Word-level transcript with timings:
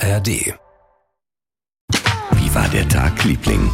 ARD. 0.00 0.54
Wie 2.32 2.54
war 2.54 2.68
der 2.68 2.88
Tag, 2.88 3.22
Liebling? 3.24 3.70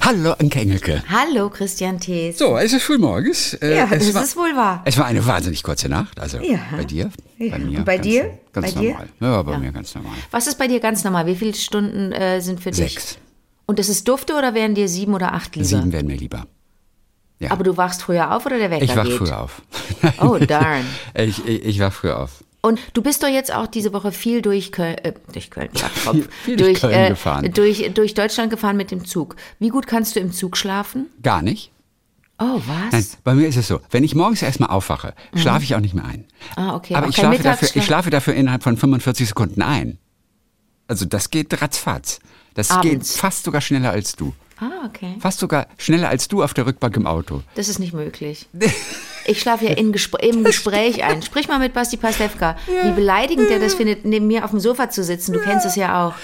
Hallo, 0.00 0.32
Anke 0.32 0.60
Engelke. 0.60 1.02
Hallo, 1.08 1.48
Christian 1.48 1.98
Thees. 2.00 2.38
So, 2.38 2.56
es 2.58 2.72
ist 2.72 2.82
frühmorgens. 2.82 3.54
Äh, 3.54 3.76
ja, 3.76 3.88
es 3.90 4.06
das 4.06 4.14
war, 4.14 4.24
ist 4.24 4.36
wohl 4.36 4.54
wahr. 4.56 4.82
Es 4.84 4.98
war 4.98 5.06
eine 5.06 5.24
wahnsinnig 5.24 5.62
kurze 5.62 5.88
Nacht. 5.88 6.18
Also 6.18 6.38
Ja. 6.38 6.58
bei 6.76 6.84
dir, 6.84 7.10
Ja. 7.38 7.52
bei 7.52 7.58
mir. 7.60 7.78
Und 7.78 7.84
bei 7.84 7.96
ganz, 7.96 8.06
dir? 8.08 8.38
Ganz 8.52 8.74
Bei 8.74 8.80
dir? 8.80 8.90
normal. 8.90 9.08
Ja, 9.20 9.42
bei 9.42 9.52
Ja. 9.52 9.58
mir 9.58 9.72
ganz 9.72 9.94
normal. 9.94 10.12
Was 10.32 10.46
ist 10.48 10.58
bei 10.58 10.66
dir 10.66 10.80
ganz 10.80 11.04
normal? 11.04 11.26
Wie 11.26 11.36
viele 11.36 11.54
Stunden 11.54 12.12
äh, 12.12 12.40
sind 12.40 12.60
für 12.60 12.72
dich? 12.72 12.94
Sechs. 12.94 13.18
Und 13.66 13.78
ist 13.78 13.88
es 13.88 14.02
dufte 14.04 14.34
oder 14.34 14.54
wären 14.54 14.74
dir 14.74 14.88
sieben 14.88 15.14
oder 15.14 15.32
acht 15.32 15.54
lieber? 15.54 15.68
Sieben 15.68 15.92
werden 15.92 16.08
mir 16.08 16.16
lieber. 16.16 16.46
Ja. 17.38 17.52
Aber 17.52 17.62
du 17.64 17.76
wachst 17.76 18.02
früher 18.02 18.34
auf 18.34 18.44
oder 18.44 18.58
der 18.58 18.70
Wecker 18.70 18.84
Ich 18.84 18.96
wach 18.96 19.04
geht? 19.04 19.14
früher 19.18 19.40
auf. 19.40 19.62
Oh, 20.20 20.36
darn. 20.38 20.84
Ich, 21.14 21.46
ich, 21.46 21.64
ich 21.64 21.80
wach 21.80 21.92
früher 21.92 22.18
auf. 22.18 22.42
Und 22.64 22.78
du 22.94 23.02
bist 23.02 23.22
doch 23.24 23.28
jetzt 23.28 23.52
auch 23.52 23.66
diese 23.66 23.92
Woche 23.92 24.12
viel 24.12 24.40
durch 24.40 24.70
Köln, 24.70 24.96
äh, 24.98 25.12
durch 25.32 25.50
Köln, 25.50 25.68
ja, 25.74 25.88
Viel- 26.12 26.28
viel 26.44 26.56
durch 26.56 26.80
Köln 26.80 27.08
gefahren. 27.10 27.52
Durch, 27.52 27.90
durch 27.92 28.14
Deutschland 28.14 28.50
gefahren 28.50 28.76
mit 28.76 28.90
dem 28.92 29.04
Zug. 29.04 29.34
Wie 29.58 29.68
gut 29.68 29.86
kannst 29.88 30.14
du 30.16 30.20
im 30.20 30.32
Zug 30.32 30.56
schlafen? 30.56 31.06
Gar 31.22 31.42
nicht. 31.42 31.72
Oh, 32.38 32.60
was? 32.66 32.92
Nein, 32.92 33.06
bei 33.24 33.34
mir 33.34 33.46
ist 33.48 33.56
es 33.56 33.68
so, 33.68 33.80
wenn 33.90 34.04
ich 34.04 34.14
morgens 34.14 34.42
erstmal 34.42 34.70
aufwache, 34.70 35.14
schlafe 35.34 35.64
ich 35.64 35.74
auch 35.74 35.80
nicht 35.80 35.94
mehr 35.94 36.04
ein. 36.04 36.24
Ah, 36.56 36.74
okay. 36.74 36.94
Aber 36.94 37.06
Auch 37.06 37.10
ich 37.10 37.16
schlafe, 37.16 37.42
dafür, 37.42 37.68
ich 37.74 37.84
schlafe 37.84 38.10
dafür 38.10 38.34
innerhalb 38.34 38.62
von 38.62 38.76
45 38.76 39.28
Sekunden 39.28 39.62
ein. 39.62 39.98
Also 40.88 41.04
das 41.04 41.30
geht 41.30 41.60
ratzfatz. 41.60 42.20
Das 42.54 42.68
geht 42.80 42.92
Abends. 42.92 43.16
fast 43.16 43.44
sogar 43.44 43.60
schneller 43.60 43.90
als 43.90 44.16
du. 44.16 44.34
Ah, 44.60 44.86
okay. 44.86 45.16
Fast 45.20 45.38
sogar 45.40 45.66
schneller 45.78 46.08
als 46.08 46.28
du 46.28 46.42
auf 46.42 46.54
der 46.54 46.66
Rückbank 46.66 46.96
im 46.96 47.06
Auto. 47.06 47.42
Das 47.54 47.68
ist 47.68 47.78
nicht 47.78 47.92
möglich. 47.94 48.48
Ich 49.24 49.40
schlafe 49.40 49.66
ja 49.66 49.70
in 49.74 49.92
Gespr 49.92 50.20
im 50.20 50.42
Gespräch 50.42 51.04
ein. 51.04 51.22
Sprich 51.22 51.46
mal 51.46 51.60
mit 51.60 51.72
Basti 51.74 51.96
Pastewka. 51.96 52.56
Wie 52.82 52.90
beleidigend 52.90 53.50
er 53.52 53.60
das 53.60 53.74
findet, 53.74 54.04
neben 54.04 54.26
mir 54.26 54.44
auf 54.44 54.50
dem 54.50 54.58
Sofa 54.58 54.90
zu 54.90 55.04
sitzen. 55.04 55.32
Du 55.32 55.38
kennst 55.38 55.64
es 55.64 55.76
ja 55.76 56.08
auch. 56.08 56.14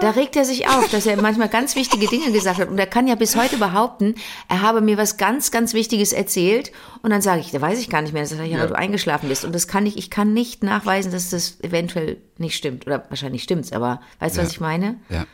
Da 0.00 0.10
regt 0.10 0.34
er 0.34 0.44
sich 0.44 0.68
auf, 0.68 0.88
dass 0.90 1.06
er 1.06 1.22
manchmal 1.22 1.48
ganz 1.48 1.76
wichtige 1.76 2.08
Dinge 2.08 2.32
gesagt 2.32 2.58
hat. 2.58 2.68
Und 2.68 2.78
er 2.78 2.88
kann 2.88 3.06
ja 3.06 3.14
bis 3.14 3.36
heute 3.36 3.58
behaupten, 3.58 4.16
er 4.48 4.60
habe 4.60 4.80
mir 4.80 4.98
was 4.98 5.18
ganz, 5.18 5.52
ganz 5.52 5.72
Wichtiges 5.72 6.12
erzählt. 6.12 6.72
Und 7.02 7.10
dann 7.10 7.22
sage 7.22 7.40
ich, 7.42 7.52
da 7.52 7.60
weiß 7.60 7.78
ich 7.78 7.88
gar 7.88 8.02
nicht 8.02 8.12
mehr. 8.12 8.24
Ich, 8.24 8.32
ja, 8.32 8.66
du 8.66 8.74
eingeschlafen 8.76 9.28
bist. 9.28 9.44
Und 9.44 9.54
das 9.54 9.68
kann 9.68 9.86
ich, 9.86 9.96
ich 9.96 10.10
kann 10.10 10.32
nicht 10.34 10.64
nachweisen, 10.64 11.12
dass 11.12 11.30
das 11.30 11.60
eventuell 11.62 12.16
nicht 12.38 12.56
stimmt. 12.56 12.88
Oder 12.88 13.04
wahrscheinlich 13.08 13.44
stimmt's, 13.44 13.70
aber 13.70 14.00
weißt 14.18 14.36
du, 14.36 14.40
was 14.40 14.48
Ja. 14.48 14.52
ich 14.52 14.60
meine? 14.60 14.96
Ja. 15.10 15.26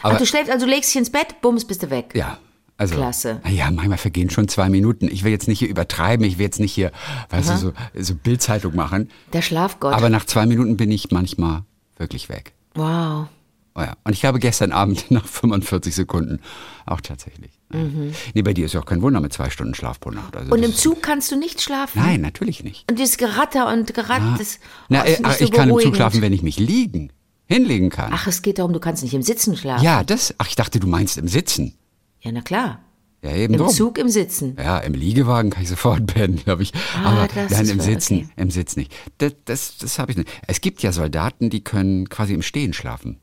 Ach, 0.00 0.04
Aber 0.04 0.18
du 0.18 0.26
schläfst, 0.26 0.50
also 0.50 0.66
legst 0.66 0.90
dich 0.90 0.96
ins 0.98 1.10
Bett, 1.10 1.40
bums, 1.40 1.64
bist 1.64 1.82
du 1.82 1.90
weg. 1.90 2.12
Ja. 2.14 2.38
Also, 2.78 2.96
Klasse. 2.96 3.40
Ja, 3.48 3.70
manchmal 3.70 3.98
vergehen 3.98 4.28
schon 4.30 4.48
zwei 4.48 4.68
Minuten. 4.68 5.06
Ich 5.08 5.22
will 5.22 5.30
jetzt 5.30 5.46
nicht 5.46 5.60
hier 5.60 5.68
übertreiben, 5.68 6.24
ich 6.26 6.38
will 6.38 6.44
jetzt 6.46 6.58
nicht 6.58 6.72
hier, 6.72 6.90
weißt 7.30 7.50
du, 7.50 7.56
so, 7.56 7.72
so 7.98 8.14
Bildzeitung 8.16 8.74
machen. 8.74 9.08
Der 9.32 9.42
Schlafgott. 9.42 9.94
Aber 9.94 10.08
nach 10.08 10.24
zwei 10.24 10.46
Minuten 10.46 10.76
bin 10.76 10.90
ich 10.90 11.10
manchmal 11.10 11.62
wirklich 11.98 12.28
weg. 12.28 12.52
wow. 12.74 13.26
Oh 13.74 13.80
ja. 13.80 13.94
Und 14.04 14.12
ich 14.12 14.26
habe 14.26 14.38
gestern 14.38 14.70
Abend 14.70 15.10
nach 15.10 15.24
45 15.26 15.94
Sekunden 15.94 16.40
auch 16.84 17.00
tatsächlich. 17.00 17.52
Nee, 17.70 18.42
bei 18.42 18.52
dir 18.52 18.66
ist 18.66 18.74
ja 18.74 18.80
auch 18.80 18.84
kein 18.84 19.00
Wunder 19.00 19.18
mit 19.22 19.32
zwei 19.32 19.48
Stunden 19.48 19.74
Schlaf 19.74 19.98
pro 19.98 20.10
Nacht. 20.10 20.36
Also 20.36 20.48
Mhm. 20.48 20.52
Und 20.52 20.60
das 20.60 20.68
im 20.68 20.74
ist- 20.74 20.82
Zug 20.82 21.02
kannst 21.02 21.30
du 21.32 21.36
nicht 21.36 21.62
schlafen? 21.62 22.02
Nein, 22.02 22.20
natürlich 22.20 22.62
nicht. 22.64 22.90
Und 22.90 22.98
dieses 22.98 23.16
Geratter 23.16 23.72
und 23.72 23.94
Geratter, 23.94 24.34
das 24.36 24.58
Na, 24.90 25.02
oh, 25.02 25.06
ist 25.08 25.20
äh, 25.20 25.30
so 25.38 25.44
ich 25.44 25.52
kann 25.52 25.70
im 25.70 25.78
Zug 25.78 25.96
schlafen, 25.96 26.20
wenn 26.20 26.34
ich 26.34 26.42
mich 26.42 26.58
liegen, 26.58 27.12
hinlegen 27.52 27.90
kann. 27.90 28.10
Ach, 28.14 28.26
es 28.26 28.42
geht 28.42 28.58
darum, 28.58 28.72
du 28.72 28.80
kannst 28.80 29.02
nicht 29.02 29.14
im 29.14 29.22
Sitzen 29.22 29.56
schlafen. 29.56 29.84
ja, 29.84 30.02
das, 30.04 30.34
ach, 30.38 30.48
ich 30.48 30.56
dachte, 30.56 30.80
du 30.80 30.86
meinst 30.86 31.18
im 31.18 31.28
Sitzen. 31.28 31.74
Ja, 32.20 32.32
na 32.32 32.40
klar. 32.40 32.80
Ja, 33.24 33.36
eben 33.36 33.54
Im 33.54 33.60
drum. 33.60 33.68
Zug 33.70 33.98
im 33.98 34.08
Sitzen. 34.08 34.56
Ja, 34.58 34.78
im 34.78 34.94
Liegewagen 34.94 35.50
kann 35.50 35.62
ich 35.62 35.68
sofort 35.68 36.06
pennen, 36.12 36.36
glaube 36.42 36.64
ich. 36.64 36.72
Ah, 36.96 37.10
Aber 37.10 37.28
das 37.28 37.50
nein, 37.52 37.62
ist 37.62 37.70
im 37.70 37.80
Sitzen, 37.80 38.16
okay. 38.18 38.28
im 38.36 38.50
Sitz 38.50 38.74
nicht. 38.76 38.92
Das, 39.18 39.32
das, 39.44 39.76
das 39.78 39.98
habe 40.00 40.10
ich 40.10 40.18
nicht. 40.18 40.28
Es 40.48 40.60
gibt 40.60 40.82
ja 40.82 40.90
Soldaten, 40.90 41.48
die 41.48 41.62
können 41.62 42.08
quasi 42.08 42.34
im 42.34 42.42
Stehen 42.42 42.72
schlafen. 42.72 43.18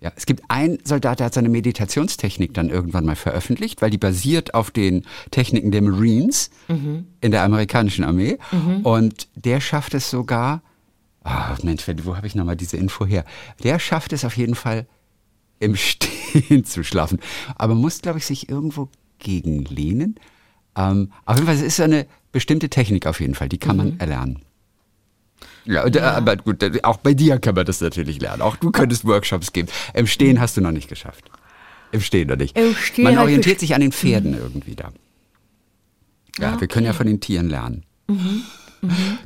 Ja, 0.00 0.12
es 0.16 0.26
gibt 0.26 0.42
einen 0.48 0.78
Soldat, 0.84 1.20
der 1.20 1.26
hat 1.26 1.34
seine 1.34 1.48
Meditationstechnik 1.48 2.52
dann 2.54 2.68
irgendwann 2.70 3.04
mal 3.06 3.14
veröffentlicht, 3.14 3.80
weil 3.82 3.90
die 3.90 3.98
basiert 3.98 4.52
auf 4.52 4.72
den 4.72 5.06
Techniken 5.30 5.70
der 5.70 5.80
Marines 5.82 6.50
Mhm. 6.68 7.06
in 7.20 7.30
der 7.30 7.44
amerikanischen 7.44 8.04
Armee. 8.04 8.38
Und 8.82 9.28
der 9.36 9.60
schafft 9.60 9.94
es 9.94 10.10
sogar, 10.10 10.60
ah 11.24 11.56
Mensch, 11.62 11.84
wo 12.04 12.16
habe 12.16 12.26
ich 12.26 12.34
nochmal 12.34 12.56
diese 12.56 12.76
Info 12.76 13.06
her? 13.06 13.24
Der 13.62 13.78
schafft 13.78 14.12
es 14.12 14.24
auf 14.24 14.36
jeden 14.36 14.54
Fall, 14.54 14.86
im 15.60 15.76
Stehen 15.76 16.64
zu 16.64 16.82
schlafen. 16.84 17.18
Aber 17.56 17.74
muss, 17.74 18.00
glaube 18.02 18.18
ich, 18.18 18.26
sich 18.26 18.48
irgendwo 18.48 18.88
gegenlehnen. 19.18 20.16
Ähm, 20.76 21.12
auf 21.24 21.36
jeden 21.36 21.46
Fall, 21.46 21.54
es 21.56 21.62
ist 21.62 21.80
eine 21.80 22.06
bestimmte 22.32 22.68
Technik 22.70 23.06
auf 23.06 23.20
jeden 23.20 23.34
Fall, 23.34 23.48
die 23.48 23.58
kann 23.58 23.76
Mhm. 23.76 23.82
man 23.84 24.00
erlernen. 24.00 24.42
Ja, 25.64 25.86
äh, 25.86 26.00
aber 26.00 26.36
gut, 26.36 26.64
auch 26.84 26.96
bei 26.96 27.14
dir 27.14 27.38
kann 27.38 27.54
man 27.54 27.64
das 27.66 27.80
natürlich 27.80 28.20
lernen. 28.20 28.42
Auch 28.42 28.56
du 28.56 28.70
könntest 28.72 29.04
Workshops 29.04 29.52
geben. 29.52 29.68
Im 29.94 30.06
Stehen 30.08 30.40
hast 30.40 30.56
du 30.56 30.60
noch 30.60 30.72
nicht 30.72 30.88
geschafft. 30.88 31.30
Im 31.92 32.00
Stehen 32.00 32.28
noch 32.28 32.36
nicht. 32.36 32.56
Im 32.58 32.74
Stehen 32.74 33.04
man 33.04 33.18
orientiert 33.18 33.60
sich 33.60 33.74
an 33.74 33.80
den 33.80 33.92
Pferden 33.92 34.34
irgendwie 34.34 34.74
da. 34.74 34.90
Ja, 36.40 36.58
wir 36.60 36.66
können 36.66 36.86
ja 36.86 36.94
von 36.94 37.06
den 37.06 37.20
Tieren 37.20 37.48
lernen. 37.48 37.84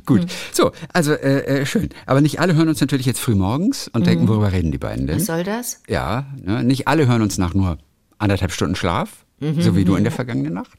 Gut, 0.05 0.27
so, 0.51 0.71
also 0.93 1.13
äh, 1.13 1.61
äh, 1.61 1.65
schön. 1.65 1.89
Aber 2.05 2.21
nicht 2.21 2.39
alle 2.39 2.55
hören 2.55 2.69
uns 2.69 2.79
natürlich 2.79 3.05
jetzt 3.05 3.19
früh 3.19 3.35
morgens 3.35 3.87
und 3.87 4.05
denken, 4.05 4.27
worüber 4.27 4.51
reden 4.51 4.71
die 4.71 4.77
beiden 4.77 5.07
denn? 5.07 5.17
Was 5.17 5.25
soll 5.25 5.43
das? 5.43 5.81
Ja, 5.87 6.27
ne? 6.43 6.63
nicht 6.63 6.87
alle 6.87 7.07
hören 7.07 7.21
uns 7.21 7.37
nach 7.37 7.53
nur 7.53 7.77
anderthalb 8.19 8.51
Stunden 8.51 8.75
Schlaf, 8.75 9.09
Mhm. 9.09 9.26
So 9.39 9.75
wie 9.75 9.85
du 9.85 9.95
in 9.95 10.03
der 10.03 10.11
vergangenen 10.11 10.53
Nacht. 10.53 10.77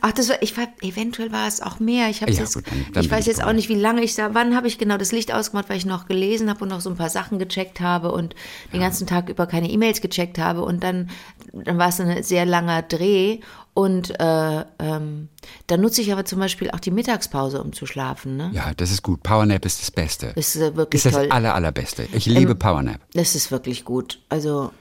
Ach, 0.00 0.12
das 0.12 0.28
war, 0.30 0.42
ich 0.42 0.56
war, 0.56 0.66
eventuell 0.80 1.30
war 1.30 1.46
es 1.46 1.60
auch 1.60 1.78
mehr. 1.78 2.08
Ich, 2.08 2.22
hab's 2.22 2.34
Ja, 2.36 2.40
jetzt, 2.40 2.54
gut, 2.54 2.64
dann- 2.66 2.86
dann 2.94 3.04
ich 3.04 3.10
weiß 3.10 3.26
jetzt 3.26 3.44
auch 3.44 3.52
nicht, 3.52 3.68
wie 3.68 3.74
lange 3.74 4.02
ich 4.02 4.14
da, 4.14 4.32
wann 4.34 4.56
habe 4.56 4.66
ich 4.66 4.78
genau 4.78 4.96
das 4.96 5.12
Licht 5.12 5.32
ausgemacht, 5.32 5.68
weil 5.68 5.76
ich 5.76 5.84
noch 5.84 6.06
gelesen 6.06 6.48
habe 6.48 6.62
und 6.64 6.70
noch 6.70 6.80
so 6.80 6.88
ein 6.88 6.96
paar 6.96 7.10
Sachen 7.10 7.38
gecheckt 7.38 7.80
habe 7.80 8.10
und 8.12 8.34
den 8.72 8.80
ganzen 8.80 9.06
Tag 9.06 9.28
über 9.28 9.46
keine 9.46 9.70
E-Mails 9.70 10.00
gecheckt 10.00 10.38
habe 10.38 10.62
und 10.62 10.82
dann, 10.82 11.10
dann 11.52 11.76
war 11.76 11.88
es 11.90 12.00
ein 12.00 12.22
sehr 12.22 12.46
langer 12.46 12.80
Dreh 12.80 13.40
und 13.74 14.18
äh, 14.20 14.64
ähm, 14.78 15.28
dann 15.66 15.80
nutze 15.82 16.00
ich 16.02 16.12
aber 16.12 16.24
zum 16.24 16.38
Beispiel 16.38 16.70
auch 16.70 16.80
die 16.80 16.90
Mittagspause, 16.90 17.62
um 17.62 17.72
zu 17.74 17.84
schlafen. 17.86 18.36
Ne? 18.38 18.50
Ja, 18.54 18.72
das 18.74 18.90
ist 18.90 19.02
gut. 19.02 19.22
Powernap 19.22 19.64
ist 19.66 19.80
das 19.82 19.90
Beste. 19.90 20.28
Ist 20.34 20.56
äh, 20.56 20.76
wirklich 20.76 20.98
ist 21.04 21.06
das 21.06 21.14
toll. 21.22 21.30
aller, 21.30 21.54
allerbeste. 21.54 22.06
Ich 22.12 22.24
liebe 22.26 22.54
Powernap. 22.54 23.00
Das 23.14 23.34
ist 23.34 23.50
wirklich 23.50 23.84
gut. 23.84 24.20
Also, 24.28 24.72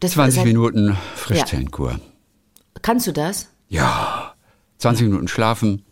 das 0.00 0.12
20 0.12 0.36
seit- 0.36 0.44
Minuten 0.46 0.96
Frischzellenkur. 1.14 1.98
Kannst 2.82 3.06
du 3.06 3.12
das? 3.12 3.48
Ja. 3.68 4.34
20 4.78 5.08
Minuten 5.08 5.28
schlafen, 5.28 5.84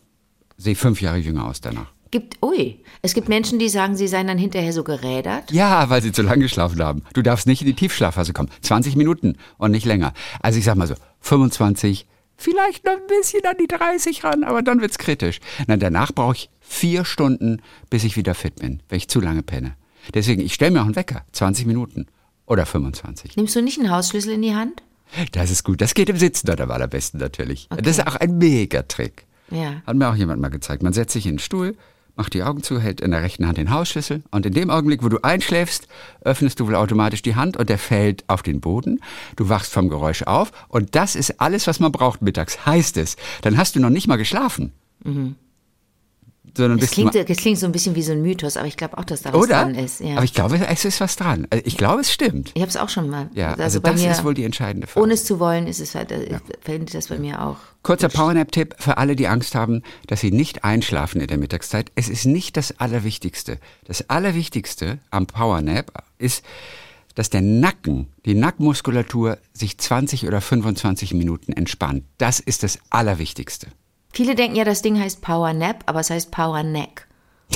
sehe 0.57 0.75
fünf 0.75 1.01
Jahre 1.01 1.17
jünger 1.17 1.45
aus 1.45 1.61
danach. 1.61 1.91
Gibt, 2.09 2.41
ui, 2.41 2.79
es 3.01 3.13
gibt 3.13 3.27
Menschen, 3.27 3.59
die 3.59 3.67
sagen, 3.67 3.97
sie 3.97 4.07
seien 4.07 4.27
dann 4.27 4.37
hinterher 4.37 4.71
so 4.71 4.83
gerädert. 4.83 5.51
Ja, 5.51 5.89
weil 5.89 6.01
sie 6.01 6.13
zu 6.13 6.21
lange 6.21 6.43
geschlafen 6.43 6.81
haben. 6.81 7.03
Du 7.13 7.21
darfst 7.21 7.47
nicht 7.47 7.61
in 7.61 7.67
die 7.67 7.73
Tiefschlafphase 7.73 8.31
kommen. 8.31 8.49
20 8.61 8.95
Minuten 8.95 9.35
und 9.57 9.71
nicht 9.71 9.85
länger. 9.85 10.13
Also 10.39 10.57
ich 10.57 10.65
sag 10.65 10.75
mal 10.75 10.87
so, 10.87 10.95
25, 11.19 12.07
vielleicht 12.37 12.85
noch 12.85 12.93
ein 12.93 13.07
bisschen 13.07 13.45
an 13.45 13.57
die 13.59 13.67
30 13.67 14.23
ran, 14.23 14.45
aber 14.45 14.61
dann 14.61 14.79
wird's 14.79 14.97
kritisch. 14.97 15.39
Na, 15.67 15.75
danach 15.75 16.13
brauche 16.13 16.35
ich 16.35 16.49
vier 16.61 17.03
Stunden, 17.03 17.61
bis 17.89 18.05
ich 18.05 18.15
wieder 18.15 18.35
fit 18.35 18.55
bin, 18.55 18.81
wenn 18.87 18.97
ich 18.97 19.09
zu 19.09 19.19
lange 19.19 19.43
penne. 19.43 19.75
Deswegen, 20.13 20.41
ich 20.41 20.53
stelle 20.53 20.71
mir 20.71 20.81
auch 20.81 20.85
einen 20.85 20.95
Wecker, 20.95 21.25
20 21.33 21.65
Minuten 21.65 22.07
oder 22.45 22.65
25. 22.65 23.35
Nimmst 23.35 23.55
du 23.55 23.61
nicht 23.61 23.79
einen 23.79 23.91
Hausschlüssel 23.91 24.33
in 24.33 24.41
die 24.41 24.55
Hand? 24.55 24.81
Das 25.31 25.51
ist 25.51 25.63
gut. 25.63 25.81
Das 25.81 25.93
geht 25.93 26.09
im 26.09 26.17
Sitzen 26.17 26.47
dann 26.47 26.59
am 26.59 26.71
allerbesten 26.71 27.19
natürlich. 27.19 27.67
Das 27.69 27.97
ist 27.97 28.07
auch 28.07 28.15
ein 28.15 28.37
Megatrick. 28.37 29.25
Ja. 29.49 29.81
Hat 29.85 29.95
mir 29.95 30.09
auch 30.09 30.15
jemand 30.15 30.41
mal 30.41 30.49
gezeigt. 30.49 30.83
Man 30.83 30.93
setzt 30.93 31.13
sich 31.13 31.25
in 31.25 31.33
den 31.33 31.39
Stuhl, 31.39 31.75
macht 32.15 32.33
die 32.33 32.43
Augen 32.43 32.63
zu, 32.63 32.79
hält 32.79 32.99
in 32.99 33.11
der 33.11 33.21
rechten 33.21 33.47
Hand 33.47 33.57
den 33.57 33.71
Hausschlüssel 33.71 34.23
und 34.31 34.45
in 34.45 34.53
dem 34.53 34.69
Augenblick, 34.69 35.03
wo 35.03 35.09
du 35.09 35.19
einschläfst, 35.23 35.87
öffnest 36.21 36.59
du 36.59 36.67
wohl 36.67 36.75
automatisch 36.75 37.21
die 37.21 37.35
Hand 37.35 37.55
und 37.57 37.69
der 37.69 37.77
fällt 37.77 38.25
auf 38.27 38.41
den 38.41 38.59
Boden. 38.59 38.99
Du 39.35 39.47
wachst 39.49 39.71
vom 39.71 39.87
Geräusch 39.87 40.23
auf 40.23 40.51
und 40.67 40.95
das 40.95 41.15
ist 41.15 41.39
alles, 41.39 41.67
was 41.67 41.79
man 41.79 41.91
braucht 41.91 42.21
mittags, 42.21 42.65
heißt 42.65 42.97
es. 42.97 43.15
Dann 43.41 43.57
hast 43.57 43.75
du 43.75 43.79
noch 43.79 43.89
nicht 43.89 44.07
mal 44.07 44.17
geschlafen. 44.17 44.73
Sondern 46.55 46.79
Das 46.79 46.89
bist 46.89 46.93
klingt, 46.93 47.29
das 47.29 47.37
klingt 47.37 47.57
so 47.59 47.65
ein 47.65 47.71
bisschen 47.71 47.95
wie 47.95 48.01
so 48.01 48.11
ein 48.11 48.21
Mythos, 48.21 48.57
aber 48.57 48.67
ich 48.67 48.77
glaube 48.77 48.97
auch, 48.97 49.05
dass 49.05 49.21
da 49.21 49.33
was 49.33 49.41
oder? 49.41 49.63
dran 49.63 49.75
ist. 49.75 49.99
Ja. 49.99 50.15
Aber 50.15 50.23
ich 50.23 50.33
glaube, 50.33 50.57
es 50.67 50.85
ist 50.85 50.99
was 51.01 51.15
dran. 51.15 51.47
Also 51.49 51.63
Ich 51.65 51.77
glaube, 51.77 52.01
es 52.01 52.11
stimmt. 52.11 52.51
ich 52.55 52.61
habe 52.61 52.69
es 52.69 52.77
auch 52.77 52.89
schon 52.89 53.09
mal. 53.09 53.29
Ja, 53.33 53.53
also, 53.53 53.81
bei 53.81 53.91
das 53.91 54.01
mir, 54.01 54.11
ist 54.11 54.23
wohl 54.23 54.33
die 54.33 54.43
entscheidende 54.43 54.87
Frage. 54.87 55.03
ohne 55.03 55.13
es 55.13 55.25
zu 55.25 55.39
wollen, 55.39 55.67
ist 55.67 55.79
es 55.79 55.95
halt, 55.95 56.11
ja. 56.11 56.39
verhindert 56.61 56.93
das 56.93 57.07
bei 57.07 57.17
mir 57.17 57.41
auch. 57.43 57.57
Kurzer 57.83 58.09
Powernap-Tipp 58.09 58.75
für 58.79 58.97
alle, 58.97 59.15
die 59.15 59.27
Angst 59.27 59.55
haben, 59.55 59.83
dass 60.07 60.21
sie 60.21 60.31
nicht 60.31 60.63
einschlafen 60.63 61.21
in 61.21 61.27
der 61.27 61.37
Mittagszeit. 61.37 61.91
Es 61.95 62.09
ist 62.09 62.25
nicht 62.25 62.57
das 62.57 62.79
Allerwichtigste. 62.79 63.59
Das 63.85 64.09
Allerwichtigste 64.09 64.99
am 65.09 65.27
Powernap 65.27 66.03
ist, 66.17 66.43
dass 67.15 67.29
der 67.29 67.41
Nacken, 67.41 68.07
die 68.25 68.35
Nackenmuskulatur 68.35 69.39
sich 69.53 69.77
20 69.77 70.27
oder 70.27 70.39
25 70.39 71.13
Minuten 71.13 71.51
entspannt. 71.51 72.03
Das 72.17 72.39
ist 72.39 72.61
das 72.63 72.79
Allerwichtigste. 72.89 73.67
Viele 74.17 74.33
denken 74.33 74.55
ja, 74.55 74.63
das 74.63 74.81
Ding 74.81 74.99
heißt 74.99 75.21
Power 75.21 75.53
Nap, 75.53 75.83
aber 75.85 75.99
es 75.99 76.09
heißt 76.09 76.31
Power 76.31 76.63
Neck. 76.63 77.05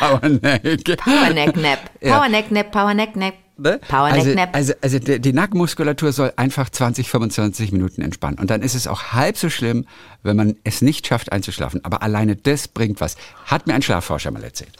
Powernap. 0.00 0.62
Power 0.98 1.30
Neck 1.32 1.56
Nap. 1.56 1.78
Ja. 2.00 2.18
Power 2.18 2.28
Neck 2.28 2.50
Nap, 2.50 2.72
Power 2.72 2.92
Neck 2.92 3.14
Nap. 3.14 3.34
Ne? 3.56 3.78
Powerneck 3.86 4.18
also, 4.18 4.34
Nap. 4.34 4.48
also, 4.52 4.72
also 4.80 4.98
die, 4.98 5.20
die 5.20 5.32
Nackenmuskulatur 5.32 6.10
soll 6.10 6.32
einfach 6.34 6.68
20, 6.70 7.08
25 7.08 7.70
Minuten 7.70 8.02
entspannen. 8.02 8.40
Und 8.40 8.50
dann 8.50 8.62
ist 8.62 8.74
es 8.74 8.88
auch 8.88 9.12
halb 9.12 9.36
so 9.36 9.48
schlimm, 9.48 9.86
wenn 10.24 10.36
man 10.36 10.56
es 10.64 10.82
nicht 10.82 11.06
schafft 11.06 11.30
einzuschlafen. 11.30 11.84
Aber 11.84 12.02
alleine 12.02 12.34
das 12.34 12.66
bringt 12.66 13.00
was. 13.00 13.14
Hat 13.44 13.68
mir 13.68 13.74
ein 13.74 13.82
Schlafforscher 13.82 14.32
mal 14.32 14.42
erzählt. 14.42 14.72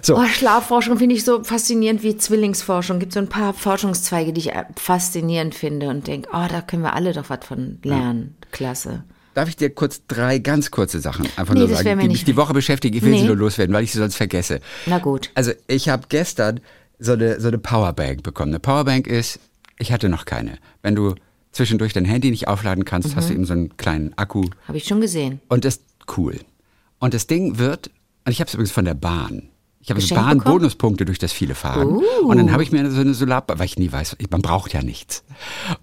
So, 0.00 0.16
Oh, 0.16 0.26
Schlafforschung 0.26 0.96
finde 0.96 1.16
ich 1.16 1.24
so 1.24 1.42
faszinierend 1.42 2.04
wie 2.04 2.16
Zwillingsforschung. 2.16 3.00
Gibt 3.00 3.14
so 3.14 3.18
ein 3.18 3.28
paar 3.28 3.52
Forschungszweige, 3.52 4.32
die 4.32 4.42
ich 4.42 4.52
äh, 4.52 4.66
faszinierend 4.76 5.56
finde 5.56 5.88
und 5.88 6.06
denke, 6.06 6.28
oh, 6.32 6.46
da 6.48 6.60
können 6.60 6.84
wir 6.84 6.94
alle 6.94 7.12
doch 7.14 7.30
was 7.30 7.44
von 7.44 7.80
lernen. 7.82 8.36
Klasse. 8.52 9.02
Darf 9.34 9.48
ich 9.48 9.56
dir 9.56 9.70
kurz 9.70 10.02
drei 10.08 10.38
ganz 10.38 10.70
kurze 10.70 11.00
Sachen 11.00 11.26
einfach 11.36 11.54
Nee, 11.54 11.60
nur 11.60 11.68
sagen, 11.68 12.00
die 12.00 12.08
mich 12.08 12.24
die 12.24 12.36
Woche 12.36 12.52
beschäftigen. 12.52 12.96
Ich 12.96 13.02
will 13.02 13.14
sie 13.14 13.20
Nee. 13.22 13.26
nur 13.28 13.36
loswerden, 13.36 13.74
weil 13.74 13.84
ich 13.84 13.92
sie 13.92 13.98
sonst 13.98 14.16
vergesse. 14.16 14.60
Na 14.86 14.98
gut. 14.98 15.30
Also 15.34 15.52
ich 15.66 15.88
habe 15.88 16.04
gestern 16.08 16.60
so 16.98 17.12
eine, 17.12 17.40
so 17.40 17.48
eine 17.48 17.58
Powerbank 17.58 18.22
bekommen. 18.22 18.50
Eine 18.52 18.60
Powerbank 18.60 19.06
ist, 19.06 19.40
ich 19.78 19.92
hatte 19.92 20.08
noch 20.08 20.24
keine. 20.24 20.58
Wenn 20.82 20.94
du 20.94 21.14
zwischendurch 21.52 21.92
dein 21.92 22.04
Handy 22.04 22.30
nicht 22.30 22.48
aufladen 22.48 22.84
kannst, 22.84 23.10
Mhm. 23.10 23.16
hast 23.16 23.30
du 23.30 23.34
eben 23.34 23.44
so 23.44 23.52
einen 23.52 23.76
kleinen 23.76 24.12
Akku 24.16 24.44
Habe 24.68 24.78
ich 24.78 24.84
schon 24.84 25.00
gesehen. 25.00 25.40
und 25.48 25.64
das 25.64 25.76
ist 25.76 25.84
cool. 26.16 26.36
Und 26.98 27.14
das 27.14 27.26
Ding 27.26 27.58
wird, 27.58 27.90
und 28.26 28.32
ich 28.32 28.40
habe 28.40 28.48
es 28.48 28.54
übrigens 28.54 28.72
von 28.72 28.84
der 28.84 28.94
Bahn. 28.94 29.49
Ich 29.82 29.90
habe 29.90 30.00
so 30.00 30.14
bekommen? 30.14 30.38
Bahnbonuspunkte 30.38 31.06
durch 31.06 31.18
das 31.18 31.32
viele 31.32 31.54
Fahren. 31.54 31.88
Uh. 31.88 32.02
Und 32.26 32.36
dann 32.36 32.52
habe 32.52 32.62
ich 32.62 32.70
mir 32.70 32.90
so 32.90 33.00
eine 33.00 33.14
Solar, 33.14 33.44
weil 33.46 33.64
ich 33.64 33.78
nie 33.78 33.90
weiß, 33.90 34.16
man 34.30 34.42
braucht 34.42 34.74
ja 34.74 34.82
nichts. 34.82 35.24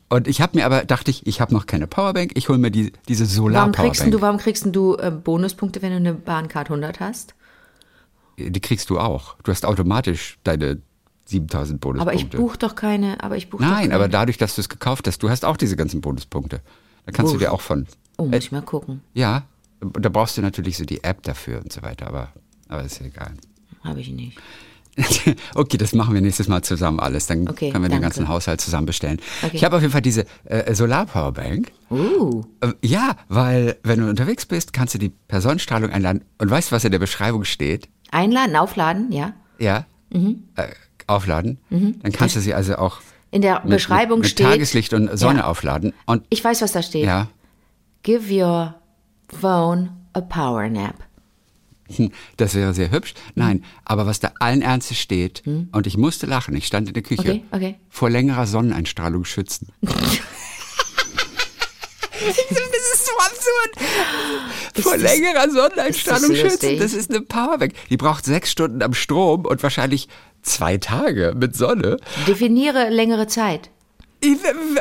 Und 0.07 0.27
ich 0.27 0.39
habe 0.39 0.57
mir 0.57 0.65
aber, 0.67 0.85
dachte 0.85 1.09
ich, 1.09 1.25
ich 1.25 1.41
habe 1.41 1.53
noch 1.53 1.65
keine 1.65 1.87
Powerbank, 1.87 2.31
ich 2.35 2.47
hole 2.47 2.59
mir 2.59 2.69
die, 2.69 2.93
diese 3.07 3.23
Warum 3.23 3.35
Solar-Powerbank. 3.35 3.95
kriegst, 3.95 4.13
du, 4.13 4.21
warum 4.21 4.37
kriegst 4.37 4.67
du 4.67 4.95
äh, 4.97 5.11
Bonuspunkte, 5.11 5.81
wenn 5.81 5.89
du 5.89 5.95
eine 5.97 6.13
Bahncard 6.13 6.69
100 6.69 6.99
hast? 6.99 7.33
Die 8.37 8.61
kriegst 8.61 8.91
du 8.91 8.99
auch. 8.99 9.35
Du 9.43 9.51
hast 9.51 9.65
automatisch 9.65 10.37
deine 10.43 10.79
7000 11.25 11.83
Aber 11.83 11.93
Bonuspunkte. 11.93 12.37
ich 12.37 12.41
buche 12.41 12.57
doch 12.59 12.75
keine. 12.75 13.23
Aber 13.23 13.35
ich 13.35 13.49
buche 13.49 13.63
doch 13.63 13.69
Nein, 13.69 13.91
aber 13.91 14.07
dadurch, 14.07 14.37
dass 14.37 14.53
du 14.55 14.61
es 14.61 14.69
gekauft 14.69 15.07
hast, 15.07 15.23
du 15.23 15.29
hast 15.29 15.43
auch 15.43 15.57
diese 15.57 15.75
ganzen 15.75 16.01
Bonuspunkte. 16.01 16.61
Da 17.07 17.11
kannst 17.11 17.31
du 17.31 17.37
Uff. 17.37 17.41
dir 17.41 17.51
auch 17.51 17.61
von. 17.61 17.87
Oh, 18.17 18.25
muss 18.25 18.37
ich 18.37 18.51
mal 18.51 18.61
gucken. 18.61 19.01
Ja, 19.15 19.43
da 19.81 20.09
brauchst 20.09 20.37
du 20.37 20.41
natürlich 20.43 20.77
so 20.77 20.85
die 20.85 21.03
App 21.03 21.23
dafür 21.23 21.61
und 21.61 21.73
so 21.73 21.81
weiter, 21.81 22.07
aber, 22.07 22.31
aber 22.67 22.83
ist 22.83 22.99
ja 22.99 23.07
egal. 23.07 23.33
Habe 23.87 24.01
ich 24.01 24.09
nicht. 24.09 24.37
okay, 25.55 25.77
das 25.77 25.93
machen 25.93 26.15
wir 26.15 26.21
nächstes 26.21 26.47
Mal 26.47 26.63
zusammen 26.63 26.99
alles. 26.99 27.27
Dann 27.27 27.47
Okay, 27.47 27.69
können 27.69 27.83
wir 27.83 27.89
den 27.89 28.01
danke. 28.01 28.05
ganzen 28.05 28.27
Haushalt 28.29 28.59
zusammen 28.61 28.87
bestellen. 28.87 29.19
Okay. 29.43 29.55
Ich 29.55 29.63
habe 29.63 29.75
auf 29.75 29.81
jeden 29.83 29.91
Fall 29.91 30.01
diese 30.01 30.25
äh, 30.45 30.73
Solar-Powerbank. 30.73 31.71
Uh, 31.91 32.43
Äh, 32.61 32.73
ja, 32.83 33.15
weil 33.29 33.77
wenn 33.83 33.99
du 33.99 34.09
unterwegs 34.09 34.47
bist, 34.47 34.73
kannst 34.73 34.95
du 34.95 34.97
die 34.97 35.09
per 35.09 35.41
Sonnenstrahlung 35.41 35.91
einladen. 35.91 36.23
Und 36.39 36.49
weißt 36.49 36.71
du, 36.71 36.75
was 36.75 36.83
in 36.83 36.91
der 36.91 36.99
Beschreibung 36.99 37.43
steht? 37.43 37.89
einladen, 38.09 38.55
aufladen, 38.55 39.11
ja. 39.11 39.33
Ja, 39.59 39.85
Mhm. 40.09 40.43
äh, 40.55 40.67
aufladen. 41.05 41.59
Dann 41.69 42.11
kannst 42.13 42.35
du 42.35 42.39
sie 42.39 42.53
also 42.55 42.77
auch 42.77 42.99
In 43.31 43.41
der 43.41 43.59
mit, 43.63 43.71
Beschreibung 43.71 44.19
mit, 44.19 44.25
mit 44.25 44.31
steht. 44.31 44.47
Tageslicht 44.47 44.93
und 44.93 45.15
Sonne 45.17 45.39
Ja. 45.39 45.45
aufladen. 45.47 45.93
Und 46.05 46.23
Ich 46.29 46.43
weiß, 46.43 46.61
was 46.61 46.71
da 46.71 46.81
steht. 46.81 47.05
ja, 47.05 47.27
Give 48.03 48.33
your 48.33 48.73
phone 49.29 49.89
a 50.13 50.21
power 50.21 50.69
nap. 50.69 50.95
Hm, 51.95 52.11
Das 52.37 52.55
wäre 52.55 52.73
sehr 52.73 52.91
hübsch. 52.91 53.13
Nein, 53.35 53.63
aber 53.85 54.05
was 54.05 54.19
da 54.19 54.31
allen 54.39 54.61
Ernstes 54.61 54.97
steht, 54.99 55.43
und 55.45 55.87
ich 55.87 55.97
musste 55.97 56.25
lachen, 56.25 56.55
ich 56.55 56.65
stand 56.67 56.87
in 56.87 56.93
der 56.93 57.03
Küche, 57.03 57.23
Hm? 57.23 57.29
Okay, 57.51 57.55
okay. 57.67 57.75
vor 57.89 58.09
längerer 58.09 58.47
Sonneneinstrahlung 58.47 59.25
schützen. 59.25 59.69
das 59.81 60.19
ist 62.37 63.05
so 63.05 63.11
absurd. 63.19 64.83
vor 64.83 64.93
das- 64.97 65.01
längerer 65.01 65.49
Sonneneinstrahlung 65.49 66.31
ist 66.31 66.43
das 66.43 66.51
schützen. 66.53 66.79
Das 66.79 66.93
ist 66.93 67.09
eine 67.09 67.21
Powerbank. 67.21 67.73
Die 67.89 67.97
braucht 67.97 68.25
sechs 68.25 68.51
Stunden 68.51 68.81
am 68.81 68.93
Strom 68.93 69.45
und 69.45 69.63
wahrscheinlich 69.63 70.07
zwei 70.41 70.77
Tage 70.77 71.33
mit 71.37 71.55
Sonne. 71.55 71.97
Definiere 72.27 72.89
längere 72.89 73.27
Zeit. 73.27 73.69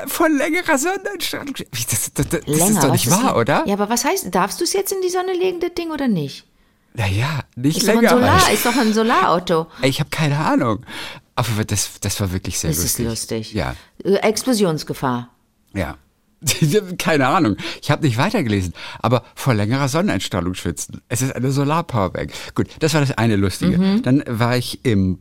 Vor 0.07 0.29
längerer 0.31 0.79
Sonneneinstrahlung. 0.79 1.55
Das, 1.71 2.13
das, 2.15 2.29
das, 2.29 2.47
Länger. 2.47 2.71
ist 2.71 2.83
doch 2.83 2.93
nicht 2.93 3.11
wahr, 3.11 3.37
oder? 3.37 3.65
Ja, 3.67 3.75
aber 3.75 3.91
was 3.91 4.05
heißt, 4.05 4.35
darfst 4.35 4.61
du 4.61 4.65
es 4.65 4.73
jetzt 4.73 4.93
in 4.93 5.03
die 5.03 5.11
Sonne 5.11 5.35
legen, 5.35 5.61
das 5.61 5.75
Ding, 5.75 5.91
oder 5.91 6.09
nicht? 6.09 6.47
Naja, 6.97 7.41
nicht 7.57 7.79
Ist 7.79 7.89
doch, 7.89 7.95
länger. 7.95 8.11
Solar, 8.11 8.35
als- 8.47 8.53
ist 8.55 8.67
doch 8.67 8.77
ein 8.77 8.93
Solarauto. 8.93 9.67
Ich 9.83 10.01
habe 10.01 10.11
keine 10.11 10.39
Ahnung. 10.39 10.85
Aber 11.35 11.65
das, 11.67 12.01
das 12.01 12.19
war 12.21 12.33
wirklich 12.33 12.59
sehr 12.59 12.71
Das 12.71 12.79
ist 12.79 12.99
lustig. 12.99 13.07
lustig. 13.07 13.53
Ja, 13.53 13.75
Äh, 14.05 14.15
Explosionsgefahr. 14.17 15.29
ja. 15.75 15.97
Keine 16.99 17.29
Ahnung. 17.29 17.57
Ich 17.83 17.91
habe 17.91 18.05
nicht 18.07 18.19
weitergelesen. 18.19 18.75
Aber 19.01 19.25
vor 19.35 19.55
längerer 19.55 19.89
Sonneneinstrahlung 19.89 20.55
schwitzen. 20.55 21.01
Es 21.09 21.23
ist 21.23 21.35
eine 21.35 21.51
Solarpowerbank. 21.51 22.31
Gut, 22.55 22.69
das 22.81 22.93
war 22.93 23.01
das 23.01 23.13
eine 23.17 23.37
Lustige. 23.37 23.79
Mhm. 23.79 24.03
Dann 24.03 24.23
war 24.29 24.55
ich 24.57 24.85
im 24.85 25.19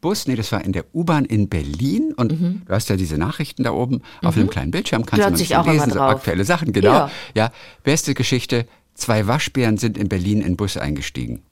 Bus, 0.00 0.28
nee, 0.28 0.36
das 0.36 0.52
war 0.52 0.64
in 0.64 0.72
der 0.72 0.84
U-Bahn 0.94 1.24
in 1.24 1.48
Berlin 1.48 2.14
und 2.16 2.40
Mhm. 2.40 2.62
du 2.66 2.72
hast 2.72 2.88
ja 2.88 2.96
diese 2.96 3.18
Nachrichten 3.18 3.64
da 3.64 3.72
oben 3.72 4.02
auf 4.22 4.36
einem 4.36 4.48
kleinen 4.50 4.70
Bildschirm, 4.70 5.04
kannst 5.04 5.24
du 5.50 5.54
mal 5.56 5.66
lesen, 5.72 5.90
so 5.92 6.00
aktuelle 6.00 6.44
Sachen, 6.44 6.72
genau. 6.72 6.92
Ja. 6.92 7.10
ja, 7.34 7.52
beste 7.82 8.14
Geschichte, 8.14 8.66
zwei 8.94 9.26
Waschbären 9.26 9.76
sind 9.78 9.96
in 9.98 10.08
Berlin 10.08 10.38
in 10.38 10.48
den 10.48 10.56
Bus 10.56 10.76
eingestiegen. 10.76 11.42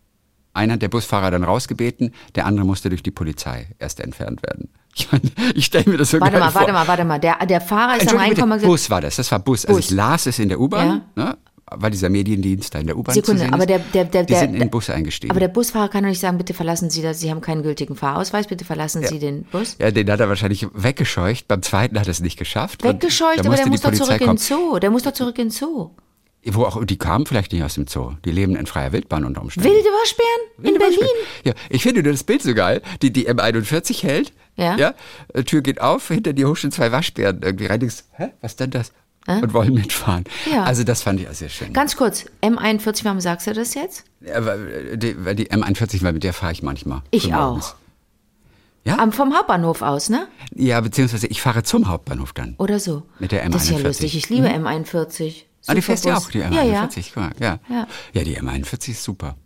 Einer 0.53 0.75
hat 0.75 0.83
der 0.83 0.89
Busfahrer 0.89 1.31
dann 1.31 1.45
rausgebeten, 1.45 2.13
der 2.35 2.45
andere 2.47 2.67
musste 2.67 2.89
durch 2.89 3.03
die 3.03 3.13
Polizei 3.13 3.69
erst 3.79 4.01
entfernt 4.01 4.43
werden. 4.43 4.69
Ich, 4.97 5.09
ich 5.55 5.65
stelle 5.67 5.89
mir 5.89 5.99
das 5.99 6.11
so 6.11 6.21
Warte 6.21 6.39
mal, 6.39 6.51
vor. 6.51 6.63
warte 6.63 6.73
mal, 6.73 6.89
warte 6.89 7.05
mal. 7.05 7.21
Der, 7.21 7.37
der 7.47 7.61
Fahrer 7.61 8.03
ist 8.03 8.13
reingekommen 8.13 8.53
und 8.53 8.59
gesagt, 8.59 8.71
Bus 8.71 8.91
war 8.91 9.01
das, 9.01 9.17
das 9.17 9.31
war 9.31 9.39
Bus. 9.39 9.65
Also 9.65 9.79
Bus. 9.79 9.85
ich 9.87 9.91
las 9.93 10.27
es 10.27 10.41
in 10.41 10.49
der 10.49 10.59
U-Bahn, 10.61 11.03
ne, 11.15 11.39
weil 11.71 11.93
dieser 11.93 12.09
Mediendienst 12.09 12.75
da 12.75 12.81
in 12.81 12.89
der 12.89 12.99
U-Bahn 12.99 13.15
Sekunde, 13.15 13.49
aber 13.53 13.67
der, 13.67 13.79
der, 13.79 14.05
der, 14.07 14.25
Die 14.25 14.33
der, 14.33 14.41
sind 14.41 14.55
in 14.55 14.59
den 14.61 14.71
Bus 14.71 14.91
eingestiegen. 14.91 15.31
Aber 15.31 15.39
der 15.39 15.47
Busfahrer 15.47 15.89
kann 15.89 16.03
doch 16.03 16.11
nicht 16.11 16.19
sagen, 16.19 16.37
bitte 16.39 16.55
verlassen 16.55 16.91
Sie 16.91 17.03
das, 17.03 17.21
Sie 17.21 17.31
haben 17.31 17.41
keinen 17.41 17.63
gültigen 17.63 17.95
Fahrausweis, 17.95 18.49
bitte 18.49 18.65
verlassen 18.65 19.05
Sie 19.07 19.21
den 19.21 19.45
Bus. 19.45 19.77
ja, 19.79 19.93
den 19.93 20.11
hat 20.11 20.19
er 20.19 20.29
wahrscheinlich 20.29 20.67
weggescheucht. 20.75 21.47
Beim 21.47 21.63
zweiten 21.63 21.99
hat 21.99 22.09
er 22.09 22.11
es 22.11 22.21
nicht 22.21 22.37
geschafft. 22.37 22.83
Weggescheucht, 22.83 23.47
aber 23.47 23.55
der 23.55 23.69
muss 23.69 23.83
doch 23.83 23.91
Polizei 23.91 24.05
zurück 24.05 24.21
in 24.21 24.27
kommen. 24.27 24.39
den 24.39 24.45
Zoo. 24.45 24.79
Der 24.81 24.91
muss 24.91 25.05
doch 25.05 25.13
zurück 25.13 25.39
in 25.39 25.47
den 25.47 25.51
Zoo. 25.53 25.91
Wo 26.47 26.65
auch, 26.65 26.83
die 26.85 26.97
kamen 26.97 27.27
vielleicht 27.27 27.53
nicht 27.53 27.63
aus 27.63 27.75
dem 27.75 27.87
Zoo. 27.87 28.13
Die 28.25 28.31
leben 28.31 28.57
in 28.57 28.67
freier 28.67 28.93
Wildbahn 28.93 29.25
unter 29.25 29.43
Umständen. 29.43 29.69
Wilde 29.69 29.89
Waschbären 29.89 30.29
in 30.59 30.65
Wilde 30.65 30.79
Berlin. 30.79 30.99
Waschbären. 30.99 31.27
Ja, 31.45 31.53
ich 31.69 31.83
finde 31.83 32.03
das 32.03 32.25
Bild 32.25 32.43
so 32.43 32.55
geil. 32.55 32.81
Die, 33.03 33.13
die 33.13 33.29
M41 33.29 34.03
hält. 34.03 34.33
Ja. 34.57 34.77
ja. 34.77 34.95
äh, 35.35 35.43
Tür 35.45 35.61
geht 35.61 35.81
auf, 35.81 36.09
hinter 36.09 36.33
dir 36.33 36.49
huschen 36.49 36.73
zwei 36.73 36.93
Waschbären 36.93 37.41
irgendwie 37.43 37.67
rein. 37.67 37.81
Denkst, 37.81 38.05
hä, 38.13 38.31
was 38.41 38.57
denn 38.57 38.71
das? 38.71 38.93
Und 39.27 39.53
wollen 39.53 39.75
mitfahren. 39.75 40.25
Ja. 40.51 40.65
Also 40.65 40.83
das 40.83 41.03
fand 41.03 41.21
ich 41.21 41.29
auch 41.29 41.35
sehr 41.35 41.51
schön. 41.51 41.73
Ganz 41.73 41.95
kurz, 41.97 42.25
M41, 42.43 43.05
warum 43.05 43.21
sagst 43.21 43.47
du 43.47 43.53
das 43.53 43.75
jetzt? 43.75 44.05
Ja, 44.23 44.45
weil 44.45 44.97
die, 44.97 45.25
weil 45.25 45.37
die 45.37 45.51
M41, 45.51 46.03
weil 46.03 46.15
mit 46.15 46.25
der 46.25 46.33
fahre 46.33 46.53
ich 46.53 46.63
manchmal. 46.63 47.03
Ich 47.11 47.33
auch. 47.35 47.75
Ja? 48.85 48.99
Am, 48.99 49.13
vom 49.13 49.37
Hauptbahnhof 49.37 49.83
aus, 49.83 50.09
ne? 50.09 50.27
Ja, 50.55 50.81
beziehungsweise 50.81 51.27
ich 51.27 51.43
fahre 51.43 51.63
zum 51.63 51.89
Hauptbahnhof 51.89 52.33
dann. 52.33 52.55
Oder 52.57 52.81
so. 52.81 53.03
Mit 53.19 53.31
der 53.31 53.47
Das 53.51 53.65
ist 53.65 53.71
ja 53.71 53.77
M41. 53.77 53.83
lustig. 53.83 54.17
Ich 54.17 54.31
liebe 54.31 54.49
M41. 54.49 55.45
Ah, 55.67 55.75
die 55.75 55.83
fährst 55.83 56.05
du 56.05 56.11
auch, 56.11 56.31
die 56.31 56.43
M41. 56.43 56.53
Ja, 56.55 56.63
ja. 56.65 56.89
Guck 56.93 57.17
mal, 57.17 57.31
ja. 57.41 57.59
Ja. 57.69 57.87
ja, 58.13 58.25
die 58.25 58.39
M41 58.39 58.91
ist 58.91 59.03
super. 59.05 59.37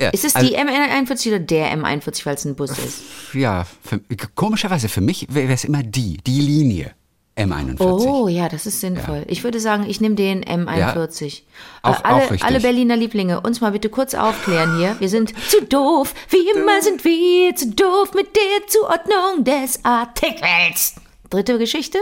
Ja, 0.00 0.08
Ist 0.10 0.24
es 0.24 0.34
also, 0.34 0.48
die 0.48 0.56
M41 0.56 1.28
oder 1.28 1.38
der 1.40 1.76
M41, 1.76 2.24
weil 2.26 2.34
es 2.34 2.44
ein 2.44 2.54
Bus 2.56 2.70
ist? 2.78 3.02
Ja, 3.34 3.66
für, 3.82 4.00
komischerweise 4.34 4.88
für 4.88 5.00
mich 5.02 5.26
wäre 5.30 5.52
es 5.52 5.64
immer 5.64 5.82
die, 5.82 6.16
die 6.18 6.40
Linie 6.40 6.92
M41. 7.36 7.80
Oh, 7.80 8.28
ja, 8.28 8.48
das 8.48 8.66
ist 8.66 8.80
sinnvoll. 8.80 9.24
Ich 9.28 9.44
würde 9.44 9.60
sagen, 9.60 9.84
ich 9.88 10.00
nehme 10.00 10.14
den 10.14 10.44
M41. 10.44 11.42
Auch- 11.82 12.00
Äh, 12.00 12.02
alle, 12.04 12.24
auch 12.24 12.42
alle 12.44 12.60
Berliner 12.60 12.96
Lieblinge, 12.96 13.40
uns 13.40 13.60
mal 13.60 13.72
bitte 13.72 13.88
kurz 13.88 14.14
aufklären 14.14 14.76
hier. 14.78 14.96
Wir 15.00 15.08
sind 15.08 15.32
zu 15.48 15.62
doof. 15.64 16.14
Wie 16.28 16.48
immer 16.58 16.82
sind 16.82 17.04
wir 17.04 17.54
zu 17.56 17.68
doof 17.70 18.12
mit 18.14 18.28
der 18.36 18.66
Zuordnung 18.68 19.44
des 19.44 19.84
Artikels. 19.84 20.96
Dritte 21.30 21.58
Geschichte? 21.58 21.98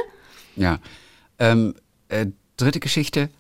Ja. 0.57 0.79
Ähm, 1.39 1.75
äh, 2.09 2.27
dritte 2.59 2.81
Geschichte. 2.81 3.31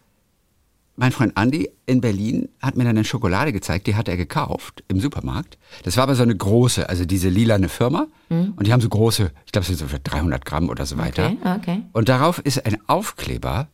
Mein 0.96 1.12
Freund 1.12 1.34
Andy 1.38 1.70
in 1.87 2.00
Berlin 2.00 2.48
hat 2.60 2.76
mir 2.76 2.82
dann 2.82 2.96
eine 2.96 3.04
Schokolade 3.04 3.52
gezeigt, 3.52 3.87
die 3.87 3.94
hat 3.94 4.08
er 4.08 4.16
gekauft 4.16 4.82
im 4.88 4.98
Supermarkt. 4.98 5.56
Das 5.84 5.96
war 5.96 6.02
aber 6.02 6.16
so 6.16 6.25
eine 6.25 6.34
große, 6.34 6.88
also 6.88 7.04
diese 7.04 7.28
lilane 7.28 7.68
Firma. 7.68 8.08
Und 8.30 8.66
die 8.66 8.72
haben 8.72 8.80
so 8.80 8.88
große, 8.88 9.30
ich 9.46 9.52
glaube, 9.52 9.62
es 9.62 9.68
sind 9.68 9.78
so 9.78 9.87
für 9.87 10.00
300 10.00 10.44
Gramm 10.44 10.68
oder 10.68 10.87
so 10.87 10.98
weiter. 10.98 11.37
Okay, 11.40 11.54
okay. 11.56 11.82
Und 11.92 12.08
darauf 12.08 12.40
ist 12.40 12.66
ein 12.66 12.78
Aufkleber. 12.88 13.68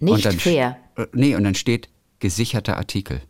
Nicht 0.00 0.12
und 0.12 0.24
dann, 0.24 0.38
fair. 0.40 0.76
äh, 0.96 1.06
Nee, 1.12 1.36
und 1.36 1.44
dann 1.44 1.54
steht 1.54 1.88
gesicherter 2.18 2.76
Artikel. 2.76 3.20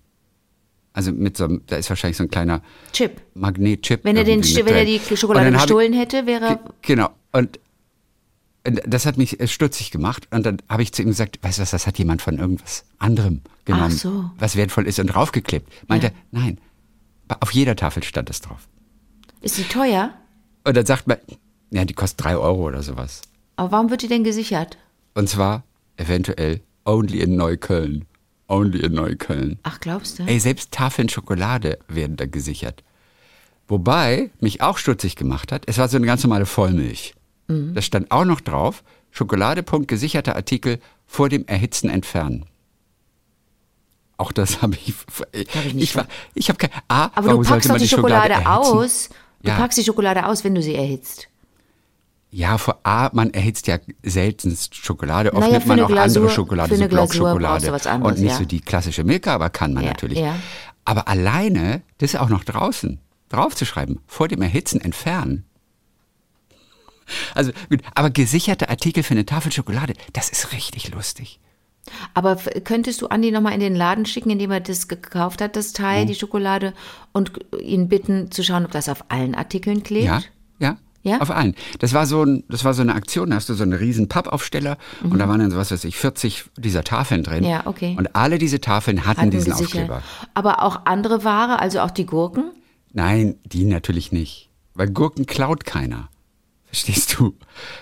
Also 0.94 1.12
mit 1.12 1.36
so 1.36 1.44
einem, 1.44 1.60
da 1.66 1.76
ist 1.76 1.90
wahrscheinlich 1.90 2.16
so 2.16 2.25
ein 2.25 2.30
kleiner 2.30 2.62
Chip. 2.94 3.20
Magnetchip. 3.34 4.00
Wenn 4.02 4.16
er, 4.16 4.25
den, 4.25 4.42
wenn 4.42 4.75
er 4.75 4.84
die 4.86 4.98
Schokolade 5.14 5.46
hab 5.48 5.52
ich- 5.54 5.60
gestohlen 5.60 5.92
hätte, 5.92 6.25
wäre 6.26 6.46
Ge- 6.56 6.58
Genau. 6.80 7.10
Und 7.32 7.60
das 8.70 9.06
hat 9.06 9.16
mich 9.18 9.40
äh, 9.40 9.46
stutzig 9.49 9.90
gemacht. 9.90 10.28
Und 10.30 10.44
dann 10.46 10.58
habe 10.68 10.82
ich 10.82 10.92
zu 10.92 11.02
ihm 11.02 11.08
gesagt, 11.08 11.38
weißt 11.42 11.58
du 11.58 11.62
was, 11.62 11.70
das 11.70 11.87
hat 11.87 11.99
jemand 11.99 12.23
von 12.23 12.38
irgendwas 12.38 12.85
anderem 12.99 13.42
genommen, 13.64 13.90
so. 13.90 14.30
was 14.38 14.56
wertvoll 14.56 14.87
ist 14.87 14.99
und 14.99 15.08
draufgeklebt. 15.08 15.70
Meinte 15.88 16.08
Ja. 16.08 16.12
er, 16.12 16.40
nein, 16.40 16.58
auf 17.40 17.52
jeder 17.52 17.76
Tafel 17.76 18.02
stand 18.02 18.28
das 18.28 18.40
drauf. 18.40 18.68
Ist 19.40 19.58
die 19.58 19.64
teuer? 19.64 20.14
Und 20.64 20.76
dann 20.76 20.87
sagt 20.87 21.06
man, 21.06 21.18
ja, 21.70 21.85
die 21.85 21.94
kostet 21.94 22.25
drei 22.25 22.37
Euro 22.37 22.66
oder 22.66 22.82
sowas. 22.82 23.23
Aber 23.56 23.73
warum 23.73 23.90
wird 23.90 24.02
die 24.02 24.08
denn 24.08 24.25
gesichert? 24.25 24.78
Und 25.14 25.28
zwar 25.28 25.64
eventuell 25.96 26.61
only 26.85 27.20
in 27.20 27.37
Neukölln. 27.37 28.04
Only 28.49 28.80
in 28.80 28.92
Neukölln. 28.92 29.58
Ach, 29.64 29.80
glaubst 29.80 30.18
du? 30.18 30.23
Ey, 30.25 30.38
selbst 30.38 30.70
Tafeln 30.70 31.08
Schokolade 31.08 31.78
werden 31.88 32.16
da 32.16 32.26
gesichert. 32.26 32.85
Wobei 33.66 34.30
mich 34.40 34.61
auch 34.62 34.78
stutzig 34.78 35.16
gemacht 35.16 35.50
hat, 35.50 35.64
es 35.66 35.78
war 35.78 35.88
so 35.88 35.96
eine 35.96 36.06
ganz 36.06 36.23
normale 36.23 36.46
Vollmilch. 36.46 37.14
Mhm. 37.48 37.74
Das 37.74 37.84
stand 37.84 38.10
auch 38.10 38.24
noch 38.24 38.40
drauf, 38.40 38.82
Schokoladepunkt 39.10 39.88
gesicherter 39.88 40.36
Artikel 40.36 40.78
vor 41.06 41.28
dem 41.28 41.46
Erhitzen 41.46 41.88
entfernen. 41.88 42.46
Auch 44.18 44.32
das 44.32 44.62
habe 44.62 44.74
ich. 44.76 44.94
Ich 45.32 45.74
nicht 45.74 45.82
ich 45.90 45.96
war, 45.96 46.06
ich 46.34 46.48
habe 46.48 46.58
kein. 46.58 46.70
A, 46.88 47.10
Aber 47.14 47.26
warum 47.28 47.42
du 47.42 47.48
packst 47.48 47.68
doch 47.70 47.76
die 47.76 47.88
Schokolade, 47.88 48.34
erhitzen? 48.34 48.46
aus. 48.48 49.08
Du 49.42 49.48
Ja. 49.48 49.56
packst 49.56 49.78
die 49.78 49.84
Schokolade 49.84 50.26
aus, 50.26 50.42
wenn 50.44 50.54
du 50.54 50.62
sie 50.62 50.74
erhitzt. 50.74 51.28
Ja, 52.30 52.58
vor 52.58 52.78
A, 52.82 53.10
man 53.12 53.30
erhitzt 53.30 53.66
ja 53.66 53.78
seltenst 54.02 54.74
Schokolade. 54.74 55.32
Oft 55.32 55.40
Naja, 55.40 55.52
nimmt 55.54 55.66
man 55.66 55.80
auch 55.80 55.84
andere 55.90 56.26
Glasur- 56.26 56.30
Schokolade, 56.30 56.68
für 56.70 56.74
eine 56.74 56.84
so 56.84 56.96
Blockschokolade. 56.96 57.72
und 58.02 58.18
nicht 58.18 58.30
ja. 58.32 58.36
so 58.38 58.44
die 58.44 58.60
klassische 58.60 59.04
Milka, 59.04 59.34
aber 59.34 59.48
kann 59.48 59.72
man 59.72 59.84
Ja, 59.84 59.90
natürlich. 59.90 60.18
ja. 60.18 60.34
Aber 60.84 61.08
alleine, 61.08 61.82
das 61.98 62.14
auch 62.16 62.28
noch 62.28 62.44
draußen, 62.44 62.98
draufzuschreiben, 63.28 64.00
vor 64.06 64.28
dem 64.28 64.42
Erhitzen 64.42 64.80
entfernen. 64.80 65.44
Also 67.34 67.52
gut, 67.70 67.80
aber 67.94 68.10
gesicherte 68.10 68.68
Artikel 68.68 69.02
für 69.02 69.12
eine 69.14 69.26
Tafel 69.26 69.52
Schokolade, 69.52 69.94
das 70.12 70.28
ist 70.28 70.52
richtig 70.52 70.92
lustig. 70.92 71.40
Aber 72.14 72.36
könntest 72.64 73.00
du 73.02 73.06
Andi 73.06 73.30
nochmal 73.30 73.52
in 73.54 73.60
den 73.60 73.76
Laden 73.76 74.06
schicken, 74.06 74.30
in 74.30 74.38
dem 74.40 74.50
er 74.50 74.60
das 74.60 74.88
gekauft 74.88 75.40
hat, 75.40 75.54
das 75.54 75.72
Teil, 75.72 76.02
Mhm. 76.02 76.08
die 76.08 76.14
Schokolade, 76.16 76.72
und 77.12 77.32
ihn 77.60 77.88
bitten 77.88 78.30
zu 78.32 78.42
schauen, 78.42 78.64
ob 78.64 78.72
das 78.72 78.88
auf 78.88 79.04
allen 79.08 79.34
Artikeln 79.36 79.82
klebt? 79.84 80.06
Ja, 80.06 80.20
ja. 80.58 80.76
Ja? 81.04 81.20
Auf 81.20 81.30
allen. 81.30 81.54
Das 81.78 81.92
war 81.92 82.04
so 82.04 82.25
ein, 82.25 82.42
das 82.48 82.64
war 82.64 82.75
so 82.75 82.82
eine 82.82 82.92
Aktion, 82.96 83.30
da 83.30 83.36
hast 83.36 83.48
du 83.48 83.54
so 83.54 83.62
einen 83.62 83.75
riesen 83.75 84.08
Pappaufsteller 84.08 84.76
und 85.04 85.16
da 85.20 85.28
waren 85.28 85.38
dann 85.38 85.52
so 85.52 85.56
was 85.56 85.70
weiß 85.70 85.84
ich, 85.84 85.96
40 85.96 86.46
dieser 86.56 86.82
Tafeln 86.82 87.22
drin. 87.22 87.44
Mhm. 87.44 87.48
Ja, 87.50 87.66
okay. 87.68 87.94
Und 87.96 88.16
alle 88.16 88.38
diese 88.38 88.60
Tafeln 88.60 89.06
hatten, 89.06 89.20
Hatten 89.20 89.30
diesen. 89.30 89.52
Aufkleber. 89.52 90.02
Aber 90.34 90.64
auch 90.64 90.80
andere 90.86 91.22
Ware, 91.22 91.60
also 91.60 91.78
auch 91.78 91.92
die 91.92 92.06
Gurken? 92.06 92.50
Nein, 92.92 93.36
die 93.44 93.64
natürlich 93.64 94.10
nicht. 94.10 94.50
Weil 94.75 94.90
Gurken 94.90 95.26
klaut 95.26 95.64
keiner. 95.64 96.08
Verstehst 96.66 97.18
du? 97.18 97.35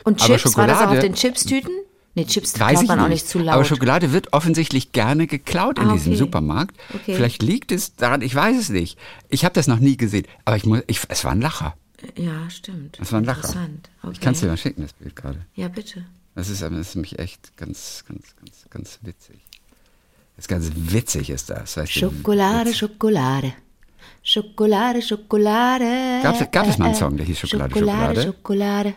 Und 0.04 0.22
Aber 0.22 0.36
Chips, 0.36 0.56
war 0.56 0.66
das 0.66 0.76
auch 0.78 0.82
auf 0.82 0.88
Schokolade- 0.90 1.00
den 1.08 1.14
Chipstüten? 1.14 1.70
Nee, 2.16 2.26
Chips 2.26 2.58
Weiß 2.60 2.78
klaut 2.78 2.86
man 2.88 3.00
auch 3.00 3.08
nicht. 3.08 3.24
nicht 3.24 3.28
zu 3.28 3.40
laut. 3.40 3.54
Aber 3.54 3.64
Schokolade 3.64 4.12
wird 4.12 4.32
offensichtlich 4.32 4.92
gerne 4.92 5.26
geklaut 5.26 5.78
in 5.80 5.88
Ah, 5.88 5.94
diesem 5.94 6.12
okay. 6.12 6.18
Supermarkt. 6.18 6.76
Okay. 6.94 7.16
Vielleicht 7.16 7.42
liegt 7.42 7.72
es 7.72 7.96
daran, 7.96 8.22
ich 8.22 8.32
weiß 8.34 8.56
es 8.56 8.68
nicht. 8.68 8.96
Ich 9.30 9.44
habe 9.44 9.52
das 9.54 9.66
noch 9.66 9.80
nie 9.80 9.96
gesehen. 9.96 10.24
Aber 10.44 10.56
ich 10.56 10.64
muss, 10.64 10.82
ich, 10.86 11.00
es 11.08 11.24
war 11.24 11.32
ein 11.32 11.40
Lacher. 11.40 11.76
ja, 12.16 12.48
stimmt. 12.50 12.98
Es 13.00 13.10
war 13.10 13.20
ein 13.20 13.24
Lacher. 13.24 13.38
Interessant. 13.48 13.90
Okay. 14.02 14.12
Ich 14.12 14.20
kann 14.20 14.34
es 14.34 14.40
dir 14.40 14.46
mal 14.46 14.56
schicken, 14.56 14.82
das 14.82 14.92
Bild 14.92 15.16
gerade. 15.16 15.44
Ja, 15.56 15.66
bitte. 15.66 16.04
Das 16.36 16.48
ist, 16.48 16.62
das 16.62 16.70
ist 16.72 16.94
nämlich 16.94 17.18
echt 17.18 17.56
ganz, 17.56 18.04
ganz, 18.06 18.34
ganz, 18.36 18.64
ganz 18.70 18.98
witzig. 19.02 19.40
Das 20.36 20.44
ist 20.44 20.48
ganz 20.48 20.70
witzig 20.74 21.30
ist 21.30 21.50
das. 21.50 21.76
Weißt 21.76 21.96
du, 21.96 21.98
Schokolade, 22.00 22.66
witzig. 22.70 22.78
Schokolade. 22.78 23.54
Schokolade, 24.26 25.02
Schokolade. 25.02 26.20
Gab- 26.22 26.50
gab 26.52 26.66
es 26.66 26.78
mal 26.78 26.86
einen 26.86 26.94
Äh, 26.94 26.96
äh, 26.96 27.00
Song, 27.00 27.16
der 27.18 27.26
hieß 27.26 27.38
Schokolade, 27.40 27.74
Schokolade, 27.74 28.22
Schokolade? 28.22 28.22
Schokolade. 28.22 28.94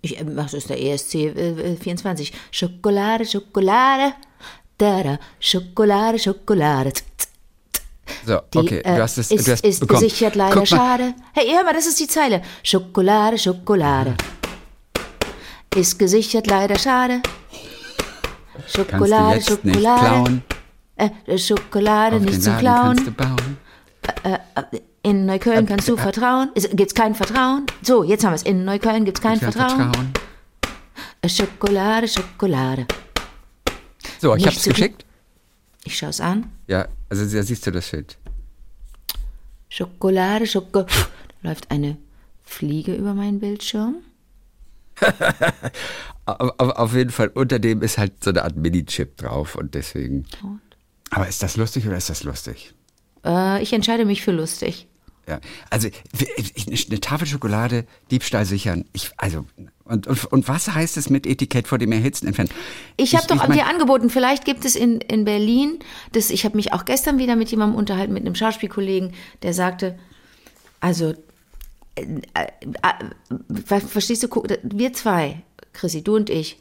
Ich, 0.00 0.20
äh, 0.20 0.24
das 0.24 0.54
ist 0.54 0.70
der 0.70 0.80
ESC 0.80 1.14
äh, 1.26 1.76
24. 1.76 2.32
Schokolade, 2.52 3.24
Schokolade. 3.26 4.14
Da, 4.78 5.02
da. 5.02 5.18
Schokolade, 5.40 6.18
Schokolade. 6.20 6.92
So, 8.26 8.38
Die, 8.52 8.58
okay, 8.58 8.78
äh, 8.84 8.94
du 8.96 9.02
hast 9.02 9.18
es 9.18 9.30
ist, 9.32 9.46
du 9.48 9.52
hast 9.52 9.64
ist 9.64 9.80
bekommen. 9.80 10.00
gesichert, 10.02 10.36
leider 10.36 10.54
Guck 10.54 10.68
schade. 10.68 11.14
Hey, 11.32 11.48
hör 11.52 11.64
mal, 11.64 11.72
das 11.74 11.86
ist 11.86 11.98
die 11.98 12.06
Zeile. 12.06 12.42
Schokolade, 12.62 13.36
Schokolade. 13.38 14.14
Ist 15.74 15.98
gesichert, 15.98 16.46
leider 16.46 16.78
schade. 16.78 17.20
Schokolade, 18.68 19.34
jetzt 19.36 19.64
nicht 19.64 19.74
Schokolade. 19.76 20.00
klauen? 20.06 20.42
Äh, 20.96 21.38
Schokolade 21.38 22.16
Auf 22.16 22.22
nicht 22.22 22.34
den 22.34 22.42
zum 22.42 22.58
Klauen. 22.58 22.96
kannst 22.96 23.06
du 23.06 23.10
bauen. 23.12 23.56
In 25.02 25.26
Neukölln 25.26 25.66
kannst 25.66 25.88
du 25.88 25.96
vertrauen. 25.96 26.50
Es 26.54 26.68
gibt's 26.70 26.94
kein 26.94 27.14
Vertrauen. 27.14 27.66
So, 27.82 28.02
jetzt 28.04 28.24
haben 28.24 28.32
wir 28.32 28.36
es. 28.36 28.42
In 28.42 28.64
Neukölln 28.64 29.04
gibt's 29.04 29.20
kein 29.20 29.38
Kein 29.38 29.52
Vertrauen. 29.52 29.76
Vertrauen. 29.92 30.12
Äh, 31.22 31.28
Schokolade, 31.28 32.08
Schokolade. 32.08 32.86
So, 34.20 34.34
ich 34.34 34.46
hab's 34.46 34.62
zu- 34.62 34.70
geschickt. 34.70 35.04
Ich 35.84 35.98
schau's 35.98 36.20
an. 36.20 36.50
Ja, 36.66 36.88
also 37.10 37.24
da 37.36 37.42
siehst 37.42 37.66
du 37.66 37.70
das 37.70 37.86
Schild. 37.88 38.16
Schokolade, 39.68 40.46
Schokolade. 40.46 40.90
Läuft 41.42 41.70
eine 41.70 41.98
Fliege 42.42 42.94
über 42.94 43.12
meinen 43.14 43.40
Bildschirm. 43.40 43.96
Auf, 46.26 46.54
auf, 46.58 46.70
auf 46.70 46.94
jeden 46.94 47.10
Fall, 47.10 47.28
unter 47.34 47.58
dem 47.58 47.82
ist 47.82 47.98
halt 47.98 48.24
so 48.24 48.30
eine 48.30 48.44
Art 48.44 48.56
Mini-Chip 48.56 49.18
drauf 49.18 49.56
und 49.56 49.74
deswegen. 49.74 50.24
Aber 51.10 51.28
ist 51.28 51.42
das 51.42 51.56
lustig 51.58 51.86
oder 51.86 51.98
ist 51.98 52.08
das 52.08 52.22
lustig? 52.24 52.72
Äh, 53.24 53.62
ich 53.62 53.72
entscheide 53.72 54.04
mich 54.04 54.22
für 54.22 54.32
lustig. 54.32 54.86
Ja, 55.26 55.40
also 55.70 55.88
eine 56.88 57.00
Tafel 57.00 57.26
Schokolade, 57.26 57.86
Diebstahl 58.10 58.44
sichern. 58.44 58.84
Ich, 58.92 59.10
also 59.16 59.46
und, 59.84 60.06
und, 60.06 60.24
und 60.26 60.48
was 60.48 60.74
heißt 60.74 60.98
es 60.98 61.08
mit 61.08 61.26
Etikett 61.26 61.66
vor 61.66 61.78
dem 61.78 61.92
Erhitzen 61.92 62.26
entfernen? 62.26 62.50
Ich 62.98 63.14
habe 63.14 63.26
doch 63.26 63.36
ich 63.36 63.48
mein- 63.48 63.56
dir 63.56 63.66
angeboten, 63.66 64.10
vielleicht 64.10 64.44
gibt 64.44 64.66
es 64.66 64.76
in, 64.76 65.00
in 65.00 65.24
Berlin, 65.24 65.78
das, 66.12 66.30
ich 66.30 66.44
habe 66.44 66.56
mich 66.56 66.74
auch 66.74 66.84
gestern 66.84 67.18
wieder 67.18 67.36
mit 67.36 67.50
jemandem 67.50 67.78
unterhalten, 67.78 68.12
mit 68.12 68.24
einem 68.26 68.34
Schauspielkollegen, 68.34 69.12
der 69.42 69.54
sagte, 69.54 69.98
also, 70.80 71.14
äh, 71.94 72.02
äh, 72.34 72.46
äh, 72.82 73.80
verstehst 73.80 74.22
du, 74.22 74.42
wir 74.62 74.92
zwei, 74.92 75.42
Chrissy, 75.72 76.04
du 76.04 76.16
und 76.16 76.28
ich, 76.28 76.58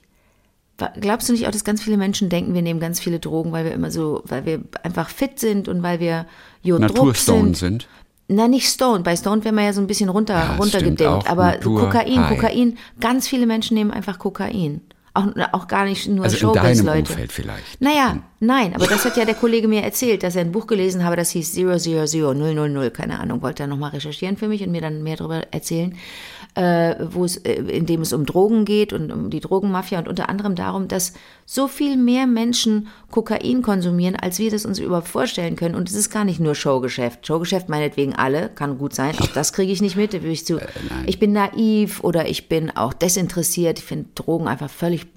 glaubst 1.00 1.30
du 1.30 1.34
nicht 1.34 1.48
auch, 1.48 1.52
dass 1.52 1.64
ganz 1.64 1.84
viele 1.84 1.98
Menschen 1.98 2.30
denken, 2.30 2.54
wir 2.54 2.62
nehmen 2.62 2.80
ganz 2.80 3.00
viele 3.00 3.20
Drogen, 3.20 3.52
weil 3.52 3.66
wir 3.66 3.72
immer 3.74 3.92
so, 3.92 4.24
weil 4.26 4.46
wir 4.46 4.62
einfach 4.84 5.10
fit 5.10 5.40
sind 5.40 5.68
und 5.68 5.84
weil 5.84 6.00
wir 6.00 6.26
Naturstone 6.64 7.56
sind? 7.56 7.58
sind. 7.58 7.88
Na, 8.30 8.48
nicht 8.48 8.68
Stone. 8.68 9.04
Bei 9.04 9.16
Stone 9.16 9.44
wären 9.44 9.56
wir 9.56 9.64
ja 9.64 9.74
so 9.74 9.82
ein 9.82 9.88
bisschen 9.88 10.10
runter, 10.10 10.34
Ja, 10.34 10.56
runtergedimmt. 10.56 11.30
Aber 11.30 11.52
Natur, 11.52 11.82
Kokain, 11.82 12.20
High. 12.20 12.30
Kokain, 12.30 12.78
ganz 13.00 13.28
viele 13.28 13.46
Menschen 13.46 13.76
nehmen 13.76 13.92
einfach 13.92 14.18
Kokain. 14.18 14.82
Auch, 15.16 15.28
auch 15.52 15.68
gar 15.68 15.86
nicht 15.86 16.08
nur 16.08 16.26
Also 16.26 16.38
Showbiz-Leute. 16.38 17.12
Umfeld 17.12 17.32
vielleicht. 17.32 17.80
Naja, 17.80 18.24
nein, 18.40 18.74
aber 18.74 18.88
das 18.88 19.06
hat 19.06 19.16
ja 19.16 19.26
der 19.26 19.36
Kollege 19.36 19.68
mir 19.68 19.84
erzählt, 19.84 20.24
dass 20.24 20.36
er 20.36 20.42
ein 20.42 20.52
Buch 20.52 20.66
gelesen 20.66 21.04
habe, 21.04 21.16
das 21.16 21.30
hieß 21.32 21.56
000, 21.56 22.90
keine 22.90 23.20
Ahnung, 23.20 23.44
wollte 23.44 23.64
er 23.64 23.68
nochmal 23.68 23.92
recherchieren 23.92 24.38
für 24.38 24.48
mich 24.48 24.64
und 24.64 24.72
mir 24.72 24.82
dann 24.82 25.04
mehr 25.04 25.18
darüber 25.18 25.44
erzählen, 25.52 25.96
äh, 26.56 26.96
wo 27.12 27.26
es, 27.26 27.38
äh, 27.38 27.54
in 27.54 27.86
dem 27.86 28.02
es 28.02 28.14
um 28.14 28.26
Drogen 28.26 28.66
geht 28.66 28.94
und 28.94 29.12
um 29.12 29.30
die 29.30 29.40
Drogenmafia 29.40 30.00
und 30.00 30.08
unter 30.08 30.30
anderem 30.30 30.56
darum, 30.56 30.88
dass 30.88 31.14
so 31.46 31.68
viel 31.68 31.98
mehr 31.98 32.28
Menschen 32.28 32.88
Kokain 33.10 33.62
konsumieren, 33.62 34.16
als 34.16 34.40
wir 34.40 34.52
das 34.52 34.66
uns 34.66 34.80
überhaupt 34.80 35.08
vorstellen 35.08 35.56
können. 35.56 35.76
Und 35.76 35.90
es 35.90 35.96
ist 35.96 36.10
gar 36.10 36.26
nicht 36.26 36.40
nur 36.40 36.56
Showgeschäft. 36.56 37.26
Showgeschäft 37.26 37.70
meinetwegen 37.70 38.14
alle, 38.14 38.50
kann 38.50 38.78
gut 38.78 38.94
sein. 38.94 39.16
Auch 39.20 39.28
das 39.28 39.54
kriege 39.54 39.72
ich 39.72 39.82
nicht 39.82 39.96
mit. 39.96 40.14
Ich, 40.14 40.46
zu, 40.46 40.60
ich 41.06 41.20
bin 41.20 41.34
naiv 41.34 42.04
oder 42.04 42.28
ich 42.30 42.50
bin 42.50 42.70
auch 42.76 42.94
desinteressiert. 42.94 43.80
Ich 43.80 43.86
finde 43.86 44.10
Drogen 44.16 44.48
einfach 44.48 44.70
völlig 44.70 45.08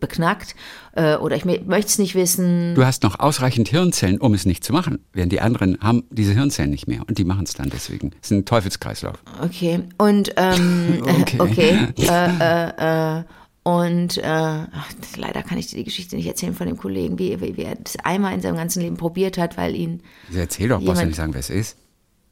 beknackt. 0.00 0.54
Äh, 0.92 1.16
oder 1.16 1.36
ich 1.36 1.44
möchte 1.44 1.88
es 1.88 1.98
nicht 1.98 2.14
wissen. 2.14 2.74
Du 2.74 2.84
hast 2.84 3.02
noch 3.02 3.18
ausreichend 3.20 3.68
Hirnzellen, 3.68 4.18
um 4.20 4.34
es 4.34 4.46
nicht 4.46 4.64
zu 4.64 4.72
machen, 4.72 4.98
während 5.12 5.32
die 5.32 5.40
anderen 5.40 5.78
haben 5.80 6.04
diese 6.10 6.32
Hirnzellen 6.32 6.70
nicht 6.70 6.88
mehr 6.88 7.02
und 7.08 7.18
die 7.18 7.24
machen 7.24 7.44
es 7.44 7.54
dann 7.54 7.70
deswegen. 7.70 8.12
Es 8.22 8.30
ist 8.30 8.36
ein 8.36 8.44
Teufelskreislauf. 8.44 9.16
Okay. 9.42 9.80
Und 9.98 10.32
ähm, 10.36 11.02
Okay. 11.20 11.38
okay. 11.40 11.78
Äh, 11.98 12.38
äh, 12.40 13.18
äh, 13.18 13.24
und 13.64 14.16
äh, 14.18 14.22
ach, 14.24 14.88
leider 15.16 15.42
kann 15.42 15.58
ich 15.58 15.66
dir 15.66 15.76
die 15.76 15.84
Geschichte 15.84 16.16
nicht 16.16 16.26
erzählen 16.26 16.54
von 16.54 16.66
dem 16.66 16.78
Kollegen, 16.78 17.18
wie, 17.18 17.38
wie, 17.40 17.56
wie 17.56 17.62
er 17.64 17.74
das 17.76 17.96
einmal 18.02 18.32
in 18.32 18.40
seinem 18.40 18.56
ganzen 18.56 18.80
Leben 18.80 18.96
probiert 18.96 19.36
hat, 19.36 19.58
weil 19.58 19.74
ihn 19.74 20.00
Also 20.28 20.40
erzähl 20.40 20.68
doch, 20.68 20.76
brauchst 20.76 20.86
du 20.88 20.92
Jemand- 20.92 21.06
nicht 21.08 21.16
sagen, 21.16 21.34
wer 21.34 21.40
es 21.40 21.50
ist. 21.50 21.76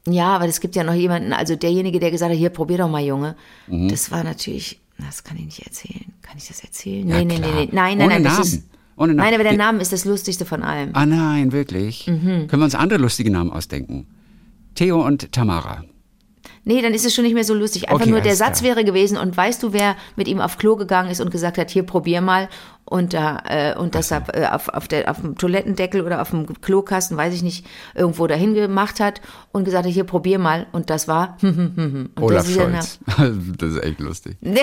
Ja, 0.09 0.35
aber 0.35 0.45
es 0.47 0.61
gibt 0.61 0.75
ja 0.77 0.83
noch 0.85 0.93
jemanden, 0.93 1.33
also 1.33 1.55
derjenige, 1.57 1.99
der 1.99 2.11
gesagt 2.11 2.31
hat, 2.31 2.37
hier, 2.37 2.49
probier 2.49 2.77
doch 2.77 2.89
mal, 2.89 3.03
Junge. 3.03 3.35
Mhm. 3.67 3.89
Das 3.89 4.09
war 4.09 4.23
natürlich, 4.23 4.79
das 5.05 5.23
kann 5.23 5.37
ich 5.37 5.45
nicht 5.45 5.65
erzählen. 5.65 6.05
Kann 6.21 6.37
ich 6.37 6.47
das 6.47 6.61
erzählen? 6.63 7.07
Ja, 7.07 7.17
nee, 7.17 7.25
nee, 7.25 7.39
nee, 7.39 7.47
nee. 7.53 7.69
Nein, 7.71 7.97
nein, 7.97 8.07
Ohne 8.07 8.07
nein, 8.15 8.23
das 8.23 8.33
Namen. 8.33 8.43
ist. 8.43 8.63
Ohne 8.97 9.07
Namen. 9.13 9.17
Nein, 9.25 9.33
aber 9.35 9.43
der 9.43 9.51
Die- 9.53 9.57
Name 9.57 9.81
ist 9.81 9.91
das 9.93 10.05
Lustigste 10.05 10.45
von 10.45 10.63
allem. 10.63 10.89
Ah 10.93 11.05
nein, 11.05 11.51
wirklich. 11.51 12.07
Mhm. 12.07 12.47
Können 12.47 12.61
wir 12.61 12.65
uns 12.65 12.75
andere 12.75 12.99
lustige 12.99 13.29
Namen 13.31 13.51
ausdenken? 13.51 14.07
Theo 14.75 15.05
und 15.05 15.31
Tamara. 15.31 15.83
Nee, 16.67 16.81
dann 16.81 16.93
ist 16.93 17.05
es 17.05 17.15
schon 17.15 17.23
nicht 17.23 17.33
mehr 17.33 17.45
so 17.45 17.53
lustig. 17.53 17.87
Einfach 17.87 18.01
Okay, 18.01 18.09
nur 18.09 18.19
der 18.19 18.35
Satz 18.35 18.59
klar. 18.59 18.75
wäre 18.75 18.83
gewesen 18.83 19.17
und 19.17 19.37
weißt 19.37 19.63
du, 19.63 19.71
wer 19.71 19.95
mit 20.17 20.27
ihm 20.27 20.41
auf 20.41 20.57
Klo 20.57 20.75
gegangen 20.75 21.09
ist 21.09 21.21
und 21.21 21.31
gesagt 21.31 21.57
hat, 21.57 21.71
hier 21.71 21.83
probier 21.83 22.19
mal 22.19 22.49
und 22.83 23.13
da 23.13 23.41
äh, 23.47 23.73
und 23.77 23.95
das 23.95 24.11
ab, 24.11 24.31
äh, 24.35 24.47
auf, 24.47 24.67
auf, 24.67 24.89
der, 24.89 25.09
auf 25.09 25.21
dem 25.21 25.37
Toilettendeckel 25.37 26.01
oder 26.01 26.21
auf 26.21 26.31
dem 26.31 26.45
Klokasten, 26.59 27.15
weiß 27.15 27.33
ich 27.33 27.41
nicht, 27.41 27.65
irgendwo 27.95 28.27
dahin 28.27 28.53
gemacht 28.53 28.99
hat 28.99 29.21
und 29.53 29.63
gesagt 29.63 29.85
hat, 29.85 29.93
hier 29.93 30.03
probier 30.03 30.39
mal 30.39 30.67
und 30.73 30.89
das 30.89 31.07
war 31.07 31.37
und 31.41 32.09
Olaf 32.19 32.43
das 32.43 32.49
ist 32.49 32.55
ja 32.57 32.69
Scholz. 32.69 32.99
Das 33.57 33.71
ist 33.71 33.83
echt 33.83 34.01
lustig. 34.01 34.35
Nee. 34.41 34.59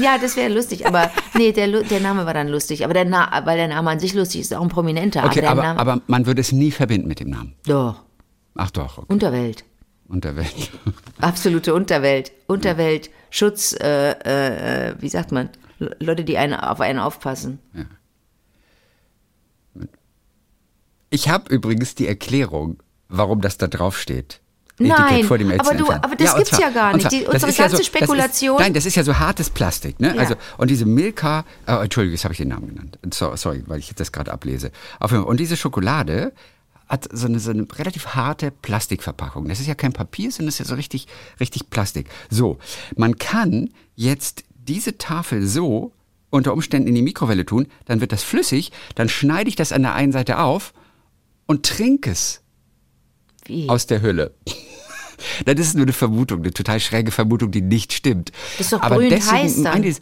ja, 0.00 0.16
das 0.16 0.36
wäre 0.36 0.50
lustig, 0.50 0.86
aber 0.86 1.10
nee, 1.34 1.52
der, 1.52 1.68
der 1.82 2.00
Name 2.00 2.24
war 2.24 2.32
dann 2.32 2.48
lustig. 2.48 2.84
Aber 2.86 2.94
der 2.94 3.04
Na 3.04 3.42
weil 3.44 3.58
der 3.58 3.68
Name 3.68 3.90
an 3.90 4.00
sich 4.00 4.14
lustig 4.14 4.40
ist, 4.40 4.54
auch 4.54 4.62
ein 4.62 4.68
prominenter. 4.70 5.24
Okay, 5.26 5.44
aber 5.44 5.62
aber, 5.62 5.78
aber 5.78 6.00
man 6.06 6.24
würde 6.24 6.40
es 6.40 6.52
nie 6.52 6.70
verbinden 6.70 7.06
mit 7.06 7.20
dem 7.20 7.28
Namen. 7.28 7.52
doch, 7.66 7.96
Ach 8.54 8.70
doch, 8.70 8.96
okay. 8.96 9.12
Unterwelt. 9.12 9.64
Unterwelt. 10.12 10.70
Absolute 11.20 11.72
Unterwelt. 11.74 12.30
Unterwelt, 12.46 13.10
Schutz, 13.30 13.72
äh, 13.72 14.10
äh, 14.12 14.90
äh, 14.90 14.94
wie 15.00 15.08
sagt 15.08 15.32
man? 15.32 15.48
Le- 15.78 15.96
Leute, 16.00 16.22
die 16.24 16.36
einen, 16.38 16.54
auf 16.54 16.80
einen 16.80 16.98
aufpassen. 16.98 17.58
Ich 21.10 21.28
habe 21.28 21.52
übrigens 21.52 21.94
die 21.94 22.06
Erklärung, 22.06 22.78
warum 23.08 23.40
das 23.40 23.58
da 23.58 23.66
drauf 23.66 23.98
steht. 23.98 24.40
Nein, 24.78 25.24
vor 25.24 25.38
dem 25.38 25.50
Ätzen 25.50 25.68
aber 25.68 25.74
du, 25.78 25.90
aber 25.92 26.16
das 26.16 26.32
und 26.32 26.38
gibt's 26.38 26.58
ja 26.58 26.70
gar 26.70 26.96
nicht. 26.96 27.04
und 27.04 27.12
Die- 27.12 27.26
unsere 27.26 27.50
ist 27.50 27.58
ja 27.58 27.64
ganze 27.64 27.76
das 27.76 27.86
Spekulation- 27.86 28.56
Ist, 28.56 28.60
nein, 28.62 28.74
das 28.74 28.86
ist 28.86 28.96
ja 28.96 29.04
so 29.04 29.18
hartes 29.18 29.50
Plastik. 29.50 30.00
Ne? 30.00 30.14
Ja. 30.14 30.20
Also, 30.20 30.34
und 30.56 30.70
diese 30.70 30.86
Milka, 30.86 31.44
oh, 31.68 31.72
Entschuldigung, 31.82 32.14
jetzt 32.14 32.24
habe 32.24 32.32
ich 32.32 32.38
den 32.38 32.48
Namen 32.48 32.68
genannt. 32.68 32.98
So, 33.14 33.36
sorry, 33.36 33.62
weil 33.66 33.78
ich 33.78 33.88
jetzt 33.88 34.00
das 34.00 34.10
gerade 34.12 34.32
ablese. 34.32 34.72
Auf 34.98 35.10
jeden 35.12 35.22
Fall. 35.24 35.30
Und 35.30 35.38
diese 35.40 35.56
Schokolade 35.56 36.32
hat 36.92 37.08
so 37.10 37.26
eine, 37.26 37.40
so 37.40 37.50
eine 37.50 37.66
relativ 37.74 38.08
harte 38.08 38.50
Plastikverpackung. 38.50 39.48
Das 39.48 39.60
ist 39.60 39.66
ja 39.66 39.74
kein 39.74 39.94
Papier, 39.94 40.30
sondern 40.30 40.48
das 40.48 40.56
ist 40.56 40.58
ja 40.58 40.64
so 40.66 40.74
richtig, 40.74 41.06
richtig 41.40 41.70
Plastik. 41.70 42.10
So, 42.28 42.58
man 42.96 43.16
kann 43.16 43.70
jetzt 43.96 44.44
diese 44.52 44.98
Tafel 44.98 45.46
so 45.46 45.92
unter 46.28 46.52
Umständen 46.52 46.88
in 46.88 46.94
die 46.94 47.02
Mikrowelle 47.02 47.46
tun, 47.46 47.66
dann 47.86 48.02
wird 48.02 48.12
das 48.12 48.22
flüssig, 48.22 48.72
dann 48.94 49.08
schneide 49.08 49.48
ich 49.48 49.56
das 49.56 49.72
an 49.72 49.82
der 49.82 49.94
einen 49.94 50.12
Seite 50.12 50.38
auf 50.38 50.74
und 51.46 51.64
trinke 51.64 52.10
es 52.10 52.42
Wie? 53.46 53.68
aus 53.68 53.86
der 53.86 54.02
Hülle. 54.02 54.34
Das 55.44 55.54
ist 55.60 55.76
nur 55.76 55.84
eine 55.84 55.92
Vermutung, 55.92 56.40
eine 56.40 56.50
total 56.52 56.80
schräge 56.80 57.12
Vermutung, 57.12 57.52
die 57.52 57.60
nicht 57.60 57.92
stimmt. 57.92 58.32
Das 58.58 58.66
ist 58.66 58.72
doch 58.72 58.82
Aber 58.82 58.96
brühend 58.96 59.12
deswegen 59.12 59.36
heiß 59.36 59.62
dann. 59.62 59.94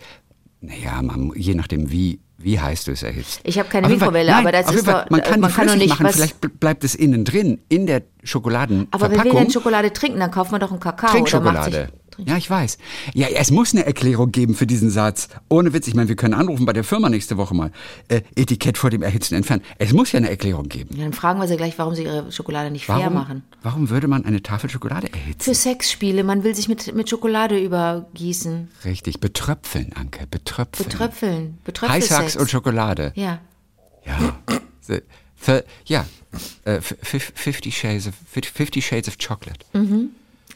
naja, 0.62 1.02
man, 1.02 1.32
je 1.36 1.54
nachdem, 1.54 1.90
wie, 1.90 2.20
wie 2.42 2.58
heiß 2.58 2.84
du 2.84 2.92
es 2.92 3.02
erhitzt. 3.02 3.40
Ich 3.44 3.58
habe 3.58 3.68
keine 3.68 3.86
Auf 3.86 3.90
jeden 3.90 4.00
Fall- 4.00 4.08
Mikrowelle, 4.08 4.30
nein, 4.32 4.40
aber 4.46 4.52
das 4.52 4.72
ist 4.74 4.84
Fall, 4.86 5.04
doch- 5.04 5.10
Man 5.10 5.22
kann 5.22 5.40
man 5.40 5.50
die 5.50 5.56
kann 5.56 5.78
nicht 5.78 5.88
machen, 5.90 6.04
was- 6.06 6.14
vielleicht 6.16 6.42
bl- 6.44 6.50
bleibt 6.58 6.84
es 6.84 6.94
innen 6.94 7.24
drin, 7.24 7.60
in 7.68 7.86
der 7.86 8.02
Schokoladenverpackung. 8.24 9.06
aber 9.18 9.24
wer 9.24 9.32
will 9.32 9.40
denn 9.40 9.50
Schokolade 9.50 9.92
trinken? 9.92 10.20
Dann 10.20 10.30
kauft 10.30 10.50
man 10.52 10.60
doch 10.60 10.70
einen 10.70 10.80
Kakao. 10.80 11.10
Oder 11.10 11.18
macht 11.20 11.30
Trinkschokolade. 11.32 11.88
Sich, 12.20 12.28
Ja, 12.28 12.36
ich 12.36 12.48
weiß. 12.50 12.78
Ja, 13.14 13.28
es 13.28 13.50
muss 13.50 13.72
eine 13.74 13.84
Erklärung 13.86 14.32
geben 14.32 14.54
für 14.54 14.66
diesen 14.66 14.90
Satz. 14.90 15.28
Ohne 15.48 15.72
Witz, 15.72 15.86
ich 15.88 15.94
meine, 15.94 16.08
wir 16.08 16.16
können 16.16 16.34
anrufen 16.34 16.66
bei 16.66 16.72
der 16.72 16.84
Firma 16.84 17.08
nächste 17.08 17.36
Woche 17.36 17.54
mal. 17.54 17.70
Äh, 18.08 18.22
Etikett 18.36 18.78
vor 18.78 18.90
dem 18.90 19.02
Erhitzen 19.02 19.34
entfernen. 19.34 19.62
Es 19.78 19.92
muss 19.92 20.12
ja 20.12 20.18
eine 20.18 20.30
Erklärung 20.30 20.68
geben. 20.68 20.96
ja, 20.96 21.04
dann 21.04 21.12
fragen 21.12 21.40
wir 21.40 21.48
sie 21.48 21.56
gleich, 21.56 21.78
warum 21.78 21.94
sie 21.94 22.04
ihre 22.04 22.30
Schokolade 22.32 22.70
nicht 22.70 22.86
fair 22.86 22.96
Warum, 22.96 23.14
machen. 23.14 23.42
warum 23.62 23.90
würde 23.90 24.08
man 24.08 24.24
eine 24.24 24.42
Tafel 24.42 24.70
Schokolade 24.70 25.12
erhitzen? 25.12 25.42
Für 25.42 25.54
Sexspiele, 25.54 26.24
man 26.24 26.44
will 26.44 26.54
sich 26.54 26.68
mit, 26.68 26.94
mit 26.94 27.08
Schokolade 27.10 27.58
übergießen. 27.58 28.68
Richtig, 28.84 29.20
betröpfeln, 29.20 29.92
Anke, 29.94 30.26
betröpfeln. 30.30 30.88
Betröpfeln. 30.88 31.58
Betröpfelsex. 31.64 32.10
Heißhax 32.10 32.36
und 32.36 32.50
Schokolade. 32.50 33.12
Ja. 33.16 33.38
Ja. 34.06 34.34
Ja. 35.86 36.06
Äh, 36.64 36.76
f- 36.76 36.96
fif- 37.02 37.32
Fifty 37.34 37.72
Shades 37.72 38.06
of, 38.06 38.14
Fifty 38.26 38.82
Shades 38.82 39.08
of 39.08 39.16
Chocolate. 39.18 39.64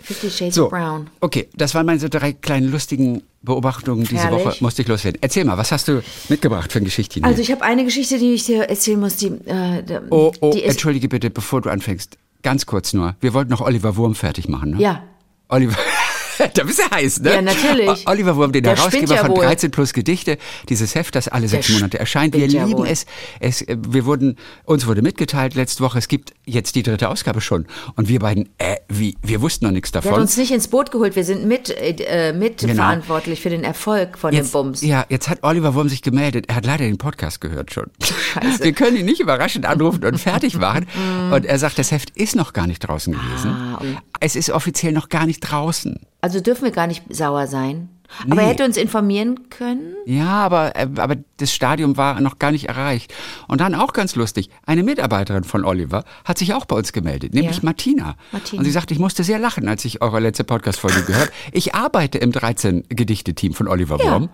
Fifty 0.04 0.30
Shades 0.30 0.54
So, 0.54 0.64
of 0.66 0.70
Brown. 0.70 1.08
okay, 1.20 1.48
das 1.56 1.74
waren 1.74 1.86
meine 1.86 1.98
so 1.98 2.08
drei 2.08 2.32
kleinen 2.32 2.70
lustigen 2.70 3.22
Beobachtungen 3.42 4.04
diese 4.04 4.24
Herrlich. 4.24 4.44
Woche. 4.44 4.56
Musste 4.60 4.82
ich 4.82 4.88
loswerden. 4.88 5.18
Erzähl 5.22 5.44
mal, 5.44 5.56
was 5.58 5.72
hast 5.72 5.88
du 5.88 6.02
mitgebracht 6.28 6.72
für 6.72 6.78
ein 6.78 6.84
Geschichtchen? 6.84 7.24
Also 7.24 7.40
ich 7.42 7.50
habe 7.50 7.62
eine 7.62 7.84
Geschichte, 7.84 8.18
die 8.18 8.34
ich 8.34 8.44
dir 8.44 8.64
erzählen 8.64 9.00
muss, 9.00 9.16
die, 9.16 9.26
äh, 9.28 9.82
oh, 10.10 10.32
oh, 10.40 10.52
die 10.52 10.62
entschuldige 10.64 11.08
bitte, 11.08 11.30
bevor 11.30 11.60
du 11.62 11.70
anfängst. 11.70 12.16
Ganz 12.42 12.66
kurz 12.66 12.92
nur. 12.92 13.16
Wir 13.20 13.32
wollten 13.34 13.50
noch 13.50 13.60
Oliver 13.62 13.96
Wurm 13.96 14.14
fertig 14.14 14.48
machen, 14.48 14.72
ne? 14.72 14.80
ja, 14.80 15.02
Oliver. 15.48 15.76
da 16.54 16.64
bist 16.64 16.78
du 16.78 16.90
heiß, 16.90 17.20
ne? 17.20 17.34
Ja, 17.34 17.42
natürlich. 17.42 18.06
Oliver 18.08 18.36
Wurm, 18.36 18.52
den 18.52 18.62
Der 18.64 18.76
Herausgeber 18.76 19.14
ja 19.14 19.20
von 19.24 19.30
wohl. 19.36 19.44
13 19.44 19.70
plus 19.70 19.92
Gedichte, 19.92 20.38
dieses 20.68 20.94
Heft, 20.94 21.14
das 21.14 21.28
alle 21.28 21.48
sechs 21.48 21.66
Der 21.66 21.76
Monate 21.76 21.98
erscheint. 21.98 22.34
Wir 22.34 22.46
ja 22.46 22.64
lieben 22.64 22.78
wohl. 22.80 22.88
es. 22.88 23.06
es. 23.40 23.62
äh, 23.62 23.76
Wir 23.88 24.04
wurden, 24.06 24.36
uns 24.64 24.86
wurde 24.86 25.02
mitgeteilt 25.02 25.54
letzte 25.54 25.82
Woche, 25.82 25.98
es 25.98 26.08
gibt 26.08 26.32
jetzt 26.44 26.74
die 26.74 26.82
dritte 26.82 27.08
Ausgabe 27.08 27.40
schon. 27.40 27.66
Und 27.96 28.08
wir 28.08 28.18
beiden, 28.20 28.48
äh, 28.58 28.76
wie, 28.88 29.16
wir 29.22 29.40
wussten 29.42 29.64
noch 29.66 29.72
nichts 29.72 29.92
der 29.92 30.00
hat 30.02 30.06
davon. 30.06 30.20
uns 30.20 30.36
nicht 30.36 30.50
ins 30.52 30.68
Boot 30.68 30.90
geholt. 30.90 31.16
Wir 31.16 31.24
sind 31.24 31.44
mit, 31.46 31.70
äh, 31.70 32.32
mit 32.32 32.58
Genau. 32.58 32.74
verantwortlich 32.74 33.40
für 33.40 33.50
den 33.50 33.64
Erfolg 33.64 34.18
von 34.18 34.30
dem 34.32 34.38
Jetzt, 34.38 34.52
Bums. 34.52 34.82
ja, 34.82 35.04
jetzt 35.08 35.28
hat 35.28 35.38
Oliver 35.42 35.74
Wurm 35.74 35.88
sich 35.88 36.02
gemeldet. 36.02 36.46
Er 36.48 36.56
hat 36.56 36.66
leider 36.66 36.84
den 36.84 36.98
Podcast 36.98 37.40
gehört 37.40 37.72
schon. 37.72 37.86
Scheiße. 38.02 38.64
Wir 38.64 38.72
können 38.72 38.96
ihn 38.96 39.04
nicht 39.06 39.20
überraschend 39.20 39.66
anrufen 39.66 40.04
und 40.04 40.18
fertig 40.18 40.56
machen. 40.58 40.86
und 41.32 41.44
er 41.44 41.58
sagt, 41.58 41.78
das 41.78 41.90
Heft 41.90 42.10
ist 42.16 42.36
noch 42.36 42.52
gar 42.52 42.66
nicht 42.66 42.80
draußen 42.80 43.12
gewesen. 43.12 43.50
Ah, 43.50 43.78
und- 43.80 43.96
es 44.20 44.36
ist 44.36 44.50
offiziell 44.50 44.92
noch 44.92 45.08
gar 45.08 45.26
nicht 45.26 45.40
draußen. 45.40 46.00
Also 46.24 46.40
dürfen 46.40 46.64
wir 46.64 46.70
gar 46.70 46.86
nicht 46.86 47.02
sauer 47.14 47.46
sein. 47.46 47.90
Aber 48.26 48.36
Nee. 48.36 48.42
er 48.42 48.48
hätte 48.48 48.64
uns 48.64 48.76
informieren 48.76 49.48
können. 49.50 49.94
Ja, 50.06 50.28
aber, 50.28 50.76
äh, 50.76 50.86
aber 50.98 51.16
das 51.38 51.52
Stadium 51.52 51.96
war 51.96 52.20
noch 52.20 52.38
gar 52.38 52.52
nicht 52.52 52.68
erreicht. 52.68 53.12
Und 53.48 53.60
dann 53.60 53.74
auch 53.74 53.92
ganz 53.92 54.14
lustig, 54.14 54.50
eine 54.66 54.82
Mitarbeiterin 54.84 55.42
von 55.44 55.64
Oliver 55.64 56.04
hat 56.24 56.38
sich 56.38 56.54
auch 56.54 56.64
bei 56.64 56.76
uns 56.76 56.92
gemeldet, 56.92 57.34
nämlich 57.34 57.56
Ja. 57.56 57.62
Martina. 57.64 58.14
Martina. 58.30 58.60
Und 58.60 58.64
sie 58.64 58.70
sagte, 58.70 58.94
ich 58.94 59.00
musste 59.00 59.24
sehr 59.24 59.38
lachen, 59.38 59.66
als 59.68 59.84
ich 59.84 60.00
eure 60.02 60.20
letzte 60.20 60.44
Podcast-Folge 60.44 61.02
gehört. 61.04 61.32
Ich 61.52 61.74
arbeite 61.74 62.18
im 62.18 62.30
13-Gedichte-Team 62.30 63.52
von 63.54 63.68
Oliver 63.68 63.98
Ja. 64.04 64.28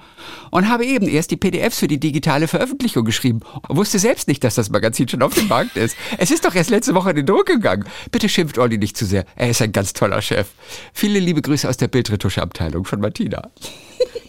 Und 0.51 0.69
habe 0.69 0.85
eben 0.85 1.09
erst 1.09 1.31
die 1.31 1.37
PDFs 1.37 1.79
für 1.79 1.89
die 1.89 2.01
digitale 2.01 2.49
Veröffentlichung 2.49 3.05
geschrieben. 3.05 3.41
Wusste 3.69 3.99
selbst 3.99 4.29
nicht, 4.29 4.45
dass 4.45 4.55
das 4.57 4.71
Magazin 4.71 5.09
schon 5.09 5.23
auf 5.23 5.35
dem 5.35 5.49
Markt 5.49 5.77
ist. 5.77 5.97
Es 6.19 6.31
ist 6.31 6.45
doch 6.45 6.55
erst 6.55 6.71
letzte 6.71 6.95
Woche 6.95 7.11
in 7.11 7.17
den 7.17 7.27
Druck 7.27 7.47
gegangen. 7.47 7.85
Bitte 8.11 8.29
schimpft 8.29 8.59
Olli 8.59 8.79
nicht 8.79 8.97
zu 8.97 9.07
sehr. 9.07 9.25
Er 9.37 9.51
ist 9.51 9.63
ein 9.63 9.73
ganz 9.73 9.93
toller 9.93 10.21
Chef. 10.23 10.49
Viele 10.93 11.19
liebe 11.19 11.41
Grüße 11.41 11.69
aus 11.69 11.77
der 11.77 11.89
Bildretusche-Abteilung 11.89 12.85
von 12.85 13.01
Martina. 13.01 13.49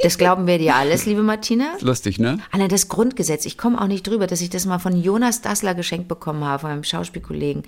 Das 0.04 0.18
glauben 0.18 0.48
wir 0.48 0.58
dir 0.58 0.76
alles, 0.76 1.06
liebe 1.06 1.22
Martina. 1.22 1.74
Lustig, 1.80 2.20
ne? 2.20 2.40
Allein 2.52 2.70
das 2.70 2.88
Grundgesetz, 2.88 3.46
ich 3.46 3.58
komme 3.58 3.80
auch 3.80 3.88
nicht 3.88 4.08
drüber, 4.08 4.28
dass 4.28 4.42
ich 4.42 4.50
das 4.50 4.66
mal 4.66 4.80
von 4.80 5.02
Jonas 5.02 5.42
Dassler 5.42 5.76
geschenkt 5.76 6.08
bekommen 6.08 6.44
habe, 6.44 6.62
von 6.62 6.70
meinem 6.72 6.84
Schauspielkollegen, 6.84 7.64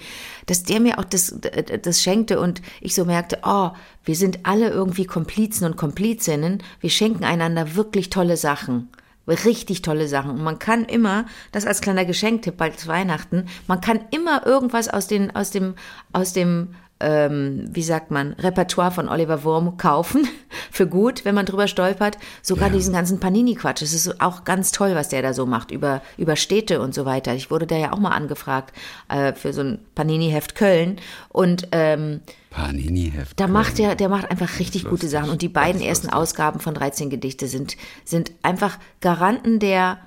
dass 0.47 0.63
der 0.63 0.79
mir 0.79 0.99
auch 0.99 1.03
das, 1.03 1.35
das 1.81 2.01
schenkte 2.01 2.39
und 2.39 2.61
ich 2.81 2.95
so 2.95 3.05
merkte, 3.05 3.39
oh, 3.43 3.69
wir 4.03 4.15
sind 4.15 4.39
alle 4.43 4.69
irgendwie 4.69 5.05
Komplizen 5.05 5.65
und 5.65 5.77
Komplizinnen, 5.77 6.63
wir 6.79 6.89
schenken 6.89 7.23
einander 7.23 7.75
wirklich 7.75 8.09
tolle 8.09 8.37
Sachen. 8.37 8.89
Richtig 9.25 9.81
tolle 9.81 10.09
Sachen. 10.09 10.31
Und 10.31 10.43
man 10.43 10.59
kann 10.59 10.83
immer, 10.83 11.25
das 11.53 11.65
als 11.65 11.79
kleiner 11.79 12.03
Geschenktipp, 12.03 12.57
bald 12.57 12.75
ist 12.75 12.87
Weihnachten, 12.87 13.45
man 13.67 13.79
kann 13.79 14.01
immer 14.11 14.45
irgendwas 14.45 14.89
aus, 14.89 15.07
den, 15.07 15.33
aus 15.33 15.51
dem, 15.51 15.75
aus 16.11 16.33
dem 16.33 16.75
ähm, 17.03 17.65
wie 17.69 17.83
sagt 17.83 18.09
man, 18.11 18.33
Repertoire 18.33 18.91
von 18.91 19.09
Oliver 19.09 19.43
Wurm 19.43 19.77
kaufen, 19.77 20.27
für 20.71 20.87
gut, 20.87 21.25
wenn 21.25 21.35
man 21.35 21.45
drüber 21.45 21.67
stolpert. 21.67 22.17
Sogar 22.41 22.69
Ja. 22.69 22.75
diesen 22.75 22.93
ganzen 22.93 23.19
Panini-Quatsch. 23.19 23.81
Es 23.81 23.93
ist 23.93 24.21
auch 24.21 24.45
ganz 24.45 24.71
toll, 24.71 24.95
was 24.95 25.09
der 25.09 25.21
da 25.21 25.33
so 25.33 25.45
macht, 25.45 25.71
über, 25.71 26.01
über 26.17 26.35
Städte 26.35 26.79
und 26.81 26.95
so 26.95 27.05
weiter. 27.05 27.33
Ich 27.35 27.51
wurde 27.51 27.67
da 27.67 27.75
ja 27.75 27.91
auch 27.91 27.99
mal 27.99 28.11
angefragt 28.11 28.73
äh, 29.09 29.33
für 29.33 29.51
so 29.53 29.61
ein 29.61 29.79
Panini-Heft 29.95 30.55
Köln. 30.55 30.97
Und 31.29 31.67
ähm, 31.73 32.21
Panini-Heft. 32.49 33.39
da 33.39 33.47
macht 33.47 33.77
der, 33.79 33.95
der 33.95 34.09
macht 34.09 34.29
einfach 34.31 34.59
richtig 34.59 34.85
gute 34.85 35.07
Sachen. 35.07 35.29
Und 35.29 35.41
die 35.41 35.49
beiden 35.49 35.81
ersten. 35.81 36.09
Ausgaben 36.09 36.59
von 36.59 36.73
13 36.73 37.09
Gedichte 37.09 37.47
sind, 37.47 37.75
sind 38.05 38.31
einfach 38.43 38.77
Garanten 39.01 39.59
der, 39.59 39.97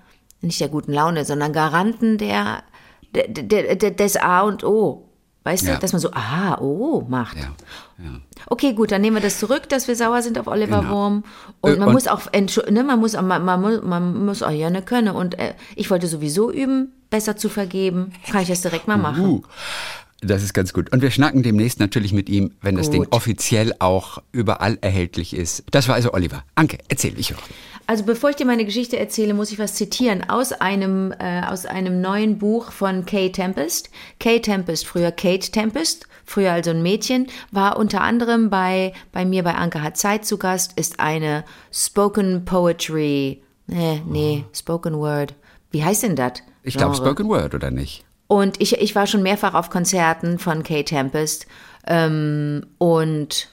nicht 0.40 0.60
der 0.60 0.68
guten 0.68 0.92
Laune, 0.92 1.24
sondern 1.24 1.52
Garanten 1.52 2.18
der, 2.18 2.62
der, 3.14 3.26
der, 3.28 3.76
der 3.76 3.90
des 3.90 4.16
A 4.16 4.42
und 4.42 4.62
O. 4.64 5.05
Weißt 5.46 5.64
Ja. 5.64 5.74
du, 5.74 5.78
dass 5.80 5.92
man 5.92 6.00
so 6.00 6.10
A, 6.12 6.58
O 6.60 7.06
macht. 7.08 7.36
Ja, 7.36 7.44
ja. 8.02 8.10
Okay, 8.46 8.72
gut, 8.72 8.90
dann 8.90 9.00
nehmen 9.00 9.14
wir 9.16 9.22
das 9.22 9.38
zurück, 9.38 9.68
dass 9.68 9.86
wir 9.86 9.94
sauer 9.94 10.20
sind 10.20 10.40
auf 10.40 10.48
Oliver 10.48 10.80
Genau. 10.80 10.90
Wurm. 10.92 11.24
Und 11.60 11.78
man 11.78 11.86
und- 11.88 11.94
muss 11.94 12.08
auch, 12.08 12.22
ne, 12.32 12.82
man 12.82 12.98
muss, 12.98 13.14
auch- 13.14 13.22
man, 13.22 13.44
man, 13.44 13.60
muss- 13.60 13.80
man 13.84 14.24
muss 14.26 14.42
auch 14.42 14.50
ja 14.50 14.70
ne 14.70 14.82
können. 14.82 15.14
Und 15.14 15.38
äh, 15.38 15.54
ich 15.76 15.88
wollte 15.88 16.08
sowieso 16.08 16.50
üben, 16.50 16.92
besser 17.10 17.36
zu 17.36 17.48
vergeben. 17.48 18.10
Kann 18.28 18.42
ich 18.42 18.48
das 18.48 18.62
direkt 18.62 18.88
mal 18.88 18.96
machen. 18.96 19.24
Uh, 19.24 19.42
das 20.20 20.42
ist 20.42 20.52
ganz 20.52 20.72
gut. 20.72 20.90
Und 20.92 21.00
wir 21.00 21.12
schnacken 21.12 21.44
demnächst 21.44 21.78
natürlich 21.78 22.12
mit 22.12 22.28
ihm, 22.28 22.50
wenn 22.60 22.74
das 22.74 22.90
Ding 22.90 23.04
Gut. 23.04 23.12
offiziell 23.12 23.72
auch 23.78 24.18
überall 24.32 24.78
erhältlich 24.80 25.32
ist. 25.36 25.62
Das 25.70 25.86
war 25.86 25.94
also 25.94 26.12
Oliver. 26.12 26.42
Anke, 26.56 26.78
erzähl, 26.88 27.16
ich 27.16 27.30
höre. 27.30 27.38
Also 27.86 28.04
bevor 28.04 28.30
ich 28.30 28.36
dir 28.36 28.46
meine 28.46 28.64
Geschichte 28.64 28.98
erzähle, 28.98 29.32
muss 29.32 29.52
ich 29.52 29.58
was 29.58 29.74
zitieren 29.74 30.28
aus 30.28 30.52
einem, 30.52 31.12
äh, 31.18 31.42
aus 31.42 31.66
einem 31.66 32.00
neuen 32.00 32.38
Buch 32.38 32.72
von 32.72 33.06
Kay 33.06 33.30
Tempest. 33.30 33.90
Kay 34.18 34.40
Tempest, 34.40 34.86
früher 34.86 35.12
Kate 35.12 35.52
Tempest, 35.52 36.08
früher 36.24 36.52
also 36.52 36.70
ein 36.70 36.82
Mädchen, 36.82 37.28
war 37.52 37.76
unter 37.76 38.00
anderem 38.00 38.50
bei, 38.50 38.92
bei 39.12 39.24
mir 39.24 39.44
bei 39.44 39.54
Anke 39.54 39.82
hat 39.82 39.96
Zeit 39.96 40.24
zu 40.24 40.36
Gast, 40.36 40.72
ist 40.76 40.98
eine 40.98 41.44
Spoken 41.72 42.44
Poetry, 42.44 43.42
nee, 43.68 44.02
nee, 44.04 44.44
Spoken 44.52 44.98
Word. 44.98 45.34
Wie 45.70 45.84
heißt 45.84 46.02
denn 46.02 46.16
das? 46.16 46.32
Ich 46.64 46.76
glaube. 46.76 46.96
Spoken 46.96 47.28
Word, 47.28 47.54
oder 47.54 47.70
nicht? 47.70 48.04
Und 48.26 48.60
ich, 48.60 48.78
ich 48.78 48.96
war 48.96 49.06
schon 49.06 49.22
mehrfach 49.22 49.54
auf 49.54 49.70
Konzerten 49.70 50.40
von 50.40 50.64
Kay 50.64 50.82
Tempest 50.82 51.46
ähm, 51.86 52.66
und 52.78 53.48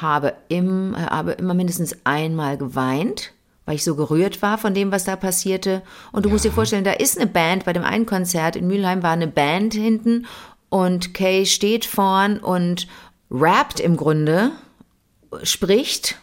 habe, 0.00 0.34
im, 0.48 0.96
habe 0.96 1.32
immer 1.32 1.54
mindestens 1.54 1.96
einmal 2.04 2.56
geweint, 2.58 3.32
weil 3.66 3.76
ich 3.76 3.84
so 3.84 3.94
gerührt 3.94 4.42
war 4.42 4.58
von 4.58 4.74
dem, 4.74 4.92
was 4.92 5.04
da 5.04 5.16
passierte. 5.16 5.82
Und 6.12 6.24
du 6.24 6.30
musst 6.30 6.44
dir 6.44 6.52
vorstellen, 6.52 6.84
da 6.84 6.92
ist 6.92 7.18
eine 7.18 7.28
Band, 7.28 7.64
bei 7.64 7.72
dem 7.72 7.84
einen 7.84 8.06
Konzert 8.06 8.56
in 8.56 8.66
Mülheim 8.66 9.02
war 9.02 9.12
eine 9.12 9.28
Band 9.28 9.74
hinten 9.74 10.26
und 10.68 11.14
Kay 11.14 11.46
steht 11.46 11.84
vorn 11.84 12.38
und 12.38 12.88
rappt 13.30 13.80
im 13.80 13.96
Grunde, 13.96 14.50
spricht 15.42 16.18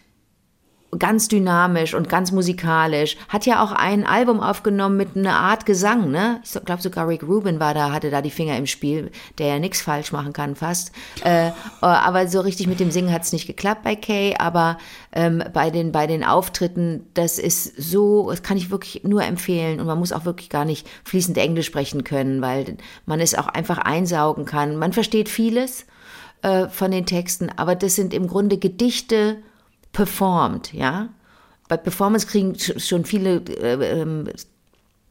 ganz 0.98 1.28
dynamisch 1.28 1.94
und 1.94 2.10
ganz 2.10 2.32
musikalisch. 2.32 3.18
Hat 3.30 3.46
ja 3.46 3.64
auch 3.64 3.72
ein 3.72 4.06
Album 4.06 4.42
aufgenommen 4.42 4.98
mit 4.98 5.16
einer 5.16 5.36
Art 5.36 5.66
Gesang, 5.66 6.12
ne? 6.12 6.42
Ich 6.44 6.52
glaube 6.66 6.82
sogar 6.82 7.08
Rick 7.08 7.24
Rubin 7.24 7.60
war 7.60 7.74
da, 7.74 7.92
hatte 7.92 8.10
da 8.10 8.22
die 8.22 8.32
Finger 8.32 8.58
im 8.58 8.68
Spiel, 8.68 9.12
der 9.38 9.48
ja 9.48 9.60
nichts 9.60 9.82
falsch 9.82 10.12
machen 10.12 10.34
kann 10.34 10.56
fast. 10.56 10.92
Äh, 11.24 11.52
aber 11.80 12.28
so 12.28 12.42
richtig 12.42 12.68
mit 12.68 12.80
dem 12.80 12.92
Singen 12.92 13.12
hat 13.12 13.24
es 13.24 13.32
nicht 13.32 13.48
geklappt 13.48 13.84
bei 13.84 13.96
Kay, 13.96 14.36
aber 14.38 14.78
ähm, 15.14 15.44
bei, 15.54 15.70
den, 15.70 15.92
bei 15.92 16.08
den 16.08 16.24
Auftritten, 16.24 17.06
das 17.14 17.40
ist 17.40 17.82
so, 17.82 18.30
das 18.30 18.44
kann 18.44 18.58
ich 18.58 18.72
wirklich 18.72 19.04
nur 19.04 19.24
empfehlen 19.24 19.80
und 19.80 19.88
man 19.88 20.00
muss 20.00 20.12
auch 20.12 20.26
wirklich 20.26 20.50
gar 20.50 20.66
nicht 20.66 20.88
fließend 21.06 21.38
Englisch 21.38 21.68
sprechen 21.68 22.04
können, 22.04 22.42
weil 22.42 22.78
man 23.06 23.20
es 23.20 23.36
auch 23.36 23.48
einfach 23.48 23.78
einsaugen 23.78 24.46
kann. 24.46 24.76
Man 24.76 24.94
versteht 24.94 25.30
vieles 25.30 25.86
äh, 26.42 26.68
von 26.68 26.92
den 26.92 27.06
Texten, 27.06 27.50
aber 27.56 27.76
das 27.76 27.96
sind 27.96 28.14
im 28.14 28.28
Grunde 28.28 28.58
Gedichte 28.58 29.38
performt, 29.92 30.74
ja. 30.74 31.10
Bei 31.68 31.78
Performance 31.78 32.28
kriegen 32.28 32.56
schon 32.58 33.06
viele 33.06 33.38
äh, 33.38 34.02
ähm, 34.02 34.30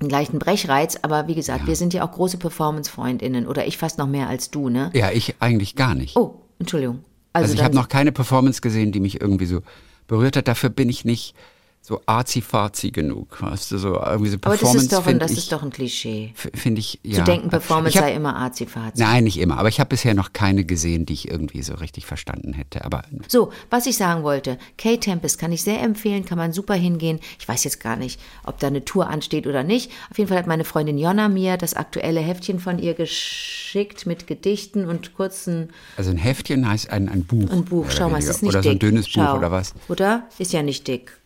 einen 0.01 0.11
leichten 0.11 0.39
Brechreiz, 0.39 0.99
aber 1.03 1.29
wie 1.29 1.35
gesagt, 1.35 1.63
ja. 1.63 1.67
wir 1.69 1.77
sind 1.77 1.95
ja 1.95 2.05
auch 2.05 2.13
große 2.13 2.39
Performance-FreundInnen 2.39 3.47
oder 3.47 3.67
ich 3.67 3.79
fast 3.79 3.99
noch 3.99 4.07
mehr 4.07 4.29
als 4.29 4.51
du, 4.51 4.69
ne? 4.69 4.91
Ja, 4.95 5.11
ich 5.11 5.37
eigentlich 5.41 5.77
gar 5.77 5.95
nicht. 5.95 6.17
Oh, 6.17 6.43
Entschuldigung. 6.59 7.05
Also, 7.33 7.45
also 7.45 7.55
ich 7.55 7.63
habe 7.63 7.75
noch 7.75 7.89
keine 7.89 8.13
Performance 8.13 8.61
gesehen, 8.61 8.93
die 8.93 9.01
mich 9.01 9.21
irgendwie 9.21 9.47
so 9.47 9.61
berührt 10.07 10.37
hat. 10.37 10.49
Dafür 10.49 10.71
bin 10.71 10.89
ich 10.89 11.05
nicht 11.05 11.35
so 11.83 12.01
arzi-fazi 12.05 12.91
genug, 12.91 13.41
weißt 13.41 13.73
du, 13.73 13.79
so 13.79 13.95
irgendwie 13.95 14.31
so 14.31 14.39
Performance. 14.39 14.67
Aber 14.67 14.75
das 14.75 14.83
ist 14.83 14.93
doch 14.93 15.07
ein, 15.07 15.19
das 15.19 15.31
ist 15.33 15.51
doch 15.51 15.63
ein 15.63 15.71
Klischee. 15.71 16.33
Finde 16.35 16.81
ich, 16.81 17.01
ja. 17.03 17.19
Zu 17.19 17.25
denken, 17.25 17.49
Performance 17.49 17.97
hab, 17.97 18.05
sei 18.05 18.15
immer 18.15 18.37
arzi-fazi. 18.37 19.03
Nein, 19.03 19.25
nicht 19.25 19.39
immer, 19.39 19.59
aber 19.59 19.69
ich 19.69 19.81
habe 19.81 19.89
bisher 19.89 20.15
noch 20.15 20.35
keine 20.35 20.65
gesehen, 20.65 21.07
die 21.07 21.15
ich 21.15 21.29
irgendwie 21.31 21.63
so 21.63 21.75
richtig 21.75 22.05
verstanden 22.05 22.53
hätte, 22.53 22.85
aber. 22.85 23.03
So, 23.29 23.51
was 23.71 23.87
ich 23.87 23.97
sagen 23.97 24.25
wollte, 24.25 24.59
K-Tempest 24.77 25.39
kann 25.39 25.53
ich 25.53 25.63
sehr 25.63 25.81
empfehlen, 25.81 26.27
kann 26.27 26.37
man 26.37 26.53
super 26.53 26.75
hingehen. 26.75 27.19
Ich 27.39 27.49
weiß 27.49 27.65
jetzt 27.65 27.81
gar 27.81 27.97
nicht, 27.97 28.21
ob 28.45 28.59
da 28.59 28.67
eine 28.67 28.85
Tour 28.85 29.09
ansteht 29.09 29.47
oder 29.47 29.63
nicht. 29.63 29.91
Auf 30.11 30.19
jeden 30.19 30.29
Fall 30.29 30.39
hat 30.39 30.47
meine 30.47 30.65
Freundin 30.65 30.99
Jonna 30.99 31.31
mir 31.31 31.57
das 31.57 31.73
aktuelle 31.73 32.21
Heftchen 32.21 32.61
von 32.61 32.79
ihr 32.79 32.93
geschickt 32.93 34.05
mit 34.05 34.27
Gedichten 34.27 34.85
und 34.85 35.15
kurzen. 35.15 35.71
Also 35.97 36.11
ein 36.11 36.19
Heftchen 36.19 36.69
heißt 36.69 36.91
ein, 36.91 37.09
ein 37.09 37.25
Buch. 37.25 37.51
Ein 37.51 37.65
Buch, 37.65 37.87
schau 37.89 38.11
mal, 38.11 38.19
es 38.19 38.29
ist 38.29 38.43
nicht 38.43 38.51
oder 38.51 38.61
dick. 38.61 38.71
Oder 38.71 38.73
so 38.73 38.77
ein 38.77 38.79
dünnes 38.79 39.09
schau. 39.09 39.25
Buch 39.25 39.39
oder 39.39 39.51
was? 39.51 39.75
Oder? 39.89 40.29
Ist 40.39 40.53
ja 40.53 40.63
nicht 40.63 40.87
dick. 40.87 41.20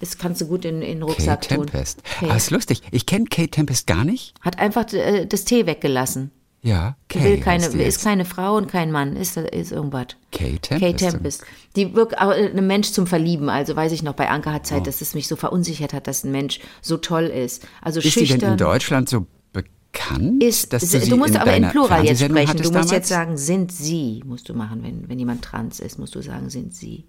Das 0.00 0.18
kannst 0.18 0.40
du 0.40 0.46
gut 0.46 0.64
in, 0.64 0.82
in 0.82 0.98
den 0.98 1.02
Rucksack 1.02 1.42
Kate 1.42 1.56
tun. 1.56 1.66
Tempest. 1.66 2.02
Kate. 2.04 2.32
Ah, 2.32 2.36
ist 2.36 2.50
lustig. 2.50 2.82
Ich 2.90 3.06
kenne 3.06 3.26
Kate 3.26 3.50
Tempest 3.50 3.86
gar 3.86 4.04
nicht. 4.04 4.34
Hat 4.40 4.58
einfach 4.58 4.90
äh, 4.92 5.26
das 5.26 5.44
T 5.44 5.66
weggelassen. 5.66 6.32
Ja, 6.62 6.96
Kay 7.08 7.24
will 7.24 7.40
keine, 7.40 7.66
ist 7.66 8.02
keine 8.02 8.26
Frau 8.26 8.56
und 8.56 8.68
kein 8.68 8.92
Mann, 8.92 9.16
ist, 9.16 9.38
ist 9.38 9.72
irgendwas. 9.72 10.08
Kate 10.30 10.58
Tempest. 10.58 10.80
Kate 10.80 10.96
Tempest. 10.96 11.44
Die 11.74 11.94
wirkt 11.94 12.18
auch 12.18 12.32
äh, 12.32 12.50
ein 12.54 12.66
Mensch 12.66 12.90
zum 12.90 13.06
Verlieben. 13.06 13.48
Also 13.48 13.76
weiß 13.76 13.92
ich 13.92 14.02
noch, 14.02 14.12
bei 14.12 14.28
Anke 14.28 14.52
hat 14.52 14.66
Zeit, 14.66 14.82
oh. 14.82 14.84
dass 14.84 15.00
es 15.00 15.14
mich 15.14 15.26
so 15.26 15.36
verunsichert 15.36 15.94
hat, 15.94 16.06
dass 16.06 16.24
ein 16.24 16.32
Mensch 16.32 16.60
so 16.82 16.98
toll 16.98 17.24
ist. 17.24 17.66
Also 17.80 18.00
ist 18.00 18.12
schüchtern. 18.12 18.38
die 18.38 18.44
denn 18.44 18.52
in 18.52 18.58
Deutschland 18.58 19.08
so 19.08 19.26
bekannt? 19.52 20.42
Ist, 20.42 20.72
dass 20.74 20.90
du, 20.90 21.00
du 21.00 21.16
musst 21.16 21.34
in 21.34 21.40
aber 21.40 21.56
in 21.56 21.68
Plural 21.70 22.04
jetzt 22.04 22.22
sprechen. 22.22 22.56
Du 22.58 22.64
musst 22.64 22.74
damals? 22.74 22.90
jetzt 22.90 23.08
sagen, 23.08 23.38
sind 23.38 23.72
sie, 23.72 24.22
musst 24.26 24.48
du 24.48 24.54
machen. 24.54 24.82
Wenn, 24.82 25.08
wenn 25.08 25.18
jemand 25.18 25.42
trans 25.42 25.80
ist, 25.80 25.98
musst 25.98 26.14
du 26.14 26.20
sagen, 26.20 26.50
sind 26.50 26.74
sie. 26.74 27.04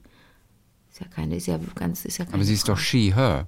Ja 1.02 1.08
keine, 1.14 1.36
ist 1.36 1.48
ja 1.48 1.60
ganz, 1.76 2.06
ist 2.06 2.18
ja 2.20 2.26
keine 2.26 2.36
Aber 2.36 2.44
sie 2.44 2.54
ist 2.54 2.70
doch 2.70 2.78
she, 2.78 3.14
her. 3.14 3.48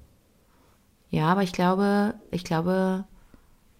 Ja, 1.10 1.26
aber 1.28 1.42
ich 1.42 1.52
glaube, 1.52 2.14
ich 2.32 2.42
glaube. 2.44 3.04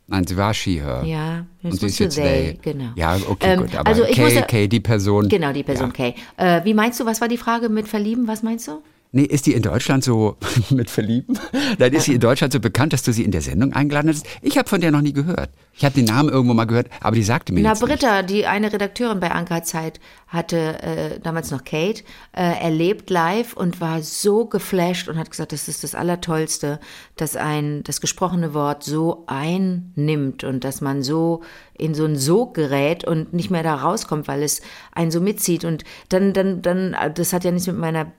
Nein, 0.06 0.26
sie 0.26 0.36
war 0.36 0.54
she, 0.54 0.80
her. 0.80 1.02
Ja, 1.04 1.46
und 1.62 1.72
sie 1.80 1.86
ist 1.86 1.98
jetzt 1.98 2.14
they, 2.16 2.58
they. 2.62 2.72
genau. 2.74 2.90
Ja, 2.94 3.16
okay, 3.28 3.54
Ähm, 3.54 3.60
gut. 3.60 3.74
Aber 3.74 3.88
also 3.88 4.04
ich 4.04 4.14
Kay, 4.16 4.34
muss- 4.34 4.46
Kay, 4.46 4.68
die 4.68 4.80
Person. 4.80 5.28
Genau, 5.28 5.52
die 5.52 5.62
Person 5.64 5.88
Ja. 5.88 5.92
Kay. 5.92 6.14
Äh, 6.36 6.64
wie 6.64 6.74
meinst 6.74 7.00
du, 7.00 7.06
was 7.06 7.20
war 7.20 7.28
die 7.28 7.38
Frage 7.38 7.68
mit 7.68 7.88
Verlieben? 7.88 8.28
Was 8.28 8.42
meinst 8.42 8.68
du? 8.68 8.82
Nee, 9.14 9.22
ist 9.22 9.46
die 9.46 9.52
in 9.52 9.62
Deutschland 9.62 10.02
so 10.02 10.36
mit 10.70 10.90
Verlieben? 10.90 11.38
Dann 11.78 11.92
ist 11.92 12.06
sie 12.06 12.14
in 12.14 12.20
Deutschland 12.20 12.52
so 12.52 12.58
bekannt, 12.58 12.92
dass 12.92 13.04
du 13.04 13.12
sie 13.12 13.22
in 13.22 13.30
der 13.30 13.42
Sendung 13.42 13.72
eingeladen 13.72 14.10
hast. 14.10 14.26
Ich 14.42 14.58
habe 14.58 14.68
von 14.68 14.80
der 14.80 14.90
noch 14.90 15.02
nie 15.02 15.12
gehört. 15.12 15.50
Ich 15.72 15.84
habe 15.84 15.94
den 15.94 16.06
Namen 16.06 16.30
irgendwo 16.30 16.52
mal 16.52 16.64
gehört, 16.64 16.88
aber 17.00 17.14
die 17.14 17.22
sagte 17.22 17.52
mir 17.52 17.62
Na, 17.62 17.70
jetzt 17.70 17.82
nicht. 17.82 17.90
Britta, 17.90 18.22
die 18.22 18.46
eine 18.46 18.72
Redakteurin 18.72 19.20
bei 19.20 19.30
Anker 19.30 19.62
Zeit, 19.62 20.00
hatte 20.26 20.82
äh, 20.82 21.20
damals 21.20 21.52
noch 21.52 21.62
Kate, 21.64 22.02
äh, 22.32 22.60
erlebt 22.60 23.08
live 23.08 23.54
und 23.54 23.80
war 23.80 24.02
so 24.02 24.46
geflasht 24.46 25.08
und 25.08 25.16
hat 25.16 25.30
gesagt, 25.30 25.52
das 25.52 25.68
ist 25.68 25.84
das 25.84 25.94
Allertollste, 25.94 26.80
dass 27.14 27.36
ein 27.36 27.84
das 27.84 28.00
gesprochene 28.00 28.52
Wort 28.52 28.82
so 28.82 29.24
einnimmt 29.28 30.42
und 30.42 30.64
dass 30.64 30.80
man 30.80 31.04
so 31.04 31.42
in 31.76 31.94
so 31.94 32.04
einen 32.04 32.16
Sog 32.16 32.54
gerät 32.54 33.04
und 33.04 33.32
nicht 33.32 33.50
mehr 33.50 33.62
da 33.62 33.74
rauskommt, 33.74 34.28
weil 34.28 34.42
es 34.42 34.62
einen 34.92 35.10
so 35.10 35.20
mitzieht. 35.20 35.64
Und 35.64 35.84
dann, 36.08 36.32
dann, 36.32 36.62
dann, 36.62 36.96
das 37.14 37.32
hat 37.32 37.44
ja 37.44 37.50
nichts 37.50 37.66
mit 37.66 37.78
meiner 37.78 38.12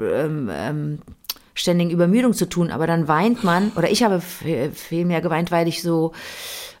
ähm, 0.00 0.50
ähm, 0.52 0.98
ständigen 1.54 1.90
Übermüdung 1.90 2.32
zu 2.32 2.48
tun, 2.48 2.70
aber 2.70 2.86
dann 2.86 3.08
weint 3.08 3.44
man, 3.44 3.72
oder 3.76 3.90
ich 3.90 4.02
habe 4.02 4.20
viel 4.20 5.04
mehr 5.04 5.20
geweint, 5.20 5.50
weil 5.50 5.68
ich 5.68 5.82
so, 5.82 6.12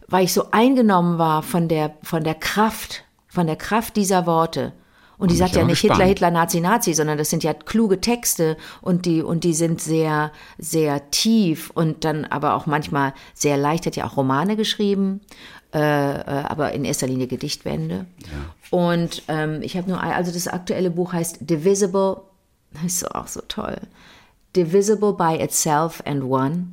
weil 0.08 0.24
ich 0.24 0.32
so 0.32 0.50
eingenommen 0.50 1.18
war 1.18 1.42
von 1.42 1.68
der, 1.68 1.94
von 2.02 2.24
der 2.24 2.34
Kraft, 2.34 3.04
von 3.28 3.46
der 3.46 3.56
Kraft 3.56 3.96
dieser 3.96 4.26
Worte. 4.26 4.72
Und 5.18 5.30
die 5.30 5.36
sagt 5.36 5.54
ja 5.54 5.62
nicht 5.64 5.82
gespannt. 5.82 6.00
Hitler, 6.02 6.08
Hitler, 6.08 6.30
Nazi, 6.32 6.60
Nazi, 6.60 6.94
sondern 6.94 7.16
das 7.18 7.30
sind 7.30 7.44
ja 7.44 7.54
kluge 7.54 8.00
Texte 8.00 8.56
und 8.80 9.06
die, 9.06 9.22
und 9.22 9.44
die 9.44 9.54
sind 9.54 9.80
sehr, 9.80 10.32
sehr 10.58 11.10
tief 11.10 11.70
und 11.70 12.04
dann 12.04 12.24
aber 12.24 12.54
auch 12.54 12.66
manchmal 12.66 13.14
sehr 13.34 13.56
leicht, 13.56 13.86
hat 13.86 13.94
ja 13.96 14.04
auch 14.06 14.16
Romane 14.16 14.56
geschrieben, 14.56 15.20
äh, 15.74 15.78
äh, 15.78 16.22
aber 16.24 16.72
in 16.72 16.84
erster 16.84 17.06
Linie 17.06 17.28
Gedichtbände. 17.28 18.06
Und 18.70 19.22
ähm, 19.28 19.62
ich 19.62 19.76
habe 19.76 19.88
nur, 19.88 20.00
ein- 20.00 20.12
also 20.12 20.32
das 20.32 20.48
aktuelle 20.48 20.90
Buch 20.90 21.12
heißt 21.12 21.38
Divisible, 21.48 22.16
das 22.72 22.84
ist 22.84 23.14
auch 23.14 23.26
so 23.28 23.42
toll. 23.46 23.76
Divisible 24.56 25.12
by 25.12 25.36
itself 25.40 26.02
and 26.04 26.24
one. 26.24 26.68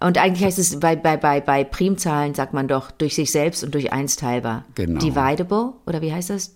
Und 0.00 0.18
eigentlich 0.18 0.44
heißt 0.44 0.58
es 0.58 0.78
bei, 0.78 0.94
bei, 0.94 1.16
bei, 1.16 1.40
bei 1.40 1.64
Primzahlen, 1.64 2.34
sagt 2.34 2.52
man 2.52 2.68
doch, 2.68 2.90
durch 2.90 3.14
sich 3.14 3.30
selbst 3.30 3.64
und 3.64 3.74
durch 3.74 3.92
eins 3.92 4.16
teilbar. 4.16 4.64
Genau. 4.74 5.00
Dividable, 5.00 5.72
oder 5.86 6.02
wie 6.02 6.12
heißt 6.12 6.30
das? 6.30 6.54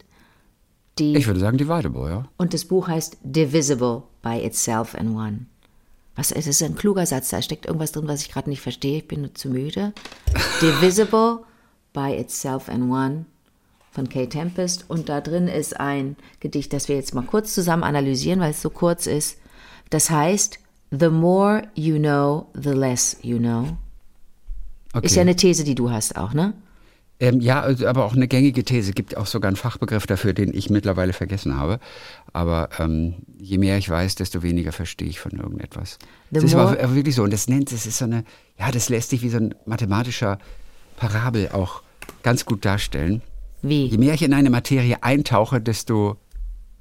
Die, 0.98 1.16
Ich 1.16 1.26
würde 1.26 1.40
sagen 1.40 1.56
Dividable, 1.56 2.10
ja. 2.10 2.28
und 2.36 2.52
das 2.52 2.66
Buch 2.66 2.88
heißt 2.88 3.16
Divisible 3.22 4.02
by 4.22 4.44
itself 4.44 4.94
and 4.94 5.16
one. 5.16 5.46
Was, 6.16 6.28
das 6.28 6.46
ist 6.46 6.62
ein 6.62 6.74
kluger 6.74 7.06
Satz, 7.06 7.30
da 7.30 7.40
steckt 7.40 7.64
irgendwas 7.64 7.92
drin, 7.92 8.08
was 8.08 8.20
ich 8.22 8.30
gerade 8.30 8.50
nicht 8.50 8.60
verstehe, 8.60 8.98
ich 8.98 9.08
bin 9.08 9.22
nur 9.22 9.34
zu 9.34 9.48
müde. 9.48 9.94
Divisible 10.60 11.38
by 11.94 12.14
itself 12.18 12.68
and 12.68 12.90
one 12.90 13.24
von 13.90 14.08
Kay 14.08 14.28
Tempest 14.28 14.84
und 14.88 15.08
da 15.08 15.20
drin 15.20 15.48
ist 15.48 15.80
ein 15.80 16.16
Gedicht, 16.40 16.72
das 16.72 16.88
wir 16.88 16.96
jetzt 16.96 17.14
mal 17.14 17.24
kurz 17.24 17.54
zusammen 17.54 17.84
analysieren, 17.84 18.40
weil 18.40 18.50
es 18.50 18.60
so 18.60 18.70
kurz 18.70 19.06
ist. 19.06 19.38
Das 19.88 20.10
heißt, 20.10 20.58
The 20.90 21.08
more 21.08 21.62
you 21.74 21.98
know, 21.98 22.46
the 22.54 22.70
less 22.70 23.16
you 23.22 23.38
know. 23.38 23.76
Okay. 24.92 25.06
Ist 25.06 25.16
ja 25.16 25.22
eine 25.22 25.36
These, 25.36 25.64
die 25.64 25.74
du 25.74 25.90
hast 25.90 26.16
auch, 26.16 26.34
ne? 26.34 26.54
Ähm, 27.20 27.40
ja, 27.40 27.60
also, 27.60 27.86
aber 27.86 28.06
auch 28.06 28.14
eine 28.14 28.26
gängige 28.26 28.64
These. 28.64 28.92
Gibt 28.92 29.16
auch 29.16 29.26
sogar 29.26 29.48
einen 29.48 29.56
Fachbegriff 29.56 30.06
dafür, 30.06 30.32
den 30.32 30.54
ich 30.54 30.70
mittlerweile 30.70 31.12
vergessen 31.12 31.56
habe. 31.56 31.78
Aber 32.32 32.70
ähm, 32.78 33.16
je 33.38 33.58
mehr 33.58 33.76
ich 33.76 33.88
weiß, 33.88 34.14
desto 34.14 34.42
weniger 34.42 34.72
verstehe 34.72 35.08
ich 35.08 35.20
von 35.20 35.32
irgendetwas. 35.32 35.98
The 36.30 36.36
das 36.36 36.44
ist 36.44 36.54
aber 36.54 36.94
wirklich 36.94 37.14
so. 37.14 37.22
Und 37.22 37.32
das 37.32 37.46
nennt, 37.46 37.70
das 37.72 37.84
ist 37.84 37.98
so 37.98 38.06
eine, 38.06 38.24
ja, 38.58 38.70
das 38.70 38.88
lässt 38.88 39.10
sich 39.10 39.22
wie 39.22 39.28
so 39.28 39.36
ein 39.36 39.54
mathematischer 39.66 40.38
Parabel 40.96 41.50
auch 41.52 41.82
ganz 42.22 42.46
gut 42.46 42.64
darstellen. 42.64 43.22
Je 43.62 43.90
Wie? 43.90 43.98
mehr 43.98 44.14
ich 44.14 44.22
in 44.22 44.32
eine 44.32 44.48
Materie 44.48 45.02
eintauche, 45.02 45.60
desto 45.60 46.16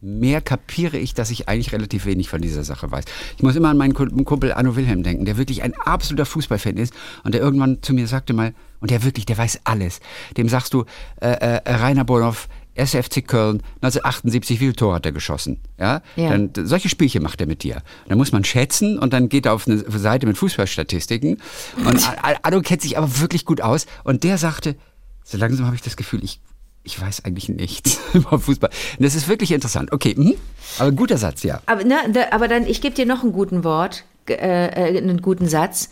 mehr 0.02 0.42
kapiere 0.42 0.98
ich, 0.98 1.14
dass 1.14 1.30
ich 1.30 1.50
eigentlich 1.50 1.74
relativ 1.74 2.06
wenig 2.06 2.30
von 2.30 2.42
dieser 2.42 2.64
Sache 2.64 2.92
weiß. 2.92 3.06
Ich 3.38 3.44
muss 3.44 3.56
immer 3.56 3.70
an 3.70 3.78
meinen 3.78 3.94
Kumpel 3.94 4.54
Arno 4.54 4.76
Wilhelm 4.76 5.04
denken, 5.04 5.26
der 5.26 5.38
wirklich 5.38 5.62
ein 5.64 5.74
absoluter 5.74 6.26
Fußballfan 6.26 6.78
ist 6.78 6.94
und 7.24 7.34
der 7.34 7.42
irgendwann 7.42 7.82
zu 7.82 7.94
mir 7.94 8.08
sagte 8.08 8.34
mal, 8.34 8.54
und 8.80 8.92
der 8.92 9.04
wirklich, 9.04 9.26
der 9.26 9.38
weiß 9.38 9.62
alles. 9.66 10.00
Dem 10.38 10.48
sagst 10.48 10.74
du, 10.74 10.86
äh, 11.20 11.32
äh, 11.32 11.62
Rainer 11.66 12.06
Bonhoff, 12.06 12.48
SFC 12.76 13.28
Köln, 13.28 13.62
1978, 13.82 14.62
wie 14.62 14.66
viel 14.66 14.74
Tor 14.74 14.96
hat 14.96 15.06
er 15.06 15.12
geschossen? 15.12 15.60
Ja? 15.78 16.02
Ja. 16.16 16.30
Dann, 16.30 16.52
solche 16.56 16.88
Spielchen 16.88 17.22
macht 17.22 17.42
er 17.42 17.48
mit 17.48 17.64
dir. 17.64 17.82
Dann 18.08 18.18
muss 18.18 18.32
man 18.32 18.46
schätzen 18.46 18.98
und 18.98 19.12
dann 19.12 19.28
geht 19.28 19.46
er 19.46 19.54
auf 19.54 19.68
eine 19.68 19.80
Seite 19.80 20.26
mit 20.28 20.38
Fußballstatistiken. 20.38 21.42
Und 21.86 22.10
Arno 22.42 22.62
kennt 22.62 22.82
sich 22.82 22.98
aber 22.98 23.20
wirklich 23.20 23.44
gut 23.44 23.60
aus 23.60 23.86
und 24.06 24.24
der 24.24 24.38
sagte, 24.38 24.78
so 25.26 25.38
langsam 25.38 25.66
habe 25.66 25.76
ich 25.76 25.82
das 25.82 25.98
Gefühl, 25.98 26.24
ich, 26.24 26.40
ich 26.84 27.00
weiß 27.00 27.26
eigentlich 27.26 27.50
nichts 27.50 28.00
über 28.14 28.40
Fußball. 28.40 28.70
Das 29.00 29.16
ist 29.16 29.28
wirklich 29.28 29.52
interessant. 29.52 29.92
Okay, 29.92 30.16
mhm. 30.18 30.36
aber 30.80 30.92
guter 30.92 31.18
Satz, 31.18 31.44
ja. 31.44 31.62
Aber, 31.66 31.84
ne, 31.84 31.98
da, 32.14 32.28
aber 32.32 32.48
dann, 32.48 32.66
ich 32.66 32.82
gebe 32.82 32.96
dir 32.96 33.06
noch 33.06 33.24
einen 33.24 33.32
guten 33.34 33.64
Wort, 33.64 34.04
äh, 34.28 34.34
äh, 34.36 34.98
einen 34.98 35.22
guten 35.22 35.48
Satz. 35.48 35.90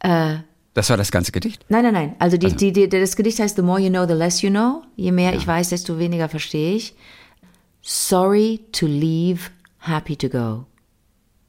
Äh, 0.00 0.36
Das 0.74 0.90
war 0.90 0.96
das 0.96 1.10
ganze 1.10 1.32
Gedicht. 1.32 1.64
nein, 1.68 1.82
nein, 1.84 1.94
nein. 1.94 2.16
Also, 2.18 2.36
die, 2.36 2.54
die, 2.54 2.72
die, 2.72 2.88
das 2.88 3.16
Gedicht 3.16 3.38
heißt 3.38 3.56
The 3.56 3.62
more 3.62 3.80
you 3.80 3.88
know, 3.90 4.06
the 4.06 4.12
less 4.14 4.42
you 4.42 4.50
know. 4.50 4.82
Je 4.96 5.10
mehr 5.12 5.34
ich 5.34 5.46
weiß, 5.46 5.70
desto 5.70 5.98
weniger 5.98 6.28
verstehe 6.28 6.76
ich. 6.76 6.94
Sorry 7.82 8.60
to 8.72 8.86
leave, 8.86 9.50
happy 9.78 10.16
to 10.16 10.28
go. 10.28 10.66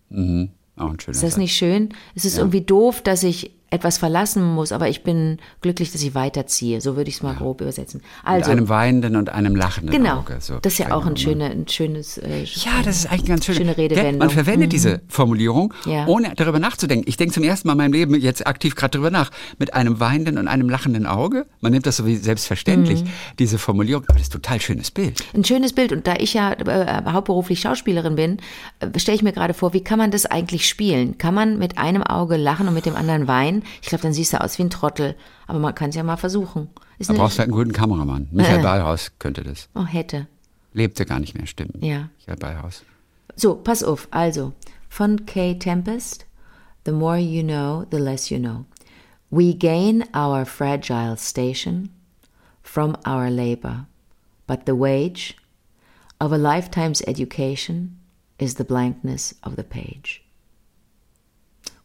Auch 0.10 0.16
ein 0.16 1.00
schöner 1.00 1.12
Ist 1.16 1.24
das 1.24 1.32
Satz. 1.32 1.38
nicht 1.38 1.56
schön? 1.56 1.90
Es 2.16 2.24
ist 2.26 2.38
irgendwie 2.38 2.62
doof, 2.62 3.02
dass 3.02 3.24
ich 3.24 3.52
etwas 3.70 3.98
verlassen 3.98 4.44
muss, 4.44 4.72
aber 4.72 4.88
ich 4.88 5.04
bin 5.04 5.40
glücklich, 5.62 5.92
dass 5.92 6.02
ich 6.02 6.16
weiterziehe. 6.16 6.80
So 6.80 6.96
würde 6.96 7.10
ich 7.10 7.18
es 7.18 7.24
mal 7.24 7.36
grob 7.36 7.60
übersetzen. 7.62 8.02
Mit 8.02 8.10
Also, 8.24 8.52
einem 8.52 8.70
weinenden 8.70 9.16
und 9.18 9.30
einem 9.30 9.56
lachenden 9.56 9.92
genau. 9.96 10.20
Auge. 10.20 10.38
So 10.40 10.60
das 10.62 10.74
ist 10.74 10.80
ja 10.80 10.92
auch 10.92 11.06
ein, 11.06 11.18
schöne, 11.18 11.46
ein 11.52 11.68
schönes. 11.68 12.18
Äh, 12.18 12.44
Ja, 12.46 12.82
das 12.84 12.98
ist 12.98 13.06
eigentlich 13.08 13.22
eine 13.24 13.30
ganz 13.30 13.46
schöne, 13.46 13.58
Schöne? 13.58 13.78
Redewendung. 13.78 14.20
Man 14.20 14.30
verwendet 14.30 14.72
diese 14.72 15.02
Formulierung, 15.10 15.74
Ja. 15.86 16.08
ohne 16.08 16.34
darüber 16.36 16.60
nachzudenken. 16.60 17.06
Ich 17.10 17.18
denke 17.18 17.34
zum 17.34 17.44
ersten 17.44 17.68
Mal 17.68 17.74
in 17.74 17.78
meinem 17.80 17.94
Leben 17.94 18.16
jetzt 18.16 18.48
aktiv 18.48 18.76
gerade 18.76 18.92
darüber 18.92 19.12
nach. 19.12 19.32
Mit 19.60 19.74
einem 19.74 20.00
weinenden 20.00 20.38
und 20.38 20.48
einem 20.48 20.70
lachenden 20.70 21.06
Auge. 21.06 21.46
Man 21.60 21.74
nimmt 21.74 21.86
das 21.86 21.98
so 21.98 22.06
wie 22.06 22.16
selbstverständlich, 22.16 23.04
diese 23.38 23.58
Formulierung. 23.58 24.04
Aber 24.08 24.14
das 24.18 24.28
ist 24.28 24.36
ein 24.36 24.42
total 24.42 24.62
schönes 24.62 24.92
Bild. 24.92 25.24
Ein 25.34 25.44
schönes 25.44 25.74
Bild. 25.74 25.92
Und 25.92 26.08
da 26.08 26.16
ich 26.18 26.34
ja 26.34 26.54
äh, 26.54 27.04
hauptberuflich 27.12 27.60
Schauspielerin 27.60 28.16
bin, 28.16 28.38
äh, 28.80 28.98
stelle 28.98 29.16
ich 29.18 29.24
mir 29.24 29.34
gerade 29.34 29.54
vor, 29.54 29.74
wie 29.74 29.82
kann 29.84 29.98
man 29.98 30.12
das 30.12 30.26
eigentlich 30.26 30.68
spielen? 30.70 31.18
Kann 31.18 31.34
man 31.34 31.58
mit 31.58 31.78
einem 31.78 32.04
Auge 32.04 32.38
lachen 32.38 32.68
und 32.70 32.74
mit 32.74 32.86
dem 32.86 32.96
anderen 32.96 33.28
weinen? 33.28 33.57
Ich 33.82 33.90
glaube, 33.90 34.02
dann 34.02 34.14
siehst 34.14 34.34
du 34.34 34.42
aus 34.42 34.58
wie 34.58 34.64
ein 34.64 34.70
Trottel. 34.70 35.16
Aber 35.48 35.60
man 35.60 35.76
kann 35.76 35.90
es 35.90 35.96
ja 35.96 36.04
mal 36.04 36.18
versuchen. 36.18 36.70
Ist 37.00 37.10
Da 37.10 37.14
brauchst 37.14 37.36
du 37.36 37.40
halt 37.40 37.50
einen 37.50 37.58
guten 37.58 37.74
Kameramann. 37.74 38.28
Michael 38.32 38.60
Äh. 38.60 38.64
Ballhaus 38.64 39.12
könnte 39.20 39.44
das. 39.44 39.70
oh, 39.76 39.86
hätte. 39.86 40.28
Lebte 40.74 41.06
gar 41.06 41.20
nicht 41.20 41.36
mehr, 41.36 41.48
stimmt. 41.48 41.84
Ja. 41.84 42.10
Michael 42.20 42.38
Ballhaus. 42.38 42.84
So, 43.36 43.56
pass 43.56 43.84
auf. 43.84 44.08
Also, 44.12 44.54
von 44.90 45.26
Kay 45.26 45.58
Tempest. 45.58 46.26
The 46.86 46.92
more 46.92 47.18
you 47.18 47.44
know, 47.44 47.86
the 47.92 47.98
less 47.98 48.30
you 48.30 48.40
know. 48.40 48.66
We 49.30 49.54
gain 49.54 50.06
our 50.16 50.46
fragile 50.46 51.18
station 51.18 51.90
from 52.64 52.96
our 53.06 53.30
labor, 53.30 53.88
but 54.48 54.66
the 54.66 54.74
wage 54.74 55.36
of 56.20 56.32
a 56.32 56.38
lifetime's 56.38 57.02
education 57.06 58.00
is 58.40 58.56
the 58.56 58.64
blankness 58.64 59.36
of 59.44 59.56
the 59.58 59.64
page. 59.64 60.24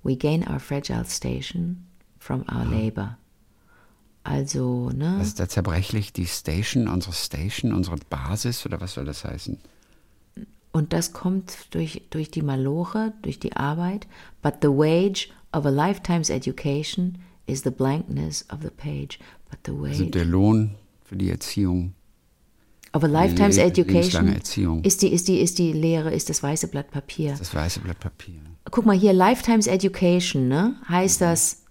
We 0.02 0.16
gain 0.16 0.46
our 0.48 0.58
fragile 0.58 1.04
station 1.04 1.86
from 2.18 2.44
our 2.52 2.64
labor. 2.64 3.18
Also, 4.24 4.90
ne? 4.90 5.16
Was 5.18 5.28
ist 5.28 5.40
da 5.40 5.48
zerbrechlich? 5.48 6.12
Die 6.12 6.26
Station, 6.26 6.88
unsere 6.88 7.12
Station, 7.12 7.72
unsere 7.72 7.96
Basis 8.08 8.64
oder 8.66 8.80
was 8.80 8.94
soll 8.94 9.04
das 9.04 9.24
heißen? 9.24 9.58
Und 10.72 10.92
das 10.92 11.12
kommt 11.12 11.74
durch, 11.74 12.02
durch 12.10 12.30
die 12.30 12.42
Maloche, 12.42 13.12
durch 13.22 13.38
die 13.38 13.54
Arbeit. 13.54 14.06
But 14.40 14.54
the 14.62 14.68
wage 14.68 15.28
of 15.52 15.66
a 15.66 15.70
lifetime's 15.70 16.30
education 16.30 17.18
is 17.46 17.62
the 17.62 17.70
blankness 17.70 18.44
of 18.50 18.60
the 18.62 18.70
page. 18.70 19.18
But 19.50 19.58
the 19.66 19.72
Also 19.72 20.04
wage 20.04 20.10
der 20.10 20.24
Lohn 20.24 20.76
für 21.04 21.16
die 21.16 21.30
Erziehung. 21.30 21.94
Of 22.94 23.04
a 23.04 23.06
lifetime's 23.06 23.56
le- 23.56 23.62
education 23.64 24.28
ist 24.82 25.02
die, 25.02 25.08
ist, 25.12 25.28
die, 25.28 25.40
ist 25.40 25.58
die 25.58 25.72
Lehre, 25.72 26.12
ist 26.12 26.28
das 26.30 26.42
weiße 26.42 26.68
Blatt 26.68 26.90
Papier. 26.90 27.34
Das 27.38 27.54
weiße 27.54 27.80
Blatt 27.80 28.00
Papier. 28.00 28.40
Guck 28.70 28.86
mal 28.86 28.96
hier, 28.96 29.12
Lifetime's 29.12 29.66
Education, 29.66 30.48
ne? 30.48 30.76
Heißt 30.88 31.20
das, 31.20 31.62